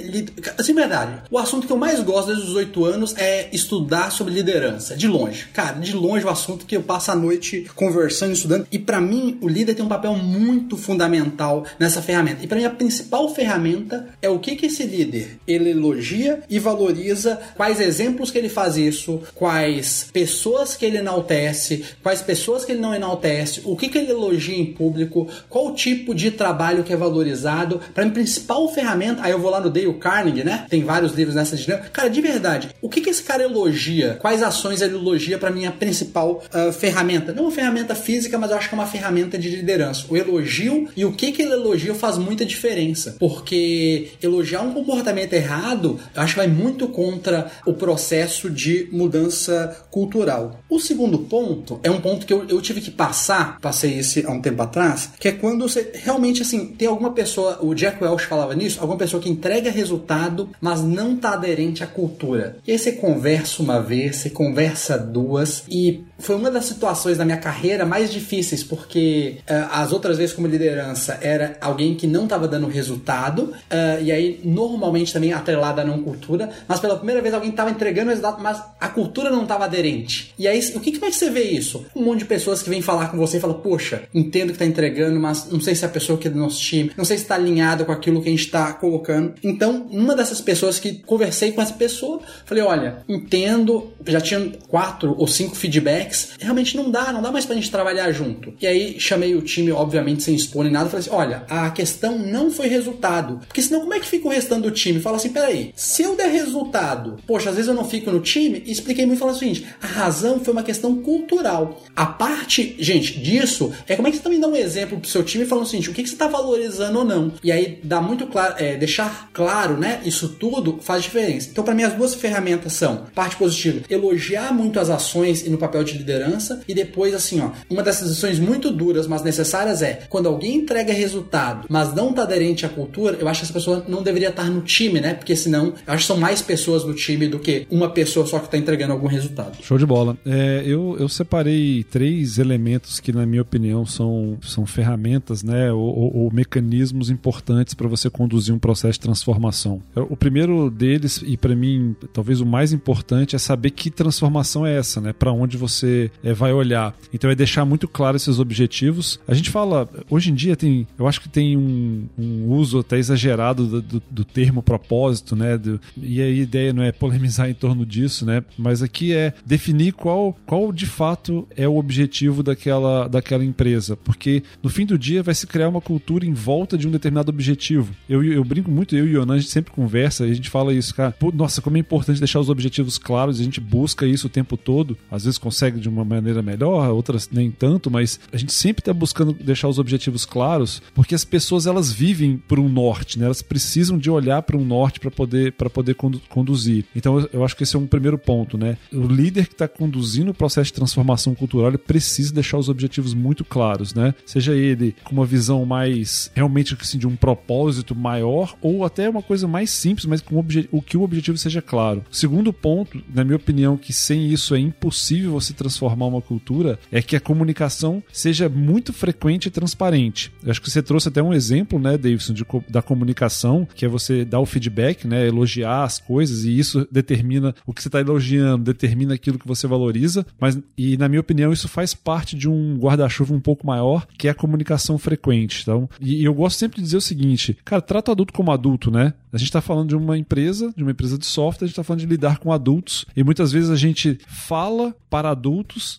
assim, 0.57 0.73
verdade, 0.73 1.21
o 1.29 1.37
assunto 1.37 1.67
que 1.67 1.71
eu 1.71 1.77
mais 1.77 1.99
gosto 1.99 2.29
desde 2.29 2.47
os 2.47 2.55
oito 2.55 2.83
anos 2.85 3.15
é 3.17 3.49
estudar 3.53 4.11
sobre 4.11 4.33
liderança, 4.33 4.95
de 4.97 5.07
longe. 5.07 5.45
Cara, 5.53 5.73
de 5.79 5.93
longe 5.93 6.25
o 6.25 6.29
assunto 6.29 6.65
que 6.65 6.75
eu 6.75 6.81
passo 6.81 7.11
a 7.11 7.15
noite 7.15 7.67
conversando, 7.75 8.33
estudando, 8.33 8.67
e 8.71 8.79
para 8.79 8.99
mim 8.99 9.37
o 9.41 9.47
líder 9.47 9.75
tem 9.75 9.85
um 9.85 9.87
papel 9.87 10.15
muito 10.15 10.75
fundamental 10.75 11.65
nessa 11.77 12.01
ferramenta. 12.01 12.43
E 12.43 12.47
para 12.47 12.57
mim 12.57 12.65
a 12.65 12.69
principal 12.71 13.29
ferramenta 13.33 14.09
é 14.19 14.27
o 14.27 14.39
que 14.39 14.55
que 14.55 14.65
esse 14.65 14.83
líder, 14.83 15.37
ele 15.47 15.69
elogia 15.69 16.41
e 16.49 16.57
valoriza, 16.57 17.39
quais 17.55 17.79
exemplos 17.79 18.31
que 18.31 18.39
ele 18.39 18.49
faz 18.49 18.75
isso, 18.75 19.21
quais 19.35 20.09
pessoas 20.11 20.75
que 20.75 20.85
ele 20.85 20.97
enaltece, 20.97 21.85
quais 22.01 22.23
pessoas 22.23 22.65
que 22.65 22.71
ele 22.71 22.81
não 22.81 22.95
enaltece, 22.95 23.61
o 23.65 23.75
que 23.75 23.87
que 23.87 23.99
ele 23.99 24.09
elogia 24.09 24.57
em 24.57 24.73
público, 24.73 25.27
qual 25.47 25.75
tipo 25.75 26.15
de 26.15 26.31
trabalho 26.31 26.86
que 26.87 26.93
é 26.93 26.97
valorizado. 26.97 27.81
Para 27.93 28.05
mim, 28.05 28.11
principal 28.11 28.67
ferramenta. 28.73 29.21
Aí 29.23 29.31
eu 29.31 29.39
vou 29.39 29.51
lá 29.51 29.59
no 29.59 29.69
Dale 29.69 29.93
Carnegie, 29.95 30.43
né? 30.43 30.65
Tem 30.69 30.83
vários 30.83 31.13
livros 31.13 31.35
nessa 31.35 31.55
dinâmica. 31.55 31.89
Cara, 31.89 32.09
de 32.09 32.21
verdade, 32.21 32.69
o 32.81 32.89
que, 32.89 33.01
que 33.01 33.09
esse 33.09 33.21
cara 33.21 33.43
elogia? 33.43 34.17
Quais 34.19 34.41
ações 34.41 34.81
ele 34.81 34.95
elogia 34.95 35.37
para 35.37 35.51
minha 35.51 35.71
principal 35.71 36.43
uh, 36.53 36.71
ferramenta? 36.71 37.33
Não 37.33 37.43
uma 37.43 37.51
ferramenta 37.51 37.93
física, 37.93 38.37
mas 38.37 38.51
eu 38.51 38.57
acho 38.57 38.69
que 38.69 38.75
é 38.75 38.77
uma 38.77 38.87
ferramenta 38.87 39.37
de 39.37 39.49
liderança. 39.49 40.05
O 40.09 40.15
elogio 40.15 40.87
e 40.95 41.03
o 41.03 41.11
que, 41.11 41.31
que 41.31 41.41
ele 41.41 41.53
elogia 41.53 41.93
faz 41.93 42.17
muita 42.17 42.45
diferença. 42.45 43.15
Porque 43.19 44.09
elogiar 44.21 44.61
um 44.61 44.73
comportamento 44.73 45.33
errado, 45.33 45.99
eu 46.15 46.21
acho 46.21 46.33
que 46.33 46.39
vai 46.39 46.47
muito 46.47 46.87
contra 46.87 47.51
o 47.65 47.73
processo 47.73 48.49
de 48.49 48.87
mudança 48.91 49.85
cultural. 49.91 50.59
O 50.69 50.79
segundo 50.79 51.19
ponto 51.19 51.79
é 51.83 51.91
um 51.91 51.99
ponto 51.99 52.25
que 52.25 52.33
eu, 52.33 52.45
eu 52.47 52.61
tive 52.61 52.81
que 52.81 52.91
passar, 52.91 53.59
passei 53.59 53.99
esse 53.99 54.25
há 54.25 54.31
um 54.31 54.41
tempo 54.41 54.61
atrás, 54.61 55.11
que 55.19 55.27
é 55.27 55.31
quando 55.31 55.67
você 55.67 55.91
realmente 55.93 56.41
assim 56.41 56.67
tem 56.77 56.87
alguma 56.87 57.11
pessoa, 57.11 57.59
o 57.61 57.73
Jack 57.73 58.03
Welch 58.03 58.25
falava 58.25 58.55
nisso, 58.55 58.79
alguma 58.79 58.97
pessoa 58.97 59.21
que 59.21 59.29
entrega 59.29 59.71
resultado, 59.71 60.49
mas 60.61 60.81
não 60.81 61.15
está 61.15 61.31
aderente 61.33 61.83
à 61.83 61.87
cultura. 61.87 62.57
E 62.65 62.71
aí 62.71 62.79
você 62.79 62.91
conversa 62.93 63.61
uma 63.61 63.81
vez, 63.81 64.17
você 64.17 64.29
conversa 64.29 64.97
duas, 64.97 65.63
e 65.69 66.03
foi 66.19 66.35
uma 66.35 66.49
das 66.49 66.65
situações 66.65 67.17
da 67.17 67.25
minha 67.25 67.37
carreira 67.37 67.85
mais 67.85 68.11
difíceis, 68.11 68.63
porque 68.63 69.37
uh, 69.49 69.69
as 69.71 69.91
outras 69.91 70.17
vezes 70.17 70.33
como 70.33 70.47
liderança 70.47 71.19
era 71.21 71.57
alguém 71.61 71.95
que 71.95 72.07
não 72.07 72.23
estava 72.23 72.47
dando 72.47 72.67
resultado, 72.67 73.43
uh, 73.43 74.01
e 74.01 74.11
aí 74.11 74.39
normalmente 74.43 75.13
também 75.13 75.33
atrelada 75.33 75.81
à 75.81 75.85
não 75.85 76.01
cultura, 76.01 76.49
mas 76.67 76.79
pela 76.79 76.95
primeira 76.95 77.21
vez 77.21 77.33
alguém 77.33 77.51
estava 77.51 77.69
entregando 77.69 78.09
resultado, 78.09 78.41
mas 78.41 78.61
a 78.79 78.89
cultura 78.89 79.29
não 79.29 79.43
estava 79.43 79.65
aderente. 79.65 80.33
E 80.37 80.47
aí, 80.47 80.59
o 80.75 80.79
que, 80.79 80.91
como 80.93 81.05
é 81.05 81.09
que 81.09 81.15
você 81.15 81.29
vê 81.29 81.43
isso? 81.43 81.85
Um 81.95 82.03
monte 82.03 82.19
de 82.19 82.25
pessoas 82.25 82.61
que 82.61 82.69
vêm 82.69 82.81
falar 82.81 83.09
com 83.09 83.17
você 83.17 83.37
e 83.37 83.39
falam, 83.39 83.59
poxa, 83.59 84.03
entendo 84.13 84.47
que 84.47 84.53
está 84.53 84.65
entregando, 84.65 85.19
mas 85.19 85.49
não 85.51 85.59
sei 85.59 85.75
se 85.75 85.83
é 85.83 85.87
a 85.87 85.91
pessoa 85.91 86.17
que 86.17 86.27
é 86.27 86.31
do 86.31 86.37
nosso 86.37 86.59
time, 86.59 86.91
não 86.97 87.05
sei 87.05 87.17
se 87.17 87.23
está 87.23 87.35
alinhado 87.35 87.85
com 87.85 87.91
aquilo 87.91 88.21
que 88.21 88.27
a 88.27 88.31
gente 88.31 88.45
está 88.45 88.73
colocando. 88.73 89.33
Então, 89.43 89.87
uma 89.89 90.15
dessas 90.15 90.41
pessoas 90.41 90.79
que 90.79 90.93
conversei 90.93 91.51
com 91.51 91.61
essa 91.61 91.73
pessoa, 91.73 92.19
falei, 92.45 92.63
olha, 92.63 92.97
entendo, 93.07 93.91
já 94.05 94.21
tinha 94.21 94.51
quatro 94.67 95.15
ou 95.17 95.27
cinco 95.27 95.55
feedbacks 95.55 96.06
X, 96.07 96.29
realmente 96.39 96.75
não 96.75 96.89
dá, 96.89 97.11
não 97.11 97.21
dá 97.21 97.31
mais 97.31 97.45
pra 97.45 97.55
gente 97.55 97.71
trabalhar 97.71 98.11
junto. 98.11 98.53
E 98.61 98.67
aí 98.67 98.99
chamei 98.99 99.35
o 99.35 99.41
time, 99.41 99.71
obviamente, 99.71 100.23
sem 100.23 100.35
expor 100.35 100.63
nem 100.63 100.73
nada, 100.73 100.89
falei 100.89 101.01
assim: 101.05 101.15
olha, 101.15 101.43
a 101.49 101.69
questão 101.71 102.17
não 102.17 102.49
foi 102.49 102.67
resultado. 102.67 103.39
Porque 103.47 103.61
senão, 103.61 103.81
como 103.81 103.93
é 103.93 103.99
que 103.99 104.07
fica 104.07 104.27
o 104.27 104.31
restante 104.31 104.63
do 104.63 104.71
time? 104.71 104.99
Fala 104.99 105.17
assim: 105.17 105.29
peraí, 105.29 105.71
se 105.75 106.03
eu 106.03 106.15
der 106.15 106.29
resultado, 106.29 107.17
poxa, 107.25 107.49
às 107.49 107.55
vezes 107.55 107.69
eu 107.69 107.75
não 107.75 107.85
fico 107.85 108.11
no 108.11 108.19
time, 108.19 108.63
e 108.65 108.71
expliquei 108.71 109.05
muito 109.05 109.19
falei 109.19 109.35
o 109.35 109.37
seguinte: 109.37 109.65
a 109.81 109.87
razão 109.87 110.39
foi 110.39 110.53
uma 110.53 110.63
questão 110.63 110.95
cultural. 111.01 111.81
A 111.95 112.05
parte, 112.05 112.75
gente, 112.79 113.19
disso 113.19 113.73
é 113.87 113.95
como 113.95 114.07
é 114.07 114.11
que 114.11 114.17
você 114.17 114.23
também 114.23 114.39
dá 114.39 114.47
um 114.47 114.55
exemplo 114.55 114.99
pro 114.99 115.09
seu 115.09 115.23
time 115.23 115.45
falando 115.45 115.65
o 115.65 115.67
seguinte: 115.67 115.89
o 115.89 115.93
que, 115.93 116.03
que 116.03 116.09
você 116.09 116.15
tá 116.15 116.27
valorizando 116.27 116.99
ou 116.99 117.05
não. 117.05 117.33
E 117.43 117.51
aí 117.51 117.79
dá 117.83 118.01
muito 118.01 118.27
claro, 118.27 118.55
é, 118.57 118.75
deixar 118.75 119.29
claro, 119.33 119.77
né? 119.77 120.01
Isso 120.05 120.29
tudo 120.29 120.79
faz 120.81 121.03
diferença. 121.03 121.49
Então, 121.51 121.63
para 121.63 121.73
mim, 121.73 121.83
as 121.83 121.93
duas 121.93 122.13
ferramentas 122.13 122.73
são 122.73 123.05
parte 123.13 123.35
positiva, 123.35 123.81
elogiar 123.89 124.53
muito 124.53 124.79
as 124.79 124.89
ações 124.89 125.45
e 125.45 125.49
no 125.49 125.57
papel 125.57 125.83
de 125.83 125.96
liderança, 125.97 126.61
e 126.67 126.73
depois, 126.73 127.13
assim, 127.13 127.41
ó, 127.41 127.51
uma 127.69 127.83
dessas 127.83 128.11
ações 128.11 128.39
muito 128.39 128.71
duras, 128.71 129.07
mas 129.07 129.23
necessárias 129.23 129.81
é 129.81 130.01
quando 130.09 130.27
alguém 130.27 130.55
entrega 130.57 130.93
resultado, 130.93 131.65
mas 131.69 131.93
não 131.93 132.13
tá 132.13 132.23
aderente 132.23 132.65
à 132.65 132.69
cultura, 132.69 133.17
eu 133.19 133.27
acho 133.27 133.41
que 133.41 133.45
essa 133.45 133.53
pessoa 133.53 133.85
não 133.87 134.03
deveria 134.03 134.29
estar 134.29 134.49
no 134.49 134.61
time, 134.61 134.99
né? 134.99 135.13
Porque 135.13 135.35
senão, 135.35 135.73
eu 135.85 135.93
acho 135.93 136.03
que 136.03 136.07
são 136.07 136.17
mais 136.17 136.41
pessoas 136.41 136.83
no 136.83 136.93
time 136.93 137.27
do 137.27 137.39
que 137.39 137.65
uma 137.69 137.89
pessoa 137.89 138.25
só 138.25 138.39
que 138.39 138.49
tá 138.49 138.57
entregando 138.57 138.93
algum 138.93 139.07
resultado. 139.07 139.57
Show 139.61 139.77
de 139.77 139.85
bola. 139.85 140.17
É, 140.25 140.63
eu, 140.65 140.95
eu 140.99 141.09
separei 141.09 141.83
três 141.83 142.37
elementos 142.37 142.99
que, 142.99 143.11
na 143.11 143.25
minha 143.25 143.41
opinião, 143.41 143.85
são, 143.85 144.37
são 144.41 144.65
ferramentas, 144.65 145.43
né? 145.43 145.71
Ou, 145.71 145.81
ou, 145.81 146.17
ou 146.17 146.33
mecanismos 146.33 147.09
importantes 147.09 147.73
para 147.73 147.87
você 147.87 148.09
conduzir 148.09 148.53
um 148.53 148.59
processo 148.59 148.93
de 148.93 148.99
transformação. 148.99 149.81
O 149.95 150.15
primeiro 150.15 150.69
deles, 150.69 151.23
e 151.25 151.37
para 151.37 151.55
mim, 151.55 151.95
talvez 152.13 152.41
o 152.41 152.45
mais 152.45 152.73
importante, 152.73 153.35
é 153.35 153.39
saber 153.39 153.71
que 153.71 153.89
transformação 153.89 154.65
é 154.65 154.77
essa, 154.77 154.99
né? 155.01 155.13
Para 155.13 155.31
onde 155.31 155.57
você 155.57 155.86
é, 156.23 156.33
vai 156.33 156.53
olhar. 156.53 156.95
Então 157.13 157.29
é 157.29 157.35
deixar 157.35 157.65
muito 157.65 157.87
claro 157.87 158.17
esses 158.17 158.39
objetivos. 158.39 159.19
A 159.27 159.33
gente 159.33 159.49
fala, 159.49 159.89
hoje 160.09 160.31
em 160.31 160.35
dia 160.35 160.55
tem, 160.55 160.87
eu 160.97 161.07
acho 161.07 161.21
que 161.21 161.29
tem 161.29 161.57
um, 161.57 162.07
um 162.17 162.47
uso 162.49 162.79
até 162.79 162.97
exagerado 162.97 163.67
do, 163.67 163.81
do, 163.81 164.03
do 164.09 164.25
termo 164.25 164.61
propósito, 164.61 165.35
né? 165.35 165.57
Do, 165.57 165.79
e 166.01 166.21
a 166.21 166.29
ideia 166.29 166.73
não 166.73 166.83
é 166.83 166.91
polemizar 166.91 167.49
em 167.49 167.53
torno 167.53 167.85
disso, 167.85 168.25
né? 168.25 168.43
Mas 168.57 168.81
aqui 168.81 169.13
é 169.13 169.33
definir 169.45 169.93
qual, 169.93 170.37
qual 170.45 170.71
de 170.71 170.85
fato 170.85 171.47
é 171.55 171.67
o 171.67 171.77
objetivo 171.77 172.43
daquela, 172.43 173.07
daquela 173.07 173.43
empresa. 173.43 173.95
Porque 173.95 174.43
no 174.61 174.69
fim 174.69 174.85
do 174.85 174.97
dia 174.97 175.23
vai 175.23 175.33
se 175.33 175.47
criar 175.47 175.69
uma 175.69 175.81
cultura 175.81 176.25
em 176.25 176.33
volta 176.33 176.77
de 176.77 176.87
um 176.87 176.91
determinado 176.91 177.29
objetivo. 177.29 177.93
Eu, 178.07 178.23
eu 178.23 178.43
brinco 178.43 178.69
muito, 178.71 178.95
eu 178.95 179.07
e 179.07 179.15
o 179.15 179.21
Yonan, 179.21 179.35
a 179.35 179.39
gente 179.39 179.51
sempre 179.51 179.71
conversa 179.71 180.25
e 180.25 180.31
a 180.31 180.33
gente 180.33 180.49
fala 180.49 180.73
isso, 180.73 180.93
cara. 180.93 181.11
Pô, 181.11 181.31
nossa, 181.31 181.61
como 181.61 181.77
é 181.77 181.79
importante 181.79 182.19
deixar 182.19 182.39
os 182.39 182.49
objetivos 182.49 182.97
claros, 182.97 183.39
a 183.39 183.43
gente 183.43 183.59
busca 183.59 184.05
isso 184.05 184.27
o 184.27 184.29
tempo 184.29 184.57
todo. 184.57 184.97
Às 185.09 185.25
vezes 185.25 185.37
consegue 185.37 185.76
de 185.79 185.89
uma 185.89 186.03
maneira 186.03 186.41
melhor, 186.41 186.89
outras 186.91 187.29
nem 187.31 187.51
tanto, 187.51 187.89
mas 187.89 188.19
a 188.31 188.37
gente 188.37 188.53
sempre 188.53 188.81
está 188.81 188.93
buscando 188.93 189.33
deixar 189.33 189.67
os 189.67 189.79
objetivos 189.79 190.25
claros, 190.25 190.81
porque 190.93 191.15
as 191.15 191.25
pessoas 191.25 191.65
elas 191.65 191.91
vivem 191.91 192.37
por 192.37 192.59
um 192.59 192.69
norte, 192.69 193.19
né? 193.19 193.25
Elas 193.25 193.41
precisam 193.41 193.97
de 193.97 194.09
olhar 194.09 194.41
para 194.41 194.57
um 194.57 194.65
norte 194.65 194.99
para 194.99 195.11
poder 195.11 195.53
para 195.53 195.69
poder 195.69 195.95
conduzir. 195.95 196.85
Então 196.95 197.19
eu, 197.19 197.29
eu 197.33 197.45
acho 197.45 197.55
que 197.55 197.63
esse 197.63 197.75
é 197.75 197.79
um 197.79 197.87
primeiro 197.87 198.17
ponto, 198.17 198.57
né? 198.57 198.77
O 198.91 199.07
líder 199.07 199.47
que 199.47 199.53
está 199.53 199.67
conduzindo 199.67 200.31
o 200.31 200.33
processo 200.33 200.67
de 200.67 200.73
transformação 200.73 201.33
cultural, 201.35 201.69
ele 201.69 201.77
precisa 201.77 202.33
deixar 202.33 202.57
os 202.57 202.69
objetivos 202.69 203.13
muito 203.13 203.43
claros, 203.43 203.93
né? 203.93 204.13
Seja 204.25 204.53
ele 204.55 204.95
com 205.03 205.13
uma 205.13 205.25
visão 205.25 205.65
mais 205.65 206.31
realmente 206.33 206.75
assim, 206.79 206.97
de 206.97 207.07
um 207.07 207.15
propósito 207.15 207.95
maior 207.95 208.55
ou 208.61 208.85
até 208.85 209.09
uma 209.09 209.21
coisa 209.21 209.47
mais 209.47 209.69
simples, 209.69 210.05
mas 210.05 210.21
com 210.21 210.43
o 210.71 210.81
que 210.81 210.97
o 210.97 211.01
objetivo 211.01 211.37
seja 211.37 211.61
claro. 211.61 212.03
Segundo 212.11 212.51
ponto, 212.53 213.01
na 213.13 213.23
minha 213.23 213.35
opinião, 213.35 213.77
que 213.77 213.93
sem 213.93 214.27
isso 214.31 214.55
é 214.55 214.59
impossível 214.59 215.31
você 215.31 215.53
transformar 215.67 216.05
uma 216.05 216.21
cultura, 216.21 216.79
é 216.91 217.01
que 217.01 217.15
a 217.15 217.19
comunicação 217.19 218.01
seja 218.11 218.49
muito 218.49 218.93
frequente 218.93 219.47
e 219.47 219.51
transparente. 219.51 220.31
Eu 220.43 220.51
acho 220.51 220.61
que 220.61 220.69
você 220.69 220.81
trouxe 220.81 221.09
até 221.09 221.21
um 221.21 221.33
exemplo, 221.33 221.77
né, 221.77 221.97
Davidson, 221.97 222.33
de, 222.33 222.45
da 222.69 222.81
comunicação, 222.81 223.67
que 223.75 223.85
é 223.85 223.87
você 223.87 224.23
dar 224.23 224.39
o 224.39 224.45
feedback, 224.45 225.07
né, 225.07 225.27
elogiar 225.27 225.83
as 225.83 225.99
coisas, 225.99 226.45
e 226.45 226.57
isso 226.57 226.87
determina 226.91 227.53
o 227.65 227.73
que 227.73 227.81
você 227.81 227.89
está 227.89 227.99
elogiando, 227.99 228.63
determina 228.63 229.13
aquilo 229.13 229.37
que 229.37 229.47
você 229.47 229.67
valoriza, 229.67 230.25
mas, 230.39 230.57
e 230.77 230.97
na 230.97 231.09
minha 231.09 231.21
opinião, 231.21 231.51
isso 231.51 231.67
faz 231.67 231.93
parte 231.93 232.35
de 232.35 232.49
um 232.49 232.77
guarda-chuva 232.77 233.33
um 233.33 233.39
pouco 233.39 233.67
maior, 233.67 234.07
que 234.17 234.27
é 234.27 234.31
a 234.31 234.35
comunicação 234.35 234.97
frequente. 234.97 235.61
Então, 235.61 235.89
e, 235.99 236.21
e 236.21 236.25
eu 236.25 236.33
gosto 236.33 236.57
sempre 236.57 236.77
de 236.77 236.83
dizer 236.83 236.97
o 236.97 237.01
seguinte, 237.01 237.57
cara, 237.65 237.81
trata 237.81 238.11
o 238.11 238.13
adulto 238.13 238.33
como 238.33 238.51
adulto, 238.51 238.89
né? 238.89 239.13
A 239.31 239.37
gente 239.37 239.49
está 239.49 239.61
falando 239.61 239.89
de 239.89 239.95
uma 239.95 240.17
empresa, 240.17 240.73
de 240.75 240.83
uma 240.83 240.91
empresa 240.91 241.17
de 241.17 241.25
software, 241.25 241.65
a 241.65 241.67
gente 241.67 241.73
está 241.73 241.83
falando 241.83 241.99
de 241.99 242.07
lidar 242.07 242.39
com 242.39 242.51
adultos 242.51 243.05
e 243.15 243.23
muitas 243.23 243.51
vezes 243.51 243.69
a 243.69 243.75
gente 243.75 244.17
fala 244.27 244.95
para 245.09 245.29
adultos, 245.29 245.56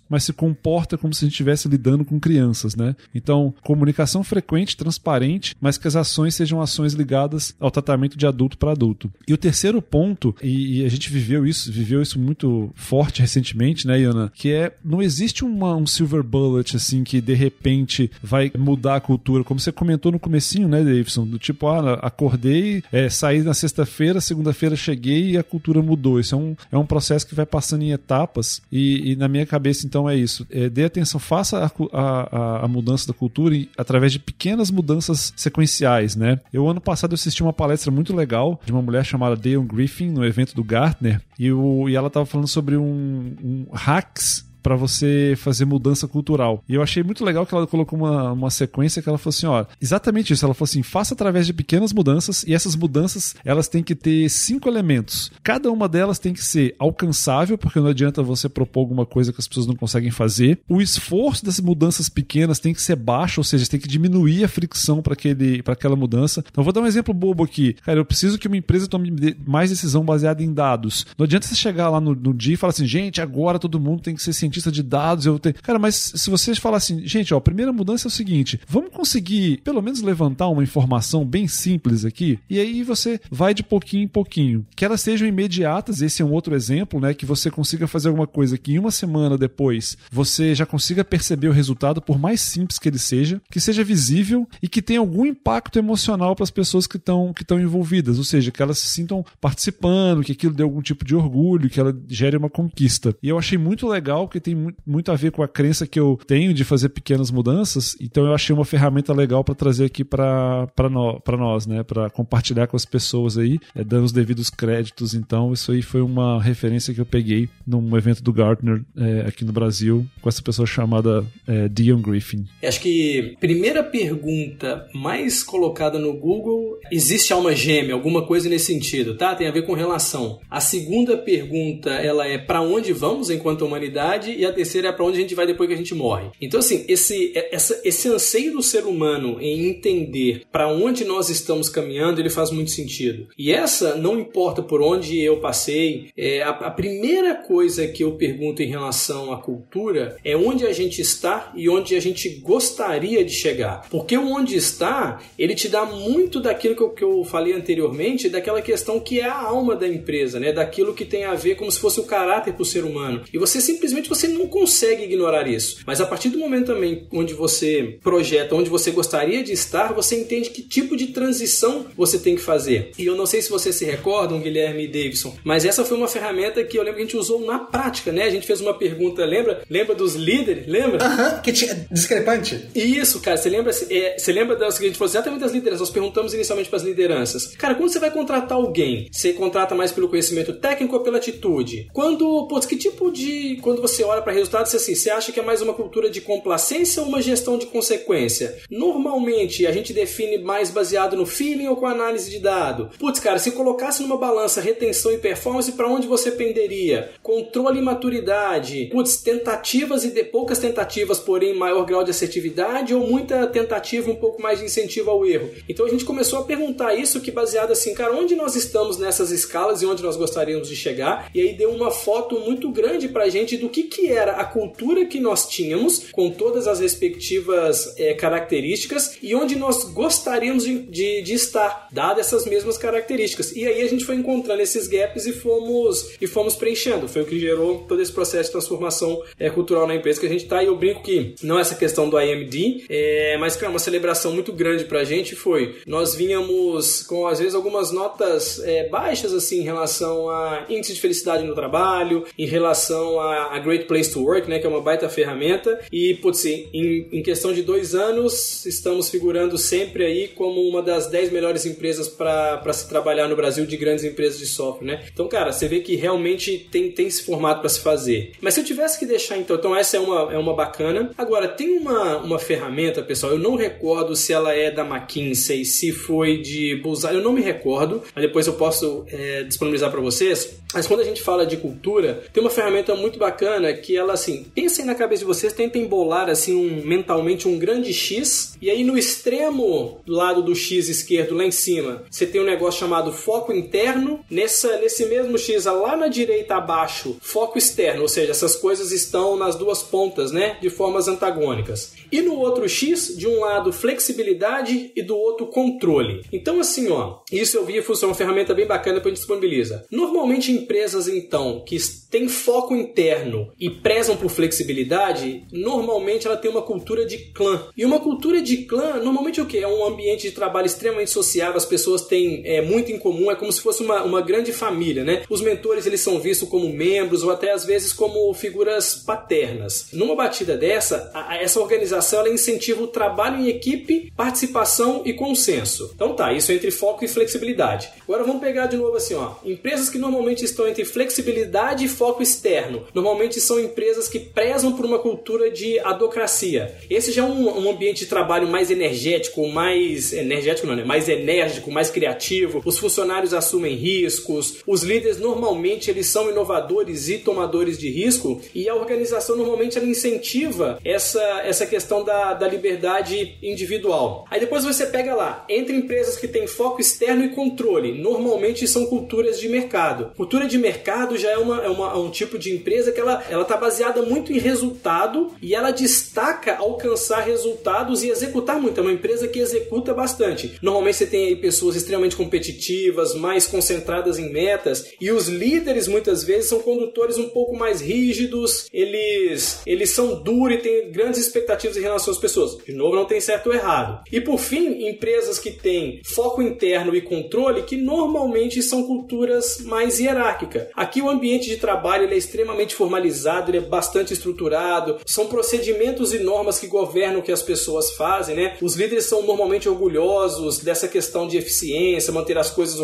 mas 0.09 0.25
se 0.25 0.33
comporta 0.33 0.99
como 0.99 1.15
se 1.15 1.25
a 1.25 1.27
gente 1.27 1.33
estivesse 1.33 1.69
lidando 1.69 2.05
com 2.05 2.19
crianças, 2.21 2.75
né? 2.75 2.95
Então, 3.15 3.55
comunicação 3.63 4.23
frequente, 4.23 4.77
transparente, 4.77 5.55
mas 5.61 5.79
que 5.79 5.89
as 5.89 5.97
ações 5.97 6.35
sejam 6.35 6.61
ações 6.61 6.93
ligadas 6.93 7.55
ao 7.59 7.71
tratamento 7.71 8.17
de 8.17 8.27
adulto 8.27 8.59
para 8.59 8.73
adulto. 8.73 9.11
E 9.27 9.33
o 9.33 9.39
terceiro 9.39 9.81
ponto, 9.81 10.35
e, 10.43 10.81
e, 10.81 10.85
a 10.85 10.89
gente 10.89 11.11
viveu 11.11 11.47
isso, 11.47 11.73
viveu 11.73 12.03
isso 12.03 12.19
muito 12.19 12.71
forte 12.75 13.21
recentemente, 13.21 13.87
né, 13.87 14.01
Iana? 14.01 14.33
Que 14.35 14.53
é 14.53 14.73
não 14.85 15.03
existe 15.03 15.45
uma, 15.45 15.77
um 15.77 15.87
silver 15.87 16.23
bullet 16.23 16.77
assim 16.77 17.05
que 17.05 17.21
de 17.21 17.35
repente 17.35 18.11
vai 18.23 18.51
mudar 18.57 18.97
a 18.97 19.01
cultura, 19.01 19.45
como 19.45 19.61
você 19.61 19.73
comentou 19.73 20.13
no 20.13 20.19
comecinho, 20.19 20.69
né, 20.69 20.83
Davidson? 20.83 21.27
Do 21.27 21.39
tipo, 21.39 21.67
ah, 21.69 21.95
acordei, 21.95 22.83
é, 22.93 23.09
saí 23.09 23.43
na 23.43 23.55
sexta-feira, 23.55 24.21
segunda-feira 24.21 24.77
cheguei 24.77 25.33
e 25.33 25.39
a 25.39 25.43
cultura 25.43 25.83
mudou. 25.83 26.21
Isso 26.21 26.35
é 26.35 26.39
um, 26.39 26.57
é 26.73 26.79
um 26.79 26.87
processo 26.87 27.27
que 27.27 27.35
vai 27.35 27.47
passando 27.47 27.83
em 27.83 27.93
etapas 27.93 28.63
e, 28.71 29.13
e 29.13 29.17
na 29.17 29.29
minha 29.29 29.38
cabeça, 29.47 29.87
então, 29.87 30.09
é 30.09 30.17
isso. 30.17 30.47
É, 30.51 30.69
dê 30.69 30.85
atenção, 30.85 31.21
faça 31.21 31.65
a, 31.65 31.71
a, 31.93 32.65
a 32.65 32.69
mudança 32.69 33.07
da 33.07 33.13
cultura 33.13 33.55
em, 33.55 33.69
através 33.77 34.13
de 34.13 34.19
pequenas 34.19 34.71
mudanças 34.71 35.33
sequenciais, 35.37 36.17
né? 36.17 36.41
Eu, 36.53 36.69
ano 36.69 36.81
passado, 36.81 37.15
assisti 37.15 37.43
uma 37.43 37.53
palestra 37.53 37.91
muito 37.91 38.15
legal 38.15 38.61
de 38.65 38.73
uma 38.73 38.83
mulher 38.83 39.05
chamada 39.05 39.37
Dale 39.37 39.59
Griffin 39.59 40.11
no 40.11 40.25
evento 40.25 40.55
do 40.55 40.65
Gartner 40.65 41.21
e, 41.39 41.53
o, 41.53 41.89
e 41.89 41.97
ela 41.97 42.09
estava 42.09 42.27
falando 42.27 42.49
sobre 42.49 42.77
um, 42.77 43.35
um 43.43 43.67
hacks 43.73 44.48
para 44.69 44.77
você 44.77 45.33
fazer 45.39 45.65
mudança 45.65 46.07
cultural. 46.07 46.63
E 46.69 46.75
eu 46.75 46.83
achei 46.83 47.03
muito 47.03 47.25
legal 47.25 47.47
que 47.47 47.55
ela 47.55 47.67
colocou 47.67 47.99
uma, 47.99 48.33
uma 48.33 48.51
sequência 48.51 49.01
que 49.01 49.09
ela 49.09 49.17
falou 49.17 49.31
assim, 49.31 49.47
ó, 49.47 49.65
exatamente 49.81 50.31
isso, 50.31 50.45
ela 50.45 50.53
falou 50.53 50.69
assim, 50.69 50.83
faça 50.83 51.15
através 51.15 51.47
de 51.47 51.55
pequenas 51.55 51.91
mudanças 51.91 52.43
e 52.47 52.53
essas 52.53 52.77
mudanças, 52.77 53.35
elas 53.47 53.67
têm 53.67 53.83
que 53.83 53.95
ter 53.95 54.29
cinco 54.29 54.69
elementos. 54.69 55.33
Cada 55.43 55.73
uma 55.73 55.89
delas 55.89 56.19
tem 56.19 56.35
que 56.35 56.45
ser 56.45 56.77
alcançável, 56.79 57.57
porque 57.57 57.81
não 57.81 57.87
adianta 57.87 58.23
você 58.23 58.47
propor 58.47 58.81
alguma 58.81 59.07
coisa 59.07 59.33
que 59.33 59.41
as 59.41 59.49
pessoas 59.49 59.67
não 59.67 59.75
conseguem 59.75 60.11
fazer. 60.11 60.61
O 60.69 60.83
esforço 60.83 61.47
dessas 61.47 61.65
mudanças 61.65 62.11
pequenas 62.11 62.59
tem 62.59 62.75
que 62.75 62.83
ser 62.83 62.97
baixo, 62.97 63.41
ou 63.41 63.45
seja, 63.45 63.67
tem 63.67 63.81
que 63.81 63.89
diminuir 63.89 64.45
a 64.45 64.49
fricção 64.49 65.01
para 65.01 65.17
para 65.65 65.73
aquela 65.73 65.97
mudança. 65.97 66.45
Então 66.47 66.63
vou 66.63 66.75
dar 66.75 66.83
um 66.83 66.87
exemplo 66.87 67.15
bobo 67.15 67.43
aqui. 67.43 67.75
Cara, 67.85 68.01
eu 68.01 68.05
preciso 68.05 68.39
que 68.39 68.47
uma 68.47 68.57
empresa 68.59 68.87
tome 68.87 69.11
mais 69.47 69.71
decisão 69.71 70.05
baseada 70.05 70.43
em 70.43 70.53
dados. 70.53 71.07
Não 71.17 71.25
adianta 71.25 71.47
você 71.47 71.55
chegar 71.55 71.89
lá 71.89 72.01
no, 72.01 72.15
no 72.15 72.35
dia 72.35 72.53
e 72.53 72.57
falar 72.57 72.73
assim, 72.73 72.87
gente, 72.87 73.23
agora 73.23 73.59
todo 73.59 73.81
mundo 73.81 74.03
tem 74.03 74.15
que 74.15 74.23
ser 74.23 74.33
cientista 74.33 74.58
cientista 74.59 74.73
de 74.73 74.83
dados, 74.83 75.27
eu 75.27 75.39
tenho. 75.39 75.55
Cara, 75.63 75.79
mas 75.79 76.13
se 76.15 76.31
vocês 76.31 76.59
falar 76.59 76.79
assim, 76.79 77.07
gente, 77.07 77.33
ó, 77.33 77.39
a 77.39 77.41
primeira 77.41 77.73
mudança 77.73 78.09
é 78.09 78.11
o 78.11 78.13
seguinte: 78.13 78.61
vamos 78.69 78.91
conseguir 78.93 79.61
pelo 79.63 79.81
menos 79.81 80.03
levantar 80.03 80.49
uma 80.49 80.63
informação 80.63 81.25
bem 81.25 81.47
simples 81.49 82.05
aqui, 82.05 82.39
e 82.51 82.59
aí 82.59 82.83
você 82.83 83.21
vai 83.31 83.55
de 83.55 83.63
pouquinho 83.63 84.05
em 84.05 84.09
pouquinho. 84.09 84.67
Que 84.77 84.85
elas 84.85 85.01
sejam 85.01 85.27
imediatas, 85.27 86.03
esse 86.03 86.23
é 86.23 86.25
um 86.25 86.33
outro 86.33 86.55
exemplo, 86.55 87.01
né? 87.01 87.15
Que 87.15 87.27
você 87.27 87.51
consiga 87.51 87.87
fazer 87.87 88.09
alguma 88.09 88.27
coisa 88.27 88.59
que 88.59 88.73
em 88.73 88.79
uma 88.79 88.91
semana 88.91 89.39
depois 89.39 89.97
você 90.11 90.55
já 90.55 90.67
consiga 90.67 91.05
perceber 91.05 91.49
o 91.49 91.53
resultado, 91.53 92.03
por 92.03 92.19
mais 92.19 92.41
simples 92.41 92.79
que 92.79 92.89
ele 92.89 92.99
seja, 92.99 93.41
que 93.51 93.61
seja 93.61 93.85
visível 93.85 94.49
e 94.63 94.69
que 94.69 94.83
tenha 94.83 95.01
algum 95.01 95.25
impacto 95.25 95.79
emocional 95.79 96.35
para 96.35 96.45
as 96.45 96.51
pessoas 96.51 96.87
que 96.87 96.97
estão 96.97 97.33
que 97.33 97.43
estão 97.43 97.61
envolvidas, 97.61 98.19
ou 98.19 98.25
seja, 98.25 98.51
que 98.51 98.63
elas 98.63 98.79
se 98.79 98.89
sintam 98.89 99.25
participando, 99.41 100.23
que 100.23 100.33
aquilo 100.33 100.55
dê 100.55 100.63
algum 100.63 100.81
tipo 100.81 101.05
de 101.05 101.15
orgulho, 101.15 101.69
que 101.69 101.79
ela 101.79 101.97
gere 102.09 102.37
uma 102.37 102.51
conquista. 102.51 103.15
E 103.23 103.29
eu 103.29 103.39
achei 103.39 103.59
muito 103.59 103.87
legal 103.87 104.29
que 104.29 104.38
tem 104.41 104.75
muito 104.87 105.13
a 105.13 105.15
ver 105.15 105.31
com 105.33 105.43
a 105.43 105.49
crença 105.49 105.87
que 105.87 105.99
eu 105.99 106.19
tenho 106.27 106.53
de 106.55 106.65
fazer 106.65 106.89
pequenas 106.91 107.31
mudanças, 107.31 107.97
então 108.01 108.27
eu 108.27 108.35
achei 108.35 108.55
uma 108.55 108.65
ferramenta 108.65 109.13
legal 109.13 109.43
para 109.45 109.55
trazer 109.55 109.87
aqui 109.87 110.05
para 110.05 110.69
no, 110.91 111.21
nós, 111.39 111.67
né? 111.67 111.83
Para 111.83 112.11
compartilhar 112.11 112.67
com 112.67 112.77
as 112.77 112.85
pessoas 112.85 113.39
aí, 113.39 113.59
é, 113.75 113.85
dando 113.85 114.05
os 114.05 114.13
devidos 114.13 114.51
créditos. 114.51 115.15
Então, 115.15 115.53
isso 115.53 115.73
aí 115.73 115.83
foi 115.83 116.01
uma 116.01 116.43
referência 116.43 116.93
que 116.93 117.01
eu 117.01 117.07
peguei 117.07 117.49
num 117.67 117.97
evento 117.97 118.23
do 118.23 118.33
Gartner 118.33 118.83
é, 118.97 119.27
aqui 119.27 119.45
no 119.45 119.53
Brasil, 119.53 120.07
com 120.21 120.29
essa 120.29 120.43
pessoa 120.43 120.67
chamada 120.67 121.25
é, 121.47 121.69
Dion 121.69 122.01
Griffin. 122.01 122.45
Acho 122.63 122.81
que 122.81 123.37
primeira 123.41 123.83
pergunta 123.83 124.87
mais 124.95 125.43
colocada 125.43 125.99
no 125.99 126.15
Google: 126.15 126.79
existe 126.91 127.33
alma 127.33 127.55
gêmea, 127.55 127.95
alguma 127.95 128.27
coisa 128.27 128.49
nesse 128.49 128.67
sentido, 128.67 129.17
tá? 129.17 129.35
Tem 129.35 129.47
a 129.47 129.53
ver 129.53 129.63
com 129.63 129.75
relação. 129.75 130.41
A 130.51 130.61
segunda 130.61 131.17
pergunta, 131.17 131.91
ela 131.91 132.27
é 132.27 132.39
para 132.39 132.61
onde 132.61 132.93
vamos 132.93 133.31
enquanto 133.31 133.63
humanidade? 133.63 134.28
E 134.37 134.45
a 134.45 134.53
terceira 134.53 134.89
é 134.89 134.93
para 134.93 135.05
onde 135.05 135.19
a 135.19 135.21
gente 135.21 135.35
vai 135.35 135.47
depois 135.47 135.69
que 135.69 135.75
a 135.75 135.79
gente 135.79 135.95
morre. 135.95 136.31
Então, 136.41 136.61
assim, 136.61 136.85
esse, 136.89 137.33
é, 137.35 137.55
essa, 137.55 137.81
esse 137.85 138.09
anseio 138.09 138.53
do 138.53 138.63
ser 138.63 138.85
humano 138.85 139.39
em 139.41 139.69
entender 139.69 140.43
para 140.51 140.69
onde 140.69 141.05
nós 141.05 141.29
estamos 141.29 141.69
caminhando, 141.69 142.21
ele 142.21 142.31
faz 142.31 142.51
muito 142.51 142.71
sentido. 142.71 143.29
E 143.39 143.53
essa, 143.53 143.97
não 143.97 144.19
importa 144.19 144.63
por 144.63 144.81
onde 144.81 145.21
eu 145.21 145.41
passei, 145.41 146.11
é, 146.17 146.43
a, 146.43 146.51
a 146.51 146.71
primeira 146.71 147.35
coisa 147.35 147.87
que 147.87 148.05
eu 148.05 148.13
pergunto 148.13 148.63
em 148.63 148.67
relação 148.67 149.33
à 149.33 149.39
cultura 149.39 150.17
é 150.25 150.37
onde 150.37 150.67
a 150.67 150.73
gente 150.73 151.01
está 151.01 151.53
e 151.57 151.69
onde 151.69 151.95
a 151.95 152.01
gente 152.01 152.29
gostaria 152.41 153.25
de 153.25 153.33
chegar. 153.33 153.89
Porque 153.91 154.17
o 154.17 154.29
onde 154.29 154.57
está, 154.57 155.21
ele 155.39 155.55
te 155.55 155.69
dá 155.69 155.85
muito 155.85 156.41
daquilo 156.41 156.75
que 156.75 156.83
eu, 156.83 156.91
que 156.91 157.05
eu 157.05 157.25
falei 157.25 157.53
anteriormente, 157.53 158.29
daquela 158.29 158.63
questão 158.63 159.01
que 159.01 159.21
é 159.21 159.27
a 159.27 159.41
alma 159.41 159.75
da 159.75 159.89
empresa, 159.89 160.39
né? 160.39 160.53
Daquilo 160.53 160.95
que 160.95 161.05
tem 161.05 161.25
a 161.25 161.35
ver 161.35 161.57
como 161.57 161.71
se 161.71 161.81
fosse 161.81 162.01
o 162.01 162.05
caráter 162.05 162.55
para 162.55 162.63
o 162.63 162.67
ser 162.67 162.85
humano. 162.85 163.23
E 163.33 163.39
você 163.39 163.61
simplesmente 163.61 164.09
você 164.19 164.29
não 164.29 164.47
consegue 164.47 165.05
ignorar 165.05 165.47
isso. 165.49 165.79
Mas 165.87 166.01
a 166.01 166.07
partir 166.07 166.29
do 166.29 166.39
momento 166.39 166.67
também 166.67 167.07
onde 167.13 167.35
você 167.35 167.99
projeta, 168.03 168.55
onde 168.55 168.71
você 168.71 168.91
gostaria 168.91 169.43
de 169.43 169.53
estar, 169.53 169.93
você 169.93 170.17
entende 170.17 170.51
que 170.51 170.63
tipo 170.63 170.97
de 170.97 171.09
transição 171.09 171.87
você 171.97 172.19
tem 172.19 172.37
que 172.37 172.43
fazer. 172.43 172.91
E 172.99 173.07
eu 173.07 173.17
não 173.17 173.27
sei 173.27 173.43
se 173.43 173.51
vocês 173.51 173.75
se 173.75 173.85
recordam, 173.85 174.41
Guilherme 174.41 174.85
e 174.85 174.89
Davidson, 174.89 175.37
mas 175.45 175.65
essa 175.65 175.85
foi 175.85 175.97
uma 175.97 176.09
ferramenta 176.09 176.63
que 176.65 176.79
eu 176.79 176.83
lembro 176.83 176.97
que 176.97 177.03
a 177.03 177.05
gente 177.07 177.17
usou 177.17 177.41
na 177.45 177.59
prática, 177.59 178.13
né? 178.13 178.25
A 178.25 178.31
gente 178.31 178.47
fez 178.47 178.61
uma 178.61 178.75
pergunta, 178.75 179.25
lembra? 179.25 179.63
Lembra 179.69 179.95
dos 179.95 180.15
líderes? 180.15 180.67
Lembra? 180.67 181.05
Aham, 181.05 181.23
uh 181.23 181.31
-huh, 181.33 181.43
que 181.43 181.53
tinha 181.53 181.87
discrepante. 181.91 182.69
Isso, 182.75 183.21
cara. 183.21 183.37
Você 183.37 183.49
lembra, 183.49 183.73
é, 183.91 184.19
você 184.19 184.33
lembra 184.33 184.57
das 184.57 184.79
que 184.79 184.85
a 184.85 184.89
gente 184.89 184.99
falou 184.99 185.11
exatamente 185.11 185.41
das 185.41 185.53
lideranças? 185.53 185.81
Nós 185.81 185.91
perguntamos 185.91 186.35
inicialmente 186.35 186.69
para 186.69 186.79
as 186.79 186.85
lideranças. 186.85 187.57
Cara, 187.57 187.75
quando 187.75 187.91
você 187.91 187.99
vai 187.99 188.11
contratar 188.11 188.57
alguém, 188.57 189.09
você 189.11 189.33
contrata 189.33 189.75
mais 189.75 189.93
pelo 189.93 190.09
conhecimento 190.09 190.53
técnico 190.55 190.97
ou 190.97 191.03
pela 191.03 191.19
atitude? 191.19 191.89
Quando, 191.93 192.47
putz, 192.49 192.67
que 192.67 192.77
tipo 192.77 193.11
de. 193.11 193.57
Quando 193.63 193.81
você 193.81 194.03
olha 194.09 194.23
para 194.23 194.33
resultados, 194.33 194.75
assim, 194.75 194.95
você 194.95 195.11
acha 195.11 195.33
que 195.33 195.41
é 195.41 195.43
mais 195.43 195.63
uma 195.63 195.75
cultura 195.75 196.11
de 196.11 196.21
complacência 196.21 197.03
ou 197.03 197.09
uma 197.09 197.23
gestão 197.23 197.59
de 197.59 197.67
consequência? 197.67 198.59
Normalmente, 198.71 199.67
a 199.67 199.73
gente 199.73 199.93
define 199.93 200.39
mais 200.39 200.71
baseado 200.71 201.17
no 201.17 201.27
feeling 201.27 201.69
ou 201.69 201.77
com 201.77 201.87
análise 201.87 202.31
de 202.31 202.39
dado. 202.39 202.91
Putz, 202.99 203.21
cara, 203.21 203.39
se 203.39 203.53
colocasse 203.53 204.03
numa 204.03 204.17
balança 204.17 204.61
retenção 204.61 205.13
e 205.13 205.19
performance, 205.19 205.73
para 205.73 205.89
onde 205.89 206.07
você 206.07 206.31
penderia? 206.31 207.11
Controle 207.23 207.79
e 207.79 207.83
maturidade. 207.83 208.87
Putz, 208.91 209.19
tentativas 209.19 210.05
e 210.05 210.11
de 210.11 210.25
poucas 210.25 210.59
tentativas, 210.59 211.19
porém 211.19 211.55
maior 211.55 211.85
grau 211.85 212.03
de 212.03 212.11
assertividade 212.11 212.95
ou 212.95 213.07
muita 213.07 213.47
tentativa, 213.47 214.11
um 214.11 214.17
pouco 214.17 214.41
mais 214.41 214.59
de 214.59 214.65
incentivo 214.65 215.11
ao 215.11 215.25
erro. 215.27 215.51
Então 215.69 215.87
a 215.87 215.89
gente 215.89 216.05
começou 216.05 216.39
a 216.39 216.45
perguntar 216.45 216.95
isso 216.95 217.21
que 217.21 217.31
baseado 217.31 217.73
assim, 217.73 217.95
cara, 217.95 218.15
onde 218.15 218.35
nós 218.35 218.57
estamos 218.57 218.99
nessas 218.99 219.31
escalas 219.31 219.83
e 219.83 219.87
onde 219.87 220.03
nós 220.03 220.17
gostaríamos 220.17 220.69
de 220.69 220.77
chegar? 220.77 221.31
E 221.35 221.41
aí 221.41 221.55
deu 221.55 221.71
uma 221.71 221.91
foto 221.91 222.39
muito 222.41 222.71
grande 222.71 223.09
pra 223.09 223.29
gente 223.29 223.57
do 223.57 223.69
que 223.69 223.83
que 223.99 224.13
era 224.13 224.33
a 224.33 224.45
cultura 224.45 225.05
que 225.07 225.19
nós 225.19 225.49
tínhamos 225.49 226.11
com 226.13 226.31
todas 226.31 226.69
as 226.69 226.79
respectivas 226.79 227.95
é, 227.99 228.15
características 228.15 229.19
e 229.21 229.35
onde 229.35 229.57
nós 229.57 229.83
gostaríamos 229.85 230.63
de, 230.63 230.83
de, 230.83 231.23
de 231.23 231.35
estar, 231.35 231.89
dadas 231.91 232.29
essas 232.29 232.47
mesmas 232.47 232.79
características. 232.79 233.51
E 233.57 233.67
aí 233.67 233.83
a 233.83 233.89
gente 233.89 234.05
foi 234.05 234.15
encontrando 234.15 234.63
esses 234.63 234.87
gaps 234.87 235.27
e 235.27 235.33
fomos 235.33 236.11
e 236.21 236.27
fomos 236.29 236.55
preenchendo. 236.55 237.09
Foi 237.09 237.23
o 237.23 237.27
que 237.27 237.41
gerou 237.41 237.85
todo 237.89 238.01
esse 238.01 238.13
processo 238.13 238.45
de 238.45 238.53
transformação 238.53 239.21
é, 239.39 239.51
cultural 239.51 239.87
na 239.87 239.97
empresa 239.97 240.21
que 240.21 240.27
a 240.27 240.29
gente 240.29 240.45
está. 240.45 240.63
E 240.63 240.67
eu 240.67 240.77
brinco 240.77 241.03
que 241.03 241.35
não 241.43 241.59
é 241.59 241.63
essa 241.63 241.75
questão 241.75 242.09
do 242.09 242.21
IMD, 242.21 242.85
é, 242.89 243.37
mas 243.39 243.57
que 243.57 243.65
é 243.65 243.69
uma 243.69 243.79
celebração 243.79 244.33
muito 244.33 244.53
grande 244.53 244.85
para 244.85 245.01
a 245.01 245.05
gente 245.05 245.35
foi 245.35 245.79
nós 245.87 246.15
vínhamos 246.15 247.03
com 247.03 247.27
às 247.27 247.39
vezes 247.39 247.55
algumas 247.55 247.91
notas 247.91 248.61
é, 248.61 248.89
baixas 248.89 249.33
assim 249.33 249.61
em 249.61 249.65
relação 249.65 250.29
a 250.31 250.67
índice 250.69 250.95
de 250.95 251.01
felicidade 251.01 251.45
no 251.45 251.55
trabalho, 251.55 252.25
em 252.39 252.47
relação 252.47 253.19
a, 253.19 253.57
a 253.57 253.59
Great 253.59 253.88
Place 253.89 254.13
to 254.13 254.23
Work, 254.23 254.49
né, 254.49 254.59
que 254.59 254.67
é 254.67 254.69
uma 254.69 254.81
baita 254.81 255.09
ferramenta. 255.09 255.81
E 255.91 256.15
putz, 256.15 256.45
em, 256.45 257.09
em 257.11 257.23
questão 257.23 257.53
de 257.53 257.63
dois 257.63 257.95
anos 257.95 258.65
estamos 258.67 259.09
figurando 259.09 259.57
sempre 259.59 260.05
aí 260.05 260.29
como 260.29 260.61
uma 260.61 260.83
das 260.83 261.07
10 261.09 261.33
melhores 261.33 261.67
empresas 261.67 262.09
para 262.09 262.73
se 262.73 262.89
trabalhar 262.89 263.27
no 263.27 263.35
Brasil 263.35 263.67
de 263.67 263.77
grandes 263.77 264.05
empresas 264.05 264.39
de 264.39 264.47
software, 264.47 264.87
né? 264.87 265.05
Então, 265.13 265.27
cara, 265.27 265.51
você 265.51 265.67
vê 265.67 265.81
que 265.81 265.97
realmente 265.97 266.69
tem, 266.71 266.91
tem 266.91 267.07
esse 267.07 267.23
formato 267.23 267.61
para 267.61 267.69
se 267.69 267.81
fazer. 267.81 268.33
Mas 268.41 268.55
se 268.55 268.61
eu 268.61 268.65
tivesse 268.65 268.99
que 268.99 269.07
deixar, 269.07 269.39
então, 269.39 269.57
então 269.57 269.75
essa 269.75 269.97
é 269.97 270.01
uma, 270.01 270.33
é 270.33 270.39
uma 270.39 270.55
bacana. 270.55 271.11
Agora, 271.17 271.49
tem 271.49 271.79
uma, 271.79 272.19
uma 272.19 272.39
ferramenta, 272.39 273.03
pessoal, 273.03 273.33
eu 273.33 273.39
não 273.39 273.57
recordo 273.57 274.15
se 274.15 274.33
ela 274.33 274.53
é 274.53 274.71
da 274.71 274.85
McKinsey, 274.85 275.65
se 275.65 275.93
foi 275.93 276.39
de 276.39 276.77
Bullseye, 276.77 277.15
eu 277.15 277.23
não 277.23 277.33
me 277.33 277.41
recordo, 277.41 278.03
mas 278.15 278.25
depois 278.25 278.47
eu 278.47 278.55
posso 278.55 279.05
é, 279.09 279.43
disponibilizar 279.45 279.91
para 279.91 280.01
vocês. 280.01 280.59
Mas 280.75 280.87
quando 280.87 281.01
a 281.01 281.05
gente 281.05 281.23
fala 281.23 281.47
de 281.47 281.57
cultura, 281.57 282.23
tem 282.33 282.43
uma 282.43 282.51
ferramenta 282.51 282.95
muito 282.95 283.19
bacana 283.19 283.73
que 283.79 283.97
ela, 283.97 284.13
assim, 284.13 284.47
pensem 284.55 284.85
na 284.85 284.95
cabeça 284.95 285.21
de 285.21 285.27
vocês, 285.27 285.53
tentem 285.53 285.87
bolar, 285.87 286.29
assim, 286.29 286.55
um, 286.55 286.87
mentalmente 286.87 287.49
um 287.49 287.59
grande 287.59 287.93
X, 287.93 288.57
e 288.61 288.71
aí 288.71 288.85
no 288.85 288.99
extremo 288.99 290.01
lado 290.07 290.43
do 290.43 290.55
X 290.55 290.89
esquerdo, 290.89 291.35
lá 291.35 291.45
em 291.45 291.51
cima, 291.51 292.05
você 292.11 292.27
tem 292.27 292.41
um 292.41 292.45
negócio 292.45 292.81
chamado 292.81 293.13
foco 293.13 293.53
interno, 293.53 294.21
nessa, 294.31 294.79
nesse 294.79 295.07
mesmo 295.07 295.39
X, 295.39 295.65
lá 295.65 295.97
na 295.97 296.09
direita 296.09 296.57
abaixo, 296.57 297.17
foco 297.21 297.59
externo, 297.59 298.03
ou 298.03 298.09
seja, 298.09 298.33
essas 298.33 298.57
coisas 298.57 298.93
estão 298.93 299.37
nas 299.37 299.57
duas 299.57 299.83
pontas, 299.83 300.33
né, 300.33 300.57
de 300.61 300.71
formas 300.71 301.09
antagônicas. 301.09 301.93
E 302.11 302.21
no 302.21 302.37
outro 302.37 302.69
X, 302.69 303.17
de 303.17 303.27
um 303.27 303.41
lado 303.41 303.73
flexibilidade 303.73 304.93
e 304.95 305.03
do 305.03 305.17
outro 305.17 305.47
controle. 305.47 306.23
Então, 306.33 306.61
assim, 306.61 306.89
ó, 306.91 307.19
isso 307.31 307.57
eu 307.57 307.65
vi, 307.65 307.81
funciona 307.83 308.11
uma 308.11 308.17
ferramenta 308.17 308.55
bem 308.55 308.67
bacana 308.67 309.01
para 309.01 309.09
a 309.09 309.11
gente 309.11 309.19
disponibiliza. 309.19 309.85
Normalmente, 309.91 310.53
empresas, 310.53 311.09
então, 311.09 311.63
que 311.67 311.77
têm 312.11 312.29
foco 312.29 312.75
interno 312.75 313.53
e 313.59 313.68
prezam 313.71 314.17
por 314.17 314.31
flexibilidade, 314.31 315.45
normalmente 315.53 316.27
ela 316.27 316.37
tem 316.37 316.51
uma 316.51 316.63
cultura 316.63 317.05
de 317.05 317.19
clã. 317.19 317.67
E 317.77 317.85
uma 317.85 318.01
cultura 318.01 318.41
de 318.41 318.59
clã, 318.59 319.01
normalmente 319.03 319.41
o 319.41 319.47
que? 319.47 319.59
É 319.59 319.69
um 319.69 319.87
ambiente 319.87 320.23
de 320.23 320.33
trabalho 320.33 320.67
extremamente 320.67 321.11
sociável, 321.11 321.57
as 321.57 321.67
pessoas 321.67 322.03
têm 322.03 322.43
é, 322.45 322.61
muito 322.61 322.93
em 322.93 322.99
comum, 322.99 323.31
é 323.31 323.37
como 323.37 323.53
se 323.53 323.61
fosse 323.61 323.83
uma, 323.83 324.03
uma 324.03 324.21
grande 324.21 324.53
família, 324.53 325.05
né? 325.05 325.23
Os 325.29 325.41
mentores, 325.41 325.87
eles 325.87 326.01
são 326.01 326.21
vistos 326.21 326.49
como 326.49 326.69
membros 326.69 327.23
ou 327.23 327.31
até 327.31 327.53
às 327.53 327.65
vezes 327.65 327.93
como 327.93 328.33
figuras 328.35 328.95
paternas. 328.95 329.89
Numa 329.93 330.15
batida 330.15 330.57
dessa, 330.57 331.11
a, 331.15 331.33
a, 331.33 331.43
essa 331.43 331.61
organização 331.61 332.21
ela 332.21 332.29
incentiva 332.29 332.83
o 332.83 332.87
trabalho 332.87 333.41
em 333.41 333.49
equipe, 333.49 334.13
participação 334.17 335.03
e 335.05 335.13
consenso. 335.13 335.91
Então 335.95 336.15
tá, 336.15 336.33
isso 336.33 336.53
é 336.53 336.55
entre 336.55 336.71
foco 336.71 337.05
e 337.05 337.09
flexibilidade. 337.09 337.91
Agora 338.03 338.25
vamos 338.25 338.41
pegar 338.41 338.67
de 338.67 338.77
novo 338.77 338.97
assim, 338.97 339.15
ó. 339.15 339.35
Empresas 339.45 339.89
que 339.89 339.99
normalmente 339.99 340.45
estão 340.45 340.67
entre 340.67 340.85
flexibilidade 340.85 341.85
e 341.85 341.89
foco 341.89 342.23
externo, 342.23 342.85
normalmente 342.95 343.41
são 343.41 343.58
empresas 343.59 344.09
que 344.09 344.19
prezam 344.19 344.73
por 344.73 344.85
uma 344.85 344.99
cultura 344.99 345.51
de 345.51 345.79
adocracia. 345.81 346.75
Esse 346.89 347.13
já 347.13 347.23
é 347.23 347.25
um, 347.25 347.65
um 347.65 347.71
ambiente 347.71 348.01
de 348.01 348.07
trabalho 348.07 348.49
mais 348.49 348.71
energético, 348.71 349.47
mais 349.49 350.13
energético 350.13 350.67
não, 350.67 350.77
né? 350.77 350.85
Mais 350.85 351.09
enérgico, 351.09 351.71
mais 351.71 351.91
criativo. 351.91 352.63
Os 352.65 352.79
funcionários 352.79 353.35
assumem 353.35 353.75
riscos. 353.75 354.59
Os 354.67 354.83
líderes 354.83 355.19
normalmente 355.19 355.91
eles 355.91 356.07
são 356.07 356.31
inovadores 356.31 357.09
e 357.09 357.19
tomadores 357.19 357.79
de 357.79 357.91
risco 357.91 358.41
e 358.55 358.69
a 358.69 358.75
organização 358.75 359.37
normalmente 359.37 359.79
ela 359.79 359.87
incentiva 359.87 360.79
essa, 360.85 361.23
essa 361.45 361.67
questão 361.67 362.05
da, 362.05 362.35
da 362.35 362.49
liberdade 362.49 363.37
individual. 363.43 364.27
Aí 364.31 364.41
depois 364.41 364.65
você 364.65 364.87
pega 364.87 365.15
lá, 365.15 365.45
entre 365.49 365.77
empresas 365.77 366.17
que 366.17 366.29
têm 366.29 366.47
foco 366.47 366.81
externo 366.81 367.25
e 367.25 367.31
controle, 367.31 367.93
normalmente 367.93 368.67
são 368.67 368.87
culturas 368.87 369.39
de 369.39 369.49
mercado. 369.49 370.13
Cultura 370.17 370.47
de 370.47 370.59
mercado 370.59 371.17
já 371.17 371.31
é, 371.31 371.39
uma, 371.39 371.63
é 371.65 371.69
uma, 371.69 371.97
um 371.97 372.11
tipo 372.11 372.39
de 372.39 372.53
empresa 372.53 372.93
que 372.93 373.01
ela 373.01 373.38
está 373.43 373.57
baseada 373.57 374.03
muito 374.03 374.33
em 374.33 374.39
resultado 374.39 375.33
e 375.41 375.55
ela 375.55 375.71
destaca 375.71 376.57
alcançar 376.57 377.21
resultados 377.21 378.03
e 378.03 378.11
executar 378.11 378.61
muito. 378.61 378.79
É 378.79 378.83
uma 378.83 378.93
empresa 378.93 379.29
que 379.29 379.39
executa 379.39 379.95
bastante. 379.95 380.59
Normalmente 380.63 380.97
você 380.97 381.07
tem 381.07 381.27
aí 381.27 381.37
pessoas 381.37 381.77
extremamente 381.77 382.17
competitivas, 382.17 383.15
mais 383.15 383.47
concentradas 383.47 384.19
em 384.19 384.33
metas 384.33 384.93
e 385.01 385.11
os 385.11 385.29
líderes 385.29 385.89
muitas 385.89 386.23
vezes 386.25 386.49
são 386.49 386.61
condutores 386.61 387.19
um 387.19 387.29
pouco 387.29 387.57
mais 387.57 387.81
rígidos, 387.81 388.69
eles, 388.73 389.61
eles 389.67 389.91
são 389.91 390.23
duros 390.23 390.59
e 390.59 390.61
têm 390.61 390.91
grandes 390.91 391.21
expectativas 391.21 391.77
em 391.77 391.81
relação 391.81 392.13
às 392.13 392.19
pessoas. 392.19 392.59
De 392.65 392.73
novo, 392.73 392.97
não 392.97 393.05
tem 393.05 393.21
certo 393.21 393.49
ou 393.49 393.55
errado. 393.55 394.03
E 394.11 394.21
por 394.21 394.39
fim, 394.39 394.89
empresas 394.89 395.39
que 395.39 395.51
têm 395.51 396.01
foco 396.05 396.43
interno 396.43 396.95
e 396.95 397.01
controle, 397.01 397.63
que 397.63 397.77
normalmente 397.77 398.63
são 398.63 398.85
culturas 398.85 399.61
mais 399.61 399.99
hierárquicas. 399.99 400.69
Aqui 400.75 401.01
o 401.01 401.09
ambiente 401.09 401.49
de 401.49 401.57
trabalho 401.57 402.09
é 402.09 402.17
extremamente 402.17 402.75
formalizado, 402.75 403.28
ele 403.49 403.59
é 403.59 403.61
bastante 403.61 404.13
estruturado, 404.13 404.99
são 405.05 405.27
procedimentos 405.27 406.13
e 406.13 406.19
normas 406.19 406.59
que 406.59 406.67
governam 406.67 407.21
o 407.21 407.23
que 407.23 407.33
as 407.33 407.43
pessoas 407.43 407.93
fazem, 407.93 408.37
né? 408.37 408.57
Os 408.61 408.77
líderes 408.77 409.05
são 409.05 409.23
normalmente 409.23 409.69
orgulhosos 409.69 410.59
dessa 410.59 410.89
questão 410.89 411.27
de 411.27 411.37
eficiência, 411.37 412.13
manter 412.13 412.39
as 412.39 412.51
coisas 412.51 412.79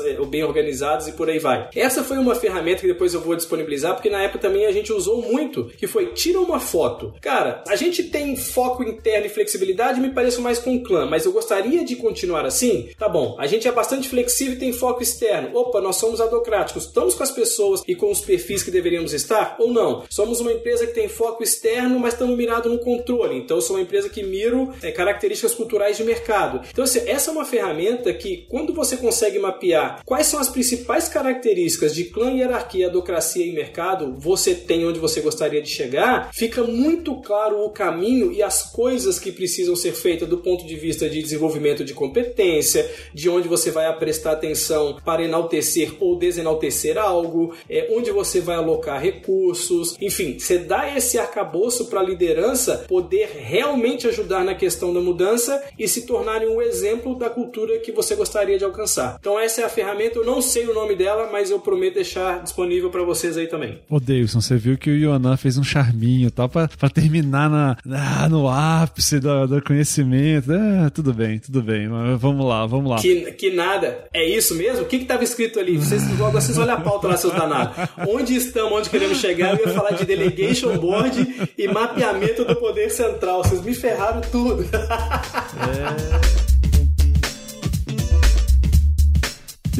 eh, 0.00 0.24
bem 0.26 0.44
organizadas 0.44 1.08
e 1.08 1.12
por 1.12 1.28
aí 1.28 1.38
vai. 1.38 1.68
Essa 1.74 2.02
foi 2.02 2.18
uma 2.18 2.34
ferramenta 2.34 2.80
que 2.80 2.86
depois 2.86 3.14
eu 3.14 3.20
vou 3.20 3.36
disponibilizar, 3.36 3.94
porque 3.94 4.10
na 4.10 4.22
época 4.22 4.38
também 4.38 4.66
a 4.66 4.72
gente 4.72 4.92
usou 4.92 5.22
muito, 5.22 5.64
que 5.64 5.86
foi 5.86 6.06
tira 6.06 6.40
uma 6.40 6.60
foto. 6.60 7.14
Cara, 7.20 7.62
a 7.68 7.76
gente 7.76 8.04
tem 8.04 8.36
foco 8.36 8.82
interno 8.82 9.26
e 9.26 9.30
flexibilidade, 9.30 10.00
me 10.00 10.10
parece 10.10 10.40
mais 10.40 10.58
com 10.58 10.82
clã, 10.82 11.06
mas 11.06 11.24
eu 11.24 11.32
gostaria 11.32 11.84
de 11.84 11.96
continuar 11.96 12.44
assim? 12.44 12.88
Tá 12.98 13.08
bom, 13.08 13.36
a 13.38 13.46
gente 13.46 13.68
é 13.68 13.72
bastante 13.72 14.08
flexível 14.08 14.54
e 14.54 14.58
tem 14.58 14.72
foco 14.72 15.02
externo. 15.02 15.56
Opa, 15.56 15.80
nós 15.80 15.96
somos 15.96 16.20
adocráticos, 16.20 16.86
estamos 16.86 17.14
com 17.14 17.22
as 17.22 17.30
pessoas 17.30 17.82
e 17.86 17.94
com 17.94 18.10
os 18.10 18.20
perfis 18.20 18.62
que 18.62 18.70
deveríamos 18.70 19.12
estar 19.12 19.56
ou 19.58 19.72
não? 19.72 19.81
Não. 19.82 20.04
Somos 20.08 20.40
uma 20.40 20.52
empresa 20.52 20.86
que 20.86 20.94
tem 20.94 21.08
foco 21.08 21.42
externo, 21.42 21.98
mas 21.98 22.14
estamos 22.14 22.36
mirados 22.36 22.70
no 22.70 22.78
controle. 22.78 23.36
Então, 23.36 23.60
sou 23.60 23.76
uma 23.76 23.82
empresa 23.82 24.08
que 24.08 24.22
miro 24.22 24.72
é, 24.82 24.90
características 24.90 25.54
culturais 25.54 25.96
de 25.96 26.04
mercado. 26.04 26.60
Então, 26.70 26.84
assim, 26.84 27.00
essa 27.06 27.30
é 27.30 27.32
uma 27.32 27.44
ferramenta 27.44 28.12
que, 28.14 28.46
quando 28.48 28.72
você 28.72 28.96
consegue 28.96 29.38
mapear 29.38 30.02
quais 30.04 30.26
são 30.26 30.40
as 30.40 30.48
principais 30.48 31.08
características 31.08 31.94
de 31.94 32.04
clã, 32.04 32.32
hierarquia, 32.32 32.86
adocracia 32.86 33.44
e 33.44 33.52
mercado, 33.52 34.14
você 34.16 34.54
tem 34.54 34.86
onde 34.86 34.98
você 34.98 35.20
gostaria 35.20 35.60
de 35.60 35.68
chegar, 35.68 36.30
fica 36.32 36.62
muito 36.62 37.20
claro 37.20 37.64
o 37.64 37.70
caminho 37.70 38.32
e 38.32 38.42
as 38.42 38.70
coisas 38.70 39.18
que 39.18 39.32
precisam 39.32 39.74
ser 39.74 39.92
feitas 39.92 40.28
do 40.28 40.38
ponto 40.38 40.66
de 40.66 40.76
vista 40.76 41.08
de 41.08 41.20
desenvolvimento 41.20 41.84
de 41.84 41.94
competência, 41.94 42.88
de 43.12 43.28
onde 43.28 43.48
você 43.48 43.70
vai 43.70 43.92
prestar 43.98 44.32
atenção 44.32 44.98
para 45.04 45.24
enaltecer 45.24 45.94
ou 46.00 46.16
desenaltecer 46.16 46.98
algo, 46.98 47.54
é, 47.68 47.88
onde 47.90 48.10
você 48.10 48.40
vai 48.40 48.56
alocar 48.56 49.00
recursos, 49.72 49.96
enfim, 50.00 50.38
você 50.38 50.58
dá 50.58 50.94
esse 50.96 51.18
arcabouço 51.18 51.86
para 51.86 52.00
a 52.00 52.02
liderança 52.02 52.84
poder 52.88 53.30
realmente 53.34 54.06
ajudar 54.06 54.44
na 54.44 54.54
questão 54.54 54.92
da 54.92 55.00
mudança 55.00 55.62
e 55.78 55.88
se 55.88 56.06
tornarem 56.06 56.48
um 56.48 56.60
exemplo 56.60 57.18
da 57.18 57.30
cultura 57.30 57.78
que 57.78 57.92
você 57.92 58.14
gostaria 58.14 58.58
de 58.58 58.64
alcançar. 58.64 59.16
Então 59.18 59.38
essa 59.38 59.62
é 59.62 59.64
a 59.64 59.68
ferramenta, 59.68 60.18
eu 60.18 60.24
não 60.24 60.42
sei 60.42 60.66
o 60.66 60.74
nome 60.74 60.94
dela, 60.94 61.28
mas 61.32 61.50
eu 61.50 61.58
prometo 61.58 61.94
deixar 61.94 62.42
disponível 62.42 62.90
para 62.90 63.02
vocês 63.02 63.36
aí 63.36 63.46
também. 63.46 63.80
Ô 63.88 63.98
Davidson, 63.98 64.40
você 64.40 64.56
viu 64.56 64.76
que 64.76 64.90
o 64.90 64.96
Yonan 64.96 65.36
fez 65.36 65.56
um 65.56 65.64
charminho, 65.64 66.30
tá? 66.30 66.48
Pra 66.48 66.68
terminar 66.92 67.48
na, 67.48 67.76
na, 67.84 68.28
no 68.28 68.48
ápice 68.48 69.18
do, 69.20 69.46
do 69.46 69.62
conhecimento. 69.62 70.52
É, 70.52 70.90
tudo 70.90 71.12
bem, 71.12 71.38
tudo 71.38 71.62
bem. 71.62 71.88
Vamos 72.18 72.46
lá, 72.46 72.66
vamos 72.66 72.90
lá. 72.90 72.98
Que, 72.98 73.32
que 73.32 73.50
nada. 73.50 74.04
É 74.12 74.24
isso 74.24 74.54
mesmo? 74.54 74.82
O 74.82 74.86
que 74.86 74.98
que 74.98 75.04
tava 75.04 75.24
escrito 75.24 75.58
ali? 75.58 75.76
Vocês, 75.76 76.02
vocês 76.02 76.58
olham 76.58 76.74
a 76.74 76.80
pauta 76.80 77.08
lá, 77.08 77.16
seus 77.16 77.34
danados. 77.34 77.76
Onde 78.08 78.34
estamos, 78.34 78.72
onde 78.72 78.90
queremos 78.90 79.18
chegar? 79.18 79.56
Ia 79.62 79.74
falar 79.74 79.92
de 79.92 80.04
delegation 80.04 80.76
board 80.78 81.50
e 81.56 81.68
mapeamento 81.68 82.44
do 82.44 82.56
poder 82.56 82.90
central. 82.90 83.44
Vocês 83.44 83.62
me 83.62 83.74
ferraram 83.74 84.20
tudo. 84.20 84.64
É... 84.64 86.32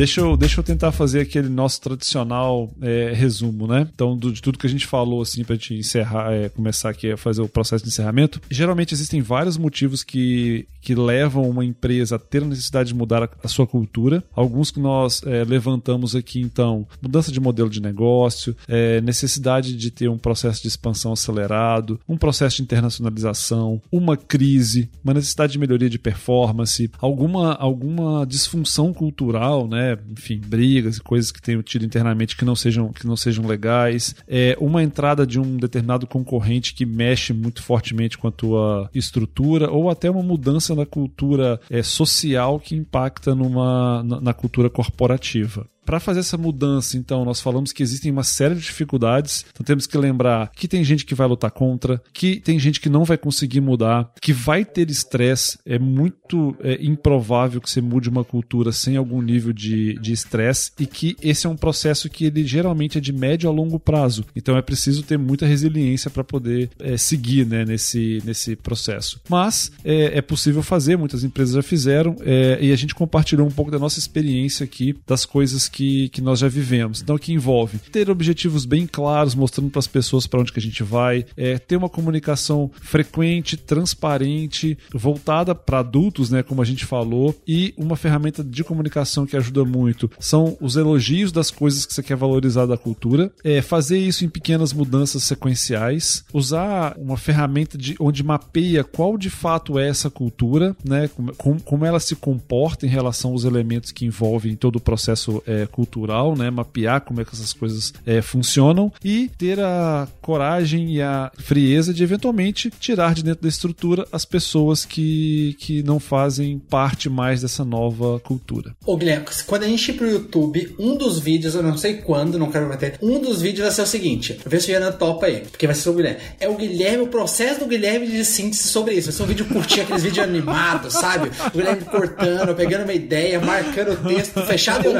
Deixa 0.03 0.21
eu, 0.21 0.37
deixa 0.37 0.59
eu 0.59 0.65
tentar 0.65 0.91
fazer 0.91 1.21
aquele 1.21 1.49
nosso 1.49 1.81
tradicional 1.81 2.69
é, 2.83 3.13
resumo, 3.15 3.69
né? 3.69 3.89
Então, 3.95 4.17
do, 4.17 4.33
de 4.33 4.43
tudo 4.43 4.59
que 4.59 4.67
a 4.67 4.69
gente 4.69 4.85
falou, 4.85 5.23
assim, 5.23 5.45
pra 5.45 5.55
gente 5.55 5.75
encerrar, 5.75 6.33
é, 6.33 6.49
começar 6.49 6.91
aqui 6.91 7.13
a 7.13 7.17
fazer 7.17 7.41
o 7.41 7.49
processo 7.49 7.85
de 7.85 7.91
encerramento. 7.91 8.41
Geralmente 8.51 8.93
existem 8.93 9.23
vários 9.23 9.57
motivos 9.57 10.03
que, 10.03 10.67
que 10.81 10.97
levam 10.97 11.49
uma 11.49 11.65
empresa 11.65 12.17
a 12.17 12.19
ter 12.19 12.43
a 12.43 12.47
necessidade 12.47 12.89
de 12.89 12.97
mudar 12.97 13.23
a, 13.23 13.29
a 13.45 13.47
sua 13.47 13.65
cultura. 13.65 14.25
Alguns 14.35 14.73
que 14.73 14.81
nós 14.81 15.23
é, 15.25 15.45
levantamos 15.45 16.17
aqui, 16.17 16.41
então, 16.41 16.85
mudança 17.01 17.31
de 17.31 17.39
modelo 17.39 17.71
de 17.71 17.81
negócio, 17.81 18.57
é, 18.67 19.01
necessidade 19.03 19.77
de 19.77 19.91
ter 19.93 20.09
um 20.09 20.19
processo 20.19 20.63
de 20.63 20.67
expansão 20.67 21.13
acelerado, 21.13 22.01
um 22.09 22.17
processo 22.17 22.57
de 22.57 22.63
internacionalização, 22.63 23.81
uma 23.93 24.17
crise, 24.17 24.91
uma 25.05 25.15
necessidade 25.15 25.53
de 25.53 25.61
melhoria 25.61 25.89
de 25.89 26.01
performance, 26.01 26.91
alguma, 26.99 27.55
alguma 27.55 28.27
disfunção 28.27 28.93
cultural, 28.93 29.69
né? 29.69 29.91
Enfim, 30.11 30.40
brigas 30.45 30.97
e 30.97 31.01
coisas 31.01 31.30
que 31.30 31.40
tenham 31.40 31.62
tido 31.62 31.84
internamente 31.84 32.36
que 32.36 32.45
não 32.45 32.55
sejam, 32.55 32.93
que 32.93 33.07
não 33.07 33.16
sejam 33.16 33.47
legais. 33.47 34.14
É 34.26 34.57
uma 34.61 34.82
entrada 34.82 35.26
de 35.26 35.38
um 35.38 35.57
determinado 35.57 36.07
concorrente 36.07 36.74
que 36.74 36.86
mexe 36.86 37.32
muito 37.32 37.62
fortemente 37.62 38.18
com 38.18 38.28
a 38.28 38.32
tua 38.32 38.90
estrutura, 38.95 39.70
ou 39.70 39.90
até 39.90 40.11
uma 40.11 40.22
mudança 40.22 40.74
na 40.74 40.86
cultura 40.86 41.61
é, 41.70 41.82
social 41.82 42.59
que 42.59 42.74
impacta 42.74 43.34
numa, 43.34 44.03
na, 44.03 44.20
na 44.20 44.34
cultura 44.34 44.68
corporativa. 44.70 45.66
Para 45.85 46.01
fazer 46.01 46.20
essa 46.20 46.39
mudança, 46.39 46.97
então, 46.97 47.24
nós 47.24 47.41
falamos 47.41 47.72
que 47.72 47.83
existem 47.83 48.11
uma 48.11 48.22
série 48.22 48.55
de 48.55 48.61
dificuldades. 48.61 49.45
Então 49.53 49.64
temos 49.64 49.87
que 49.87 49.99
lembrar 49.99 50.51
que 50.55 50.68
tem 50.68 50.85
gente 50.85 51.05
que 51.05 51.14
vai 51.14 51.26
lutar 51.26 51.51
contra, 51.51 52.01
que 52.12 52.41
tem 52.41 52.59
gente 52.59 52.80
que 52.80 52.89
não 52.89 53.05
vai 53.05 53.18
conseguir 53.18 53.61
mudar, 53.61 54.11
que 54.20 54.33
vai 54.33 54.64
ter 54.64 54.91
estresse. 54.91 55.59
É 55.66 55.78
muito 55.78 56.57
é, 56.61 56.78
improvável 56.83 57.61
que 57.61 57.70
você 57.70 57.80
mude 57.80 58.09
uma 58.09 58.24
cultura 58.24 58.72
sem 58.72 58.97
algum 58.97 59.20
nível 59.20 59.53
de 59.53 60.12
estresse 60.12 60.72
e 60.78 60.87
que 60.87 61.16
esse 61.22 61.47
é 61.47 61.51
um 61.51 61.57
processo 61.57 62.09
que 62.09 62.24
ele 62.26 62.45
geralmente 62.47 62.99
é 62.99 63.01
de 63.01 63.12
médio 63.12 63.49
a 63.49 63.53
longo 63.53 63.78
prazo. 63.78 64.24
Então 64.35 64.57
é 64.57 64.62
preciso 64.62 65.03
ter 65.03 65.18
muita 65.18 65.47
resiliência 65.47 66.11
para 66.11 66.24
poder 66.24 66.70
é, 66.78 66.97
seguir 66.97 67.47
né, 67.47 67.64
nesse, 67.64 68.22
nesse 68.24 68.57
processo. 68.57 69.20
Mas 69.28 69.72
é, 69.85 70.18
é, 70.18 70.22
possível 70.22 70.62
fazer, 70.62 70.97
muitas 70.97 71.24
empresas 71.24 71.55
já 71.55 71.62
fizeram 71.62 72.16
é, 72.20 72.59
e 72.61 72.72
a 72.72 72.76
gente 72.76 72.95
compartilhou 72.95 73.47
um 73.47 73.51
pouco 73.51 73.70
da 73.70 73.78
nossa 73.78 73.99
experiência 73.99 74.64
aqui, 74.64 74.95
das 75.07 75.24
coisas 75.24 75.68
que, 75.73 76.09
que 76.11 76.20
nós 76.20 76.39
já 76.39 76.49
vivemos. 76.49 77.01
Então, 77.03 77.18
que 77.18 77.33
envolve 77.33 77.79
ter 77.79 78.11
objetivos 78.11 78.64
bem 78.64 78.87
claros, 78.87 79.35
mostrando 79.35 79.70
para 79.70 79.79
as 79.79 79.87
pessoas 79.87 80.27
para 80.27 80.41
onde 80.41 80.53
que 80.53 80.59
a 80.59 80.62
gente 80.62 80.83
vai, 80.83 81.25
é, 81.37 81.59
ter 81.59 81.77
uma 81.77 81.89
comunicação 81.89 82.70
frequente, 82.81 83.57
transparente, 83.57 84.79
voltada 84.93 85.55
para 85.55 85.79
adultos, 85.79 86.31
né, 86.31 86.43
como 86.43 86.62
a 86.62 86.64
gente 86.64 86.85
falou, 86.85 87.35
e 87.47 87.73
uma 87.77 87.97
ferramenta 87.97 88.45
de 88.45 88.62
comunicação 88.62 89.27
que 89.27 89.37
ajuda 89.37 89.64
muito 89.64 90.11
são 90.20 90.57
os 90.61 90.77
elogios 90.77 91.33
das 91.33 91.51
coisas 91.51 91.87
que 91.87 91.95
você 91.95 92.03
quer 92.03 92.16
valorizar 92.16 92.66
da 92.66 92.77
cultura, 92.77 93.33
é, 93.43 93.62
fazer 93.62 93.99
isso 93.99 94.25
em 94.25 94.29
pequenas 94.29 94.73
mudanças 94.73 95.23
sequenciais, 95.25 96.25
usar 96.33 96.95
uma 96.99 97.16
ferramenta 97.16 97.79
de 97.79 97.97
onde 97.99 98.23
mapeia 98.23 98.85
qual 98.85 99.16
de 99.16 99.31
fato 99.31 99.79
é 99.79 99.89
essa 99.89 100.11
cultura, 100.11 100.77
né, 100.85 101.09
como, 101.37 101.61
como 101.62 101.85
ela 101.85 102.01
se 102.01 102.14
comporta 102.14 102.85
em 102.87 102.89
relação 102.89 103.33
aos 103.33 103.45
elementos 103.45 103.91
que 103.91 104.05
envolvem 104.05 104.55
todo 104.57 104.77
o 104.77 104.81
processo 104.81 105.43
é, 105.47 105.62
cultural, 105.67 106.37
né? 106.37 106.51
Mapear 106.51 107.01
como 107.01 107.21
é 107.21 107.25
que 107.25 107.35
essas 107.35 107.53
coisas 107.53 107.93
é, 108.07 108.21
funcionam 108.23 108.93
e 109.05 109.31
ter 109.37 109.61
a 109.61 110.09
coragem 110.21 110.95
e 110.95 111.03
a 111.03 111.31
frieza 111.39 111.93
de 111.93 112.03
eventualmente 112.03 112.71
tirar 112.81 113.15
de 113.15 113.23
dentro 113.23 113.43
da 113.43 113.49
estrutura 113.49 114.07
as 114.13 114.25
pessoas 114.25 114.85
que, 114.85 115.57
que 115.59 115.83
não 115.83 115.99
fazem 115.99 116.59
parte 116.59 117.09
mais 117.09 117.43
dessa 117.43 117.65
nova 117.65 118.21
cultura. 118.21 118.75
Ô 118.85 118.97
Guilherme, 118.97 119.27
quando 119.47 119.65
a 119.65 119.69
gente 119.69 119.91
ir 119.91 119.95
pro 119.95 120.11
YouTube, 120.11 120.75
um 120.79 120.97
dos 120.97 121.19
vídeos, 121.19 121.55
eu 121.55 121.63
não 121.63 121.77
sei 121.77 121.95
quando, 121.95 122.39
não 122.39 122.51
quero 122.51 122.69
meter, 122.69 122.99
um 123.03 123.21
dos 123.21 123.41
vídeos 123.41 123.67
vai 123.67 123.71
ser 123.71 123.83
o 123.83 123.87
seguinte, 123.87 124.39
vê 124.47 124.61
se 124.61 124.71
o 124.71 124.75
Renan 124.75 124.93
topa 124.93 125.27
aí, 125.27 125.41
porque 125.51 125.67
vai 125.67 125.75
ser 125.75 125.83
sobre 125.83 126.03
o 126.03 126.05
Guilherme. 126.05 126.23
É 126.41 126.49
o 126.49 126.57
Guilherme, 126.57 127.05
o 127.05 127.09
processo 127.09 127.61
do 127.61 127.67
Guilherme 127.67 128.07
de 128.07 128.25
síntese 128.25 128.69
sobre 128.69 128.95
isso. 128.95 129.09
Vai 129.09 129.17
ser 129.17 129.23
um 129.23 129.27
vídeo 129.27 129.47
curtinho, 129.47 129.83
aqueles 129.83 130.03
vídeos 130.03 130.25
animados, 130.25 130.95
sabe? 130.95 131.31
O 131.53 131.57
Guilherme 131.57 131.85
cortando, 131.85 132.55
pegando 132.55 132.85
uma 132.85 132.93
ideia, 132.93 133.41
marcando 133.41 133.93
o 133.93 134.09
texto, 134.09 134.41
fechado 134.43 134.89
e 134.89 134.93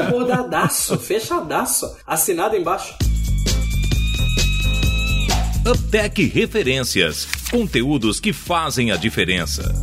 Fechadaço, 0.53 0.99
fechadaço. 0.99 1.95
Assinado 2.05 2.55
embaixo. 2.55 2.93
Uptech 5.65 6.25
Referências. 6.25 7.27
Conteúdos 7.49 8.19
que 8.19 8.31
fazem 8.31 8.91
a 8.91 8.95
diferença. 8.95 9.73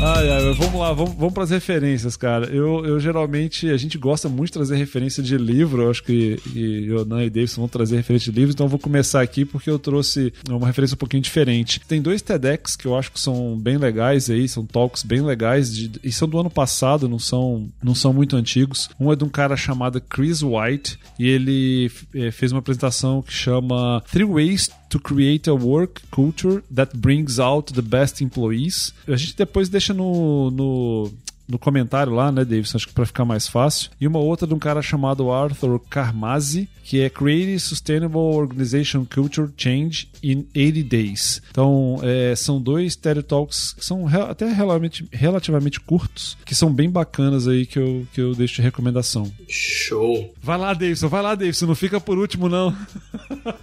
Ai, 0.00 0.30
ai, 0.30 0.54
vamos 0.54 0.80
lá, 0.80 0.92
vamos, 0.92 1.14
vamos 1.14 1.34
para 1.34 1.42
as 1.42 1.50
referências, 1.50 2.16
cara. 2.16 2.46
Eu, 2.46 2.86
eu 2.86 3.00
geralmente, 3.00 3.68
a 3.68 3.76
gente 3.76 3.98
gosta 3.98 4.28
muito 4.28 4.46
de 4.46 4.52
trazer 4.52 4.76
referência 4.76 5.20
de 5.20 5.36
livro, 5.36 5.82
eu 5.82 5.90
acho 5.90 6.04
que 6.04 6.40
e 6.54 6.86
Yonan 6.86 7.24
e 7.24 7.30
Davidson 7.30 7.62
vão 7.62 7.68
trazer 7.68 7.96
referência 7.96 8.30
de 8.30 8.38
livro, 8.38 8.54
então 8.54 8.66
eu 8.66 8.70
vou 8.70 8.78
começar 8.78 9.20
aqui 9.20 9.44
porque 9.44 9.68
eu 9.68 9.76
trouxe 9.76 10.32
uma 10.48 10.68
referência 10.68 10.94
um 10.94 10.98
pouquinho 10.98 11.22
diferente. 11.22 11.80
Tem 11.80 12.00
dois 12.00 12.22
TEDx 12.22 12.76
que 12.76 12.86
eu 12.86 12.96
acho 12.96 13.10
que 13.10 13.18
são 13.18 13.58
bem 13.58 13.76
legais 13.76 14.30
aí, 14.30 14.48
são 14.48 14.64
talks 14.64 15.02
bem 15.02 15.20
legais, 15.20 15.74
de, 15.74 15.90
e 16.04 16.12
são 16.12 16.28
do 16.28 16.38
ano 16.38 16.50
passado, 16.50 17.08
não 17.08 17.18
são, 17.18 17.68
não 17.82 17.94
são 17.94 18.12
muito 18.12 18.36
antigos. 18.36 18.88
Um 19.00 19.12
é 19.12 19.16
de 19.16 19.24
um 19.24 19.28
cara 19.28 19.56
chamado 19.56 20.00
Chris 20.00 20.42
White, 20.44 20.96
e 21.18 21.26
ele 21.26 21.90
é, 22.14 22.30
fez 22.30 22.52
uma 22.52 22.60
apresentação 22.60 23.20
que 23.20 23.32
chama 23.32 24.00
Three 24.12 24.24
Ways 24.24 24.70
to 24.88 24.98
create 24.98 25.46
a 25.48 25.54
work 25.54 26.02
culture 26.10 26.62
that 26.70 26.96
brings 26.96 27.38
out 27.38 27.72
the 27.72 27.82
best 27.82 28.20
employees. 28.20 28.92
A 29.06 29.16
gente 29.16 29.36
depois 29.36 29.68
deixa 29.68 29.92
no, 29.92 30.50
no 30.50 31.12
no 31.48 31.58
comentário 31.58 32.12
lá, 32.12 32.30
né, 32.30 32.44
Davidson? 32.44 32.76
Acho 32.76 32.88
que 32.88 32.94
para 32.94 33.06
ficar 33.06 33.24
mais 33.24 33.48
fácil. 33.48 33.90
E 34.00 34.06
uma 34.06 34.18
outra 34.18 34.46
de 34.46 34.54
um 34.54 34.58
cara 34.58 34.82
chamado 34.82 35.30
Arthur 35.30 35.80
Karmazi, 35.88 36.68
que 36.84 37.00
é 37.00 37.10
Creating 37.10 37.58
Sustainable 37.58 38.18
Organization 38.18 39.04
Culture 39.04 39.50
Change 39.56 40.10
in 40.22 40.46
80 40.54 40.88
Days. 40.88 41.42
Então, 41.50 42.00
é, 42.02 42.34
são 42.34 42.60
dois 42.60 42.96
TED 42.96 43.22
Talks 43.22 43.74
que 43.74 43.84
são 43.84 44.06
até 44.08 44.46
relativamente, 44.46 45.06
relativamente 45.12 45.80
curtos, 45.80 46.36
que 46.44 46.54
são 46.54 46.72
bem 46.72 46.88
bacanas 46.88 47.46
aí 47.46 47.66
que 47.66 47.78
eu, 47.78 48.06
que 48.12 48.20
eu 48.20 48.34
deixo 48.34 48.56
de 48.56 48.62
recomendação. 48.62 49.30
Show! 49.48 50.34
Vai 50.42 50.58
lá, 50.58 50.72
Davidson, 50.72 51.08
vai 51.08 51.22
lá, 51.22 51.34
Davidson, 51.34 51.66
não 51.66 51.74
fica 51.74 52.00
por 52.00 52.18
último, 52.18 52.48
não. 52.48 52.74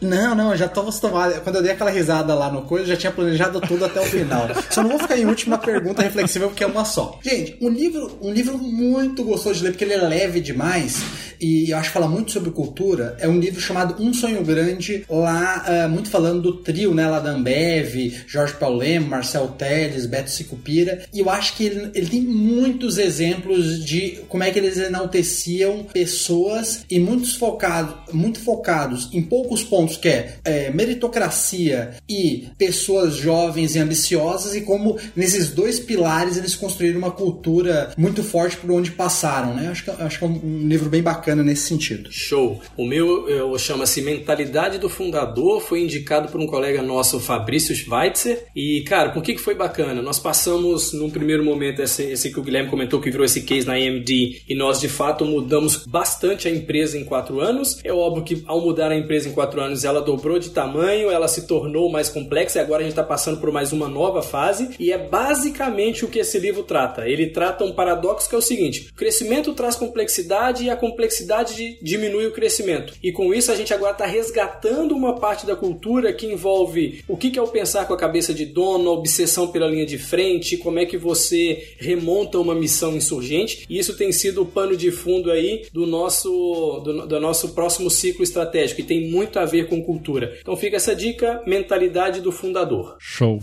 Não, 0.02 0.36
não, 0.36 0.52
eu 0.52 0.58
já 0.58 0.68
tô 0.68 0.82
acostumado. 0.82 1.42
Quando 1.42 1.58
eu 1.58 1.64
dei 1.64 1.72
aquela 1.72 1.90
risada 1.90 2.34
lá 2.34 2.52
no 2.52 2.64
coisa, 2.64 2.86
eu 2.86 2.90
já 2.90 2.98
tinha 2.98 3.12
planejado 3.12 3.60
tudo 3.62 3.86
até 3.86 4.00
o 4.00 4.06
final. 4.06 4.48
Só 4.70 4.82
não 4.82 4.92
vou 4.92 5.00
ficar 5.00 5.18
em 5.18 5.26
última 5.26 5.58
pergunta 5.58 6.02
reflexiva 6.02 6.48
porque 6.48 6.64
é 6.64 6.68
uma 6.68 6.86
só. 6.86 7.20
Gente, 7.24 7.58
um 7.62 7.70
livro, 7.76 8.18
um 8.22 8.32
livro 8.32 8.58
muito 8.58 9.24
gostoso 9.24 9.60
de 9.60 9.64
ler, 9.66 9.72
porque 9.72 9.84
ele 9.84 9.94
é 9.94 9.98
leve 9.98 10.40
demais. 10.40 11.04
e 11.40 11.70
eu 11.70 11.78
acho 11.78 11.90
que 11.90 11.94
fala 11.94 12.08
muito 12.08 12.32
sobre 12.32 12.52
cultura, 12.52 13.16
é 13.20 13.28
um 13.28 13.40
livro 13.40 13.60
chamado 13.60 14.02
Um 14.02 14.14
Sonho 14.14 14.44
Grande, 14.44 15.06
lá 15.10 15.66
uh, 15.68 15.90
muito 15.90 16.10
falando 16.10 16.42
do 16.42 16.58
trio, 16.58 16.94
né, 16.94 17.08
lá 17.08 17.20
da 17.20 17.32
Ambev, 17.32 18.14
Jorge 18.28 18.54
Paulem, 18.54 19.00
Marcel 19.00 19.48
Teles, 19.50 20.06
Beto 20.06 20.32
Sicupira, 20.32 21.04
e 21.14 21.20
eu 21.20 21.30
acho 21.30 21.56
que 21.56 21.66
ele, 21.66 21.92
ele 21.94 22.08
tem 22.08 22.22
muitos 22.22 22.98
exemplos 22.98 23.84
de 23.84 24.20
como 24.28 24.44
é 24.44 24.52
que 24.52 24.60
eles 24.60 24.78
enalteciam 24.78 25.86
pessoas 25.92 26.86
e 26.90 27.00
muitos 27.00 27.36
focados, 27.36 28.14
muito 28.14 28.40
focados 28.40 29.10
em 29.14 29.22
poucos 29.22 29.64
pontos, 29.64 29.98
que 29.98 30.08
é, 30.08 30.36
é 30.44 30.72
meritocracia 30.72 31.96
e 32.08 32.48
pessoas 32.58 33.16
jovens 33.16 33.76
e 33.76 33.80
ambiciosas, 33.80 34.56
e 34.56 34.62
como 34.62 34.98
nesses 35.16 35.50
dois 35.50 35.80
pilares 35.80 36.38
eles 36.38 36.56
construíram 36.56 37.00
uma 37.00 37.12
cultura 37.12 37.65
muito 37.98 38.24
forte 38.24 38.58
por 38.58 38.72
onde 38.72 38.92
passaram, 38.92 39.54
né? 39.54 39.70
Acho 39.70 39.84
que, 39.84 39.92
acho 39.92 40.20
que 40.20 40.26
é 40.26 40.28
um 40.28 40.68
livro 40.68 40.90
bem 40.90 41.02
bacana 41.02 41.44
nesse 41.44 41.68
sentido. 41.68 42.12
Show. 42.12 42.62
O 42.78 42.86
meu 42.86 43.26
chama-se 43.58 44.02
Mentalidade 44.02 44.78
do 44.78 44.90
Fundador, 44.90 45.60
foi 45.62 45.82
indicado 45.82 46.30
por 46.30 46.40
um 46.40 46.48
colega 46.48 46.82
nosso, 46.82 47.20
Fabrício 47.20 47.76
Schweitzer. 47.76 48.48
E, 48.56 48.82
cara, 48.82 49.10
por 49.10 49.24
que, 49.24 49.34
que 49.34 49.42
foi 49.42 49.56
bacana? 49.56 50.02
Nós 50.02 50.20
passamos, 50.20 50.94
num 50.94 51.10
primeiro 51.10 51.44
momento, 51.44 51.82
esse, 51.82 52.04
esse 52.04 52.32
que 52.32 52.40
o 52.40 52.44
Guilherme 52.44 52.70
comentou 52.70 53.00
que 53.00 53.10
virou 53.10 53.26
esse 53.26 53.42
case 53.42 53.66
na 53.66 53.74
AMD, 53.74 54.44
e 54.48 54.56
nós 54.56 54.80
de 54.80 54.90
fato 54.90 55.26
mudamos 55.26 55.86
bastante 55.86 56.48
a 56.48 56.52
empresa 56.52 56.98
em 56.98 57.04
quatro 57.04 57.40
anos. 57.40 57.80
É 57.84 57.94
óbvio 57.94 58.24
que 58.24 58.44
ao 58.46 58.62
mudar 58.62 58.92
a 58.92 58.98
empresa 58.98 59.30
em 59.30 59.32
quatro 59.32 59.62
anos, 59.62 59.84
ela 59.84 60.02
dobrou 60.02 60.40
de 60.40 60.50
tamanho, 60.50 61.10
ela 61.10 61.28
se 61.28 61.48
tornou 61.48 61.92
mais 61.92 62.10
complexa 62.10 62.60
e 62.60 62.62
agora 62.62 62.82
a 62.82 62.84
gente 62.84 62.92
está 62.92 63.04
passando 63.04 63.40
por 63.40 63.52
mais 63.52 63.72
uma 63.72 63.88
nova 63.88 64.22
fase. 64.22 64.72
E 64.80 64.92
é 64.92 64.98
basicamente 64.98 66.04
o 66.04 66.08
que 66.08 66.20
esse 66.20 66.40
livro 66.40 66.64
trata. 66.64 67.08
Ele 67.08 67.28
trata 67.28 67.55
um 67.64 67.72
paradoxo 67.72 68.28
que 68.28 68.36
é 68.36 68.38
o 68.38 68.42
seguinte: 68.42 68.90
o 68.92 68.96
crescimento 68.96 69.54
traz 69.54 69.76
complexidade 69.76 70.64
e 70.64 70.70
a 70.70 70.76
complexidade 70.76 71.78
diminui 71.82 72.28
o 72.28 72.32
crescimento. 72.32 72.94
E 73.02 73.12
com 73.12 73.34
isso 73.34 73.52
a 73.52 73.56
gente 73.56 73.74
agora 73.74 73.94
está 73.94 74.06
resgatando 74.06 74.96
uma 74.96 75.16
parte 75.16 75.46
da 75.46 75.56
cultura 75.56 76.12
que 76.14 76.26
envolve 76.26 77.04
o 77.08 77.16
que 77.16 77.38
é 77.38 77.42
o 77.42 77.48
pensar 77.48 77.86
com 77.86 77.94
a 77.94 77.98
cabeça 77.98 78.34
de 78.34 78.46
dono, 78.46 78.90
a 78.90 78.94
obsessão 78.94 79.48
pela 79.48 79.68
linha 79.68 79.86
de 79.86 79.98
frente, 79.98 80.58
como 80.58 80.80
é 80.80 80.86
que 80.86 80.98
você 80.98 81.76
remonta 81.78 82.40
uma 82.40 82.56
missão 82.56 82.96
insurgente. 82.96 83.66
E 83.70 83.78
isso 83.78 83.96
tem 83.96 84.12
sido 84.12 84.42
o 84.42 84.46
pano 84.46 84.76
de 84.76 84.92
fundo 84.92 85.32
aí 85.32 85.66
do 85.72 85.86
nosso, 85.86 86.82
do, 86.84 87.08
do 87.08 87.20
nosso 87.20 87.50
próximo 87.50 87.90
ciclo 87.90 88.24
estratégico, 88.24 88.82
e 88.82 88.84
tem 88.84 89.10
muito 89.10 89.40
a 89.40 89.46
ver 89.46 89.68
com 89.68 89.84
cultura. 89.84 90.38
Então 90.42 90.56
fica 90.56 90.78
essa 90.78 90.96
dica, 90.96 91.42
mentalidade 91.46 92.22
do 92.22 92.32
fundador. 92.32 92.96
Show. 93.00 93.40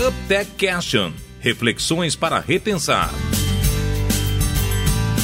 UpTech 0.00 0.50
Question. 0.56 1.29
Reflexões 1.40 2.14
para 2.14 2.38
repensar. 2.38 3.10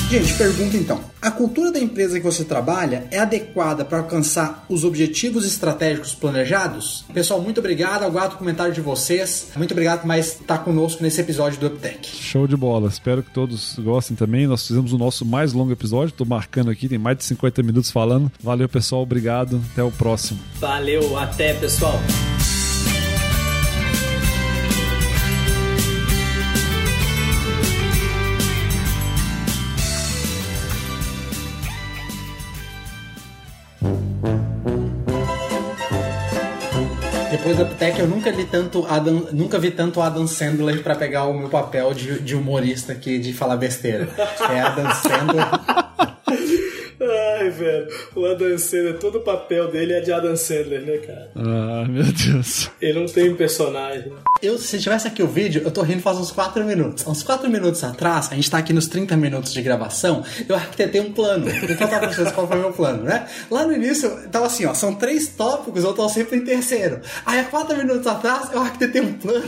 Gente, 0.08 0.34
pergunta 0.34 0.76
então: 0.76 1.00
a 1.20 1.32
cultura 1.32 1.72
da 1.72 1.80
empresa 1.80 2.18
que 2.18 2.24
você 2.24 2.44
trabalha 2.44 3.08
é 3.10 3.18
adequada 3.18 3.84
para 3.84 3.98
alcançar 3.98 4.64
os 4.68 4.84
objetivos 4.84 5.44
estratégicos 5.44 6.14
planejados? 6.14 7.04
Pessoal, 7.12 7.42
muito 7.42 7.58
obrigado. 7.58 8.04
Aguardo 8.04 8.36
o 8.36 8.38
comentário 8.38 8.72
de 8.72 8.80
vocês. 8.80 9.48
Muito 9.56 9.72
obrigado 9.72 10.02
por 10.02 10.06
mais 10.06 10.40
estar 10.40 10.58
conosco 10.58 11.02
nesse 11.02 11.20
episódio 11.20 11.58
do 11.58 11.66
UpTech. 11.66 12.08
Show 12.08 12.46
de 12.46 12.56
bola. 12.56 12.88
Espero 12.88 13.20
que 13.20 13.32
todos 13.32 13.76
gostem 13.80 14.16
também. 14.16 14.46
Nós 14.46 14.64
fizemos 14.64 14.92
o 14.92 14.98
nosso 14.98 15.24
mais 15.24 15.52
longo 15.52 15.72
episódio. 15.72 16.12
Estou 16.12 16.26
marcando 16.26 16.70
aqui, 16.70 16.88
tem 16.88 16.98
mais 16.98 17.18
de 17.18 17.24
50 17.24 17.64
minutos 17.64 17.90
falando. 17.90 18.30
Valeu, 18.40 18.68
pessoal. 18.68 19.02
Obrigado. 19.02 19.60
Até 19.72 19.82
o 19.82 19.90
próximo. 19.90 20.38
Valeu. 20.60 21.18
Até, 21.18 21.52
pessoal. 21.54 22.00
Depois 37.46 37.58
do 37.58 37.72
Uptech 37.72 38.00
eu 38.00 38.08
nunca 38.08 38.28
li 38.32 38.44
tanto 38.44 38.84
Adam, 38.88 39.28
nunca 39.30 39.56
vi 39.56 39.70
tanto 39.70 40.00
Adam 40.00 40.26
Sandler 40.26 40.82
para 40.82 40.96
pegar 40.96 41.26
o 41.26 41.32
meu 41.32 41.48
papel 41.48 41.94
de, 41.94 42.18
de 42.18 42.34
humorista 42.34 42.92
aqui 42.92 43.20
de 43.20 43.32
falar 43.32 43.56
besteira. 43.56 44.08
É 44.50 44.60
Adam 44.60 44.92
Sandler. 44.92 45.46
Velho. 47.56 47.88
O 48.14 48.26
Adam 48.26 48.58
Sandler, 48.58 48.98
todo 48.98 49.18
o 49.18 49.20
papel 49.20 49.70
dele 49.70 49.94
é 49.94 50.00
de 50.00 50.12
Adam 50.12 50.36
Sandler, 50.36 50.82
né, 50.82 50.98
cara? 50.98 51.30
Ah, 51.34 51.84
meu 51.88 52.04
Deus. 52.04 52.70
Ele 52.80 53.00
não 53.00 53.06
tem 53.06 53.34
personagem. 53.34 54.12
Eu, 54.42 54.58
se 54.58 54.78
tivesse 54.78 55.08
aqui 55.08 55.22
o 55.22 55.26
vídeo, 55.26 55.62
eu 55.64 55.70
tô 55.70 55.82
rindo 55.82 56.02
faz 56.02 56.18
uns 56.18 56.30
4 56.30 56.64
minutos. 56.64 57.06
Uns 57.06 57.22
4 57.22 57.48
minutos 57.50 57.82
atrás, 57.82 58.28
a 58.30 58.34
gente 58.34 58.50
tá 58.50 58.58
aqui 58.58 58.72
nos 58.72 58.86
30 58.86 59.16
minutos 59.16 59.52
de 59.52 59.62
gravação, 59.62 60.24
eu 60.48 60.54
arquitetei 60.54 61.00
um 61.00 61.12
plano. 61.12 61.48
Eu 61.48 61.68
vou 61.68 61.76
contar 61.76 61.98
pra 61.98 62.12
vocês 62.12 62.30
qual 62.32 62.46
foi 62.46 62.56
o 62.58 62.60
meu 62.60 62.72
plano, 62.72 63.02
né? 63.04 63.26
Lá 63.50 63.66
no 63.66 63.72
início, 63.72 64.10
tava 64.30 64.46
assim, 64.46 64.66
ó, 64.66 64.74
são 64.74 64.94
três 64.94 65.28
tópicos, 65.28 65.84
eu 65.84 65.92
tô 65.92 66.08
sempre 66.08 66.36
em 66.36 66.44
terceiro. 66.44 67.00
Aí, 67.24 67.40
há 67.40 67.44
4 67.44 67.76
minutos 67.76 68.06
atrás, 68.06 68.50
eu 68.52 68.60
arquitetei 68.60 69.00
um 69.00 69.14
plano 69.14 69.46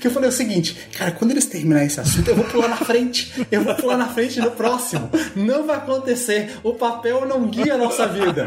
que 0.00 0.06
eu 0.06 0.10
falei 0.10 0.28
o 0.28 0.32
seguinte, 0.32 0.76
cara, 0.96 1.10
quando 1.10 1.32
eles 1.32 1.46
terminarem 1.46 1.86
esse 1.86 2.00
assunto, 2.00 2.28
eu 2.28 2.36
vou 2.36 2.44
pular 2.44 2.68
na 2.68 2.76
frente. 2.76 3.32
Eu 3.50 3.62
vou 3.62 3.74
pular 3.74 3.96
na 3.96 4.08
frente 4.08 4.40
no 4.40 4.50
próximo. 4.52 5.10
Não 5.34 5.66
vai 5.66 5.76
acontecer. 5.76 6.56
O 6.62 6.74
papel 6.74 7.26
não 7.26 7.47
guia 7.48 7.74
a 7.74 7.78
nossa 7.78 8.06
vida. 8.06 8.46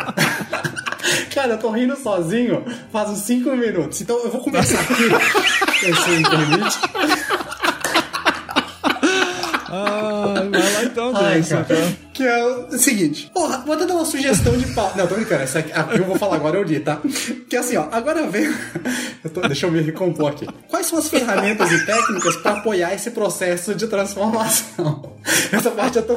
Cara, 1.34 1.54
eu 1.54 1.58
tô 1.58 1.70
rindo 1.70 1.96
sozinho 1.96 2.64
faz 2.92 3.10
uns 3.10 3.20
5 3.20 3.56
minutos. 3.56 4.02
Então 4.02 4.18
eu 4.24 4.30
vou 4.30 4.42
começar 4.42 4.80
aqui. 4.80 5.10
se 5.80 6.10
me 6.10 6.30
permite. 6.30 6.80
Ah, 9.74 10.34
vai 10.52 10.74
lá 10.74 10.84
então, 10.84 11.12
Ai, 11.16 11.42
cara. 11.42 11.66
Então. 11.70 12.11
Que 12.14 12.24
é 12.24 12.44
o 12.46 12.78
seguinte, 12.78 13.32
porra, 13.34 13.60
vou 13.66 13.74
até 13.74 13.86
dar 13.86 13.96
uma 13.96 14.06
sugestão 14.06 14.58
de 14.58 14.66
pauta. 14.74 14.98
Não, 14.98 15.08
tô 15.08 15.16
brincando, 15.16 15.44
essa 15.44 15.60
aqui, 15.60 15.72
a 15.72 15.84
que 15.84 16.00
eu 16.00 16.06
vou 16.06 16.18
falar 16.18 16.36
agora 16.36 16.58
eu 16.58 16.64
li, 16.64 16.80
tá? 16.80 17.00
Que 17.50 17.56
assim, 17.56 17.78
ó, 17.78 17.88
agora 17.92 18.28
vem. 18.28 18.52
Eu 19.24 19.30
tô, 19.30 19.42
deixa 19.42 19.68
eu 19.68 19.72
me 19.72 19.80
recompor 19.82 20.32
aqui. 20.32 20.48
Quais 20.68 20.88
são 20.88 20.98
as 20.98 21.08
ferramentas 21.08 21.72
e 21.72 21.86
técnicas 21.86 22.36
para 22.38 22.54
apoiar 22.54 22.92
esse 22.96 23.12
processo 23.12 23.76
de 23.76 23.86
transformação? 23.86 25.14
Essa 25.52 25.70
parte 25.70 25.98
eu 25.98 26.04
tô. 26.04 26.16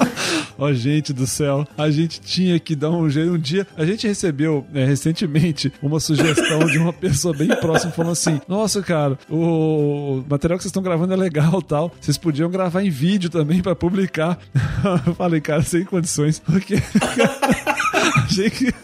Ó, 0.56 0.66
oh, 0.66 0.72
gente 0.72 1.12
do 1.12 1.26
céu, 1.26 1.66
a 1.76 1.90
gente 1.90 2.20
tinha 2.20 2.58
que 2.58 2.74
dar 2.74 2.90
um 2.90 3.10
jeito. 3.10 3.32
Um 3.32 3.38
dia, 3.38 3.66
a 3.76 3.84
gente 3.84 4.06
recebeu 4.06 4.66
é, 4.72 4.84
recentemente 4.84 5.70
uma 5.82 6.00
sugestão 6.00 6.64
de 6.66 6.78
uma 6.78 6.92
pessoa 6.92 7.34
bem 7.36 7.48
próxima 7.48 7.92
falando 7.92 8.12
assim: 8.12 8.40
Nossa, 8.48 8.80
cara, 8.80 9.18
o 9.28 10.24
material 10.28 10.56
que 10.56 10.62
vocês 10.62 10.70
estão 10.70 10.82
gravando 10.82 11.12
é 11.12 11.16
legal 11.16 11.60
tal. 11.60 11.92
Vocês 12.00 12.16
podiam 12.16 12.50
gravar 12.50 12.82
em 12.82 12.90
vídeo 12.90 13.28
também 13.28 13.60
para 13.60 13.74
publicar. 13.74 14.38
Eu 15.06 15.14
falei, 15.14 15.40
cara, 15.40 15.62
sem 15.84 15.84
condições, 15.84 16.38
porque. 16.38 16.74
Achei 18.24 18.50
que. 18.50 18.74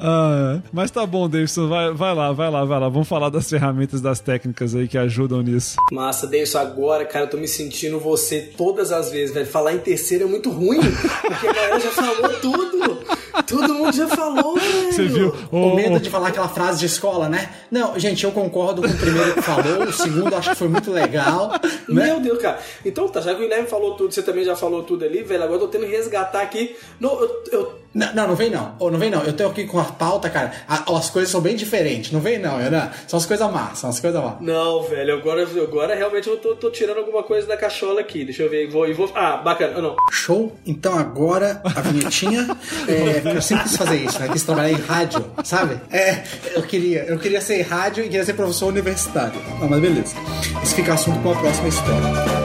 Ah, 0.00 0.60
mas 0.72 0.92
tá 0.92 1.04
bom, 1.04 1.28
Davidson, 1.28 1.68
vai, 1.68 1.92
vai 1.92 2.14
lá, 2.14 2.32
vai 2.32 2.48
lá, 2.48 2.64
vai 2.64 2.78
lá. 2.78 2.88
Vamos 2.88 3.08
falar 3.08 3.30
das 3.30 3.50
ferramentas, 3.50 4.00
das 4.00 4.20
técnicas 4.20 4.72
aí 4.74 4.86
que 4.86 4.96
ajudam 4.96 5.42
nisso. 5.42 5.76
Massa, 5.90 6.24
Davidson, 6.26 6.58
agora, 6.58 7.04
cara, 7.04 7.24
eu 7.24 7.30
tô 7.30 7.36
me 7.36 7.48
sentindo 7.48 7.98
você 7.98 8.40
todas 8.56 8.92
as 8.92 9.10
vezes, 9.10 9.34
velho. 9.34 9.46
Falar 9.46 9.74
em 9.74 9.78
terceiro 9.78 10.24
é 10.24 10.26
muito 10.28 10.50
ruim, 10.50 10.78
porque 10.78 11.48
a 11.48 11.52
galera 11.52 11.80
já 11.80 11.90
falou 11.90 12.32
tudo. 12.40 13.17
Todo 13.46 13.74
mundo 13.74 13.92
já 13.92 14.08
falou, 14.08 14.56
velho. 14.58 14.92
Você 14.92 15.06
viu? 15.06 15.34
O, 15.50 15.58
o 15.58 15.76
medo 15.76 16.00
de 16.00 16.10
falar 16.10 16.28
aquela 16.28 16.48
frase 16.48 16.80
de 16.80 16.86
escola, 16.86 17.28
né? 17.28 17.50
Não, 17.70 17.98
gente, 17.98 18.24
eu 18.24 18.32
concordo 18.32 18.82
com 18.82 18.88
o 18.88 18.96
primeiro 18.96 19.34
que 19.34 19.42
falou, 19.42 19.84
o 19.84 19.92
segundo 19.92 20.34
acho 20.34 20.50
que 20.50 20.56
foi 20.56 20.68
muito 20.68 20.90
legal. 20.90 21.52
Né? 21.88 22.04
Meu 22.04 22.20
Deus, 22.20 22.38
cara. 22.38 22.58
Então 22.84 23.08
tá, 23.08 23.20
já 23.20 23.30
que 23.30 23.40
o 23.40 23.42
Guilherme 23.44 23.66
falou 23.66 23.94
tudo, 23.94 24.12
você 24.12 24.22
também 24.22 24.44
já 24.44 24.54
falou 24.54 24.82
tudo 24.82 25.06
ali, 25.06 25.22
velho. 25.22 25.42
Agora 25.42 25.56
eu 25.56 25.66
tô 25.66 25.68
tendo 25.68 25.86
que 25.86 25.92
resgatar 25.92 26.42
aqui. 26.42 26.76
No, 27.00 27.08
eu, 27.08 27.42
eu... 27.50 27.78
Não, 27.94 28.14
não, 28.14 28.28
não 28.28 28.36
vem 28.36 28.50
não. 28.50 28.74
Oh, 28.78 28.90
não 28.90 28.98
vem 28.98 29.10
não. 29.10 29.22
Eu 29.22 29.32
tô 29.32 29.46
aqui 29.46 29.64
com 29.64 29.78
a 29.78 29.84
pauta, 29.84 30.28
cara. 30.28 30.52
As 30.68 31.10
coisas 31.10 31.30
são 31.30 31.40
bem 31.40 31.56
diferentes. 31.56 32.12
Não 32.12 32.20
vem 32.20 32.38
não, 32.38 32.58
Renan. 32.58 32.90
São 33.06 33.18
as 33.18 33.26
coisas 33.26 33.50
más, 33.50 33.78
são 33.78 33.90
as 33.90 33.98
coisas 33.98 34.22
más. 34.22 34.34
Não, 34.40 34.82
velho. 34.82 35.14
Agora, 35.14 35.42
agora 35.42 35.94
realmente 35.94 36.28
eu 36.28 36.36
tô, 36.36 36.54
tô 36.54 36.70
tirando 36.70 36.98
alguma 36.98 37.22
coisa 37.22 37.46
da 37.46 37.56
cachola 37.56 38.00
aqui. 38.00 38.24
Deixa 38.24 38.42
eu 38.42 38.50
ver. 38.50 38.68
Vou, 38.68 38.92
vou... 38.94 39.10
Ah, 39.14 39.38
bacana. 39.38 39.80
Não. 39.80 39.96
Show. 40.10 40.56
Então 40.66 40.98
agora 40.98 41.60
a 41.64 41.80
vinhetinha. 41.80 42.46
é, 42.86 43.36
eu 43.36 43.42
sempre 43.42 43.64
quis 43.64 43.76
fazer 43.76 43.96
isso, 43.96 44.18
né? 44.20 44.28
Quis 44.28 44.42
trabalhar 44.42 44.70
em 44.70 44.80
rádio, 44.80 45.24
sabe? 45.42 45.80
É, 45.90 46.22
eu 46.54 46.62
queria, 46.62 47.04
eu 47.04 47.18
queria 47.18 47.40
ser 47.40 47.62
rádio 47.62 48.04
e 48.04 48.08
queria 48.08 48.24
ser 48.24 48.34
professor 48.34 48.68
universitário. 48.68 49.40
Não, 49.60 49.68
mas 49.68 49.80
beleza. 49.80 50.14
Isso 50.62 50.74
fica 50.74 50.94
assunto 50.94 51.20
para 51.20 51.32
a 51.32 51.40
próxima 51.40 51.68
história. 51.68 52.37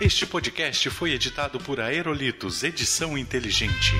Este 0.00 0.26
podcast 0.26 0.90
foi 0.90 1.12
editado 1.12 1.60
por 1.60 1.78
Aerolitos 1.78 2.64
Edição 2.64 3.16
Inteligente. 3.16 3.94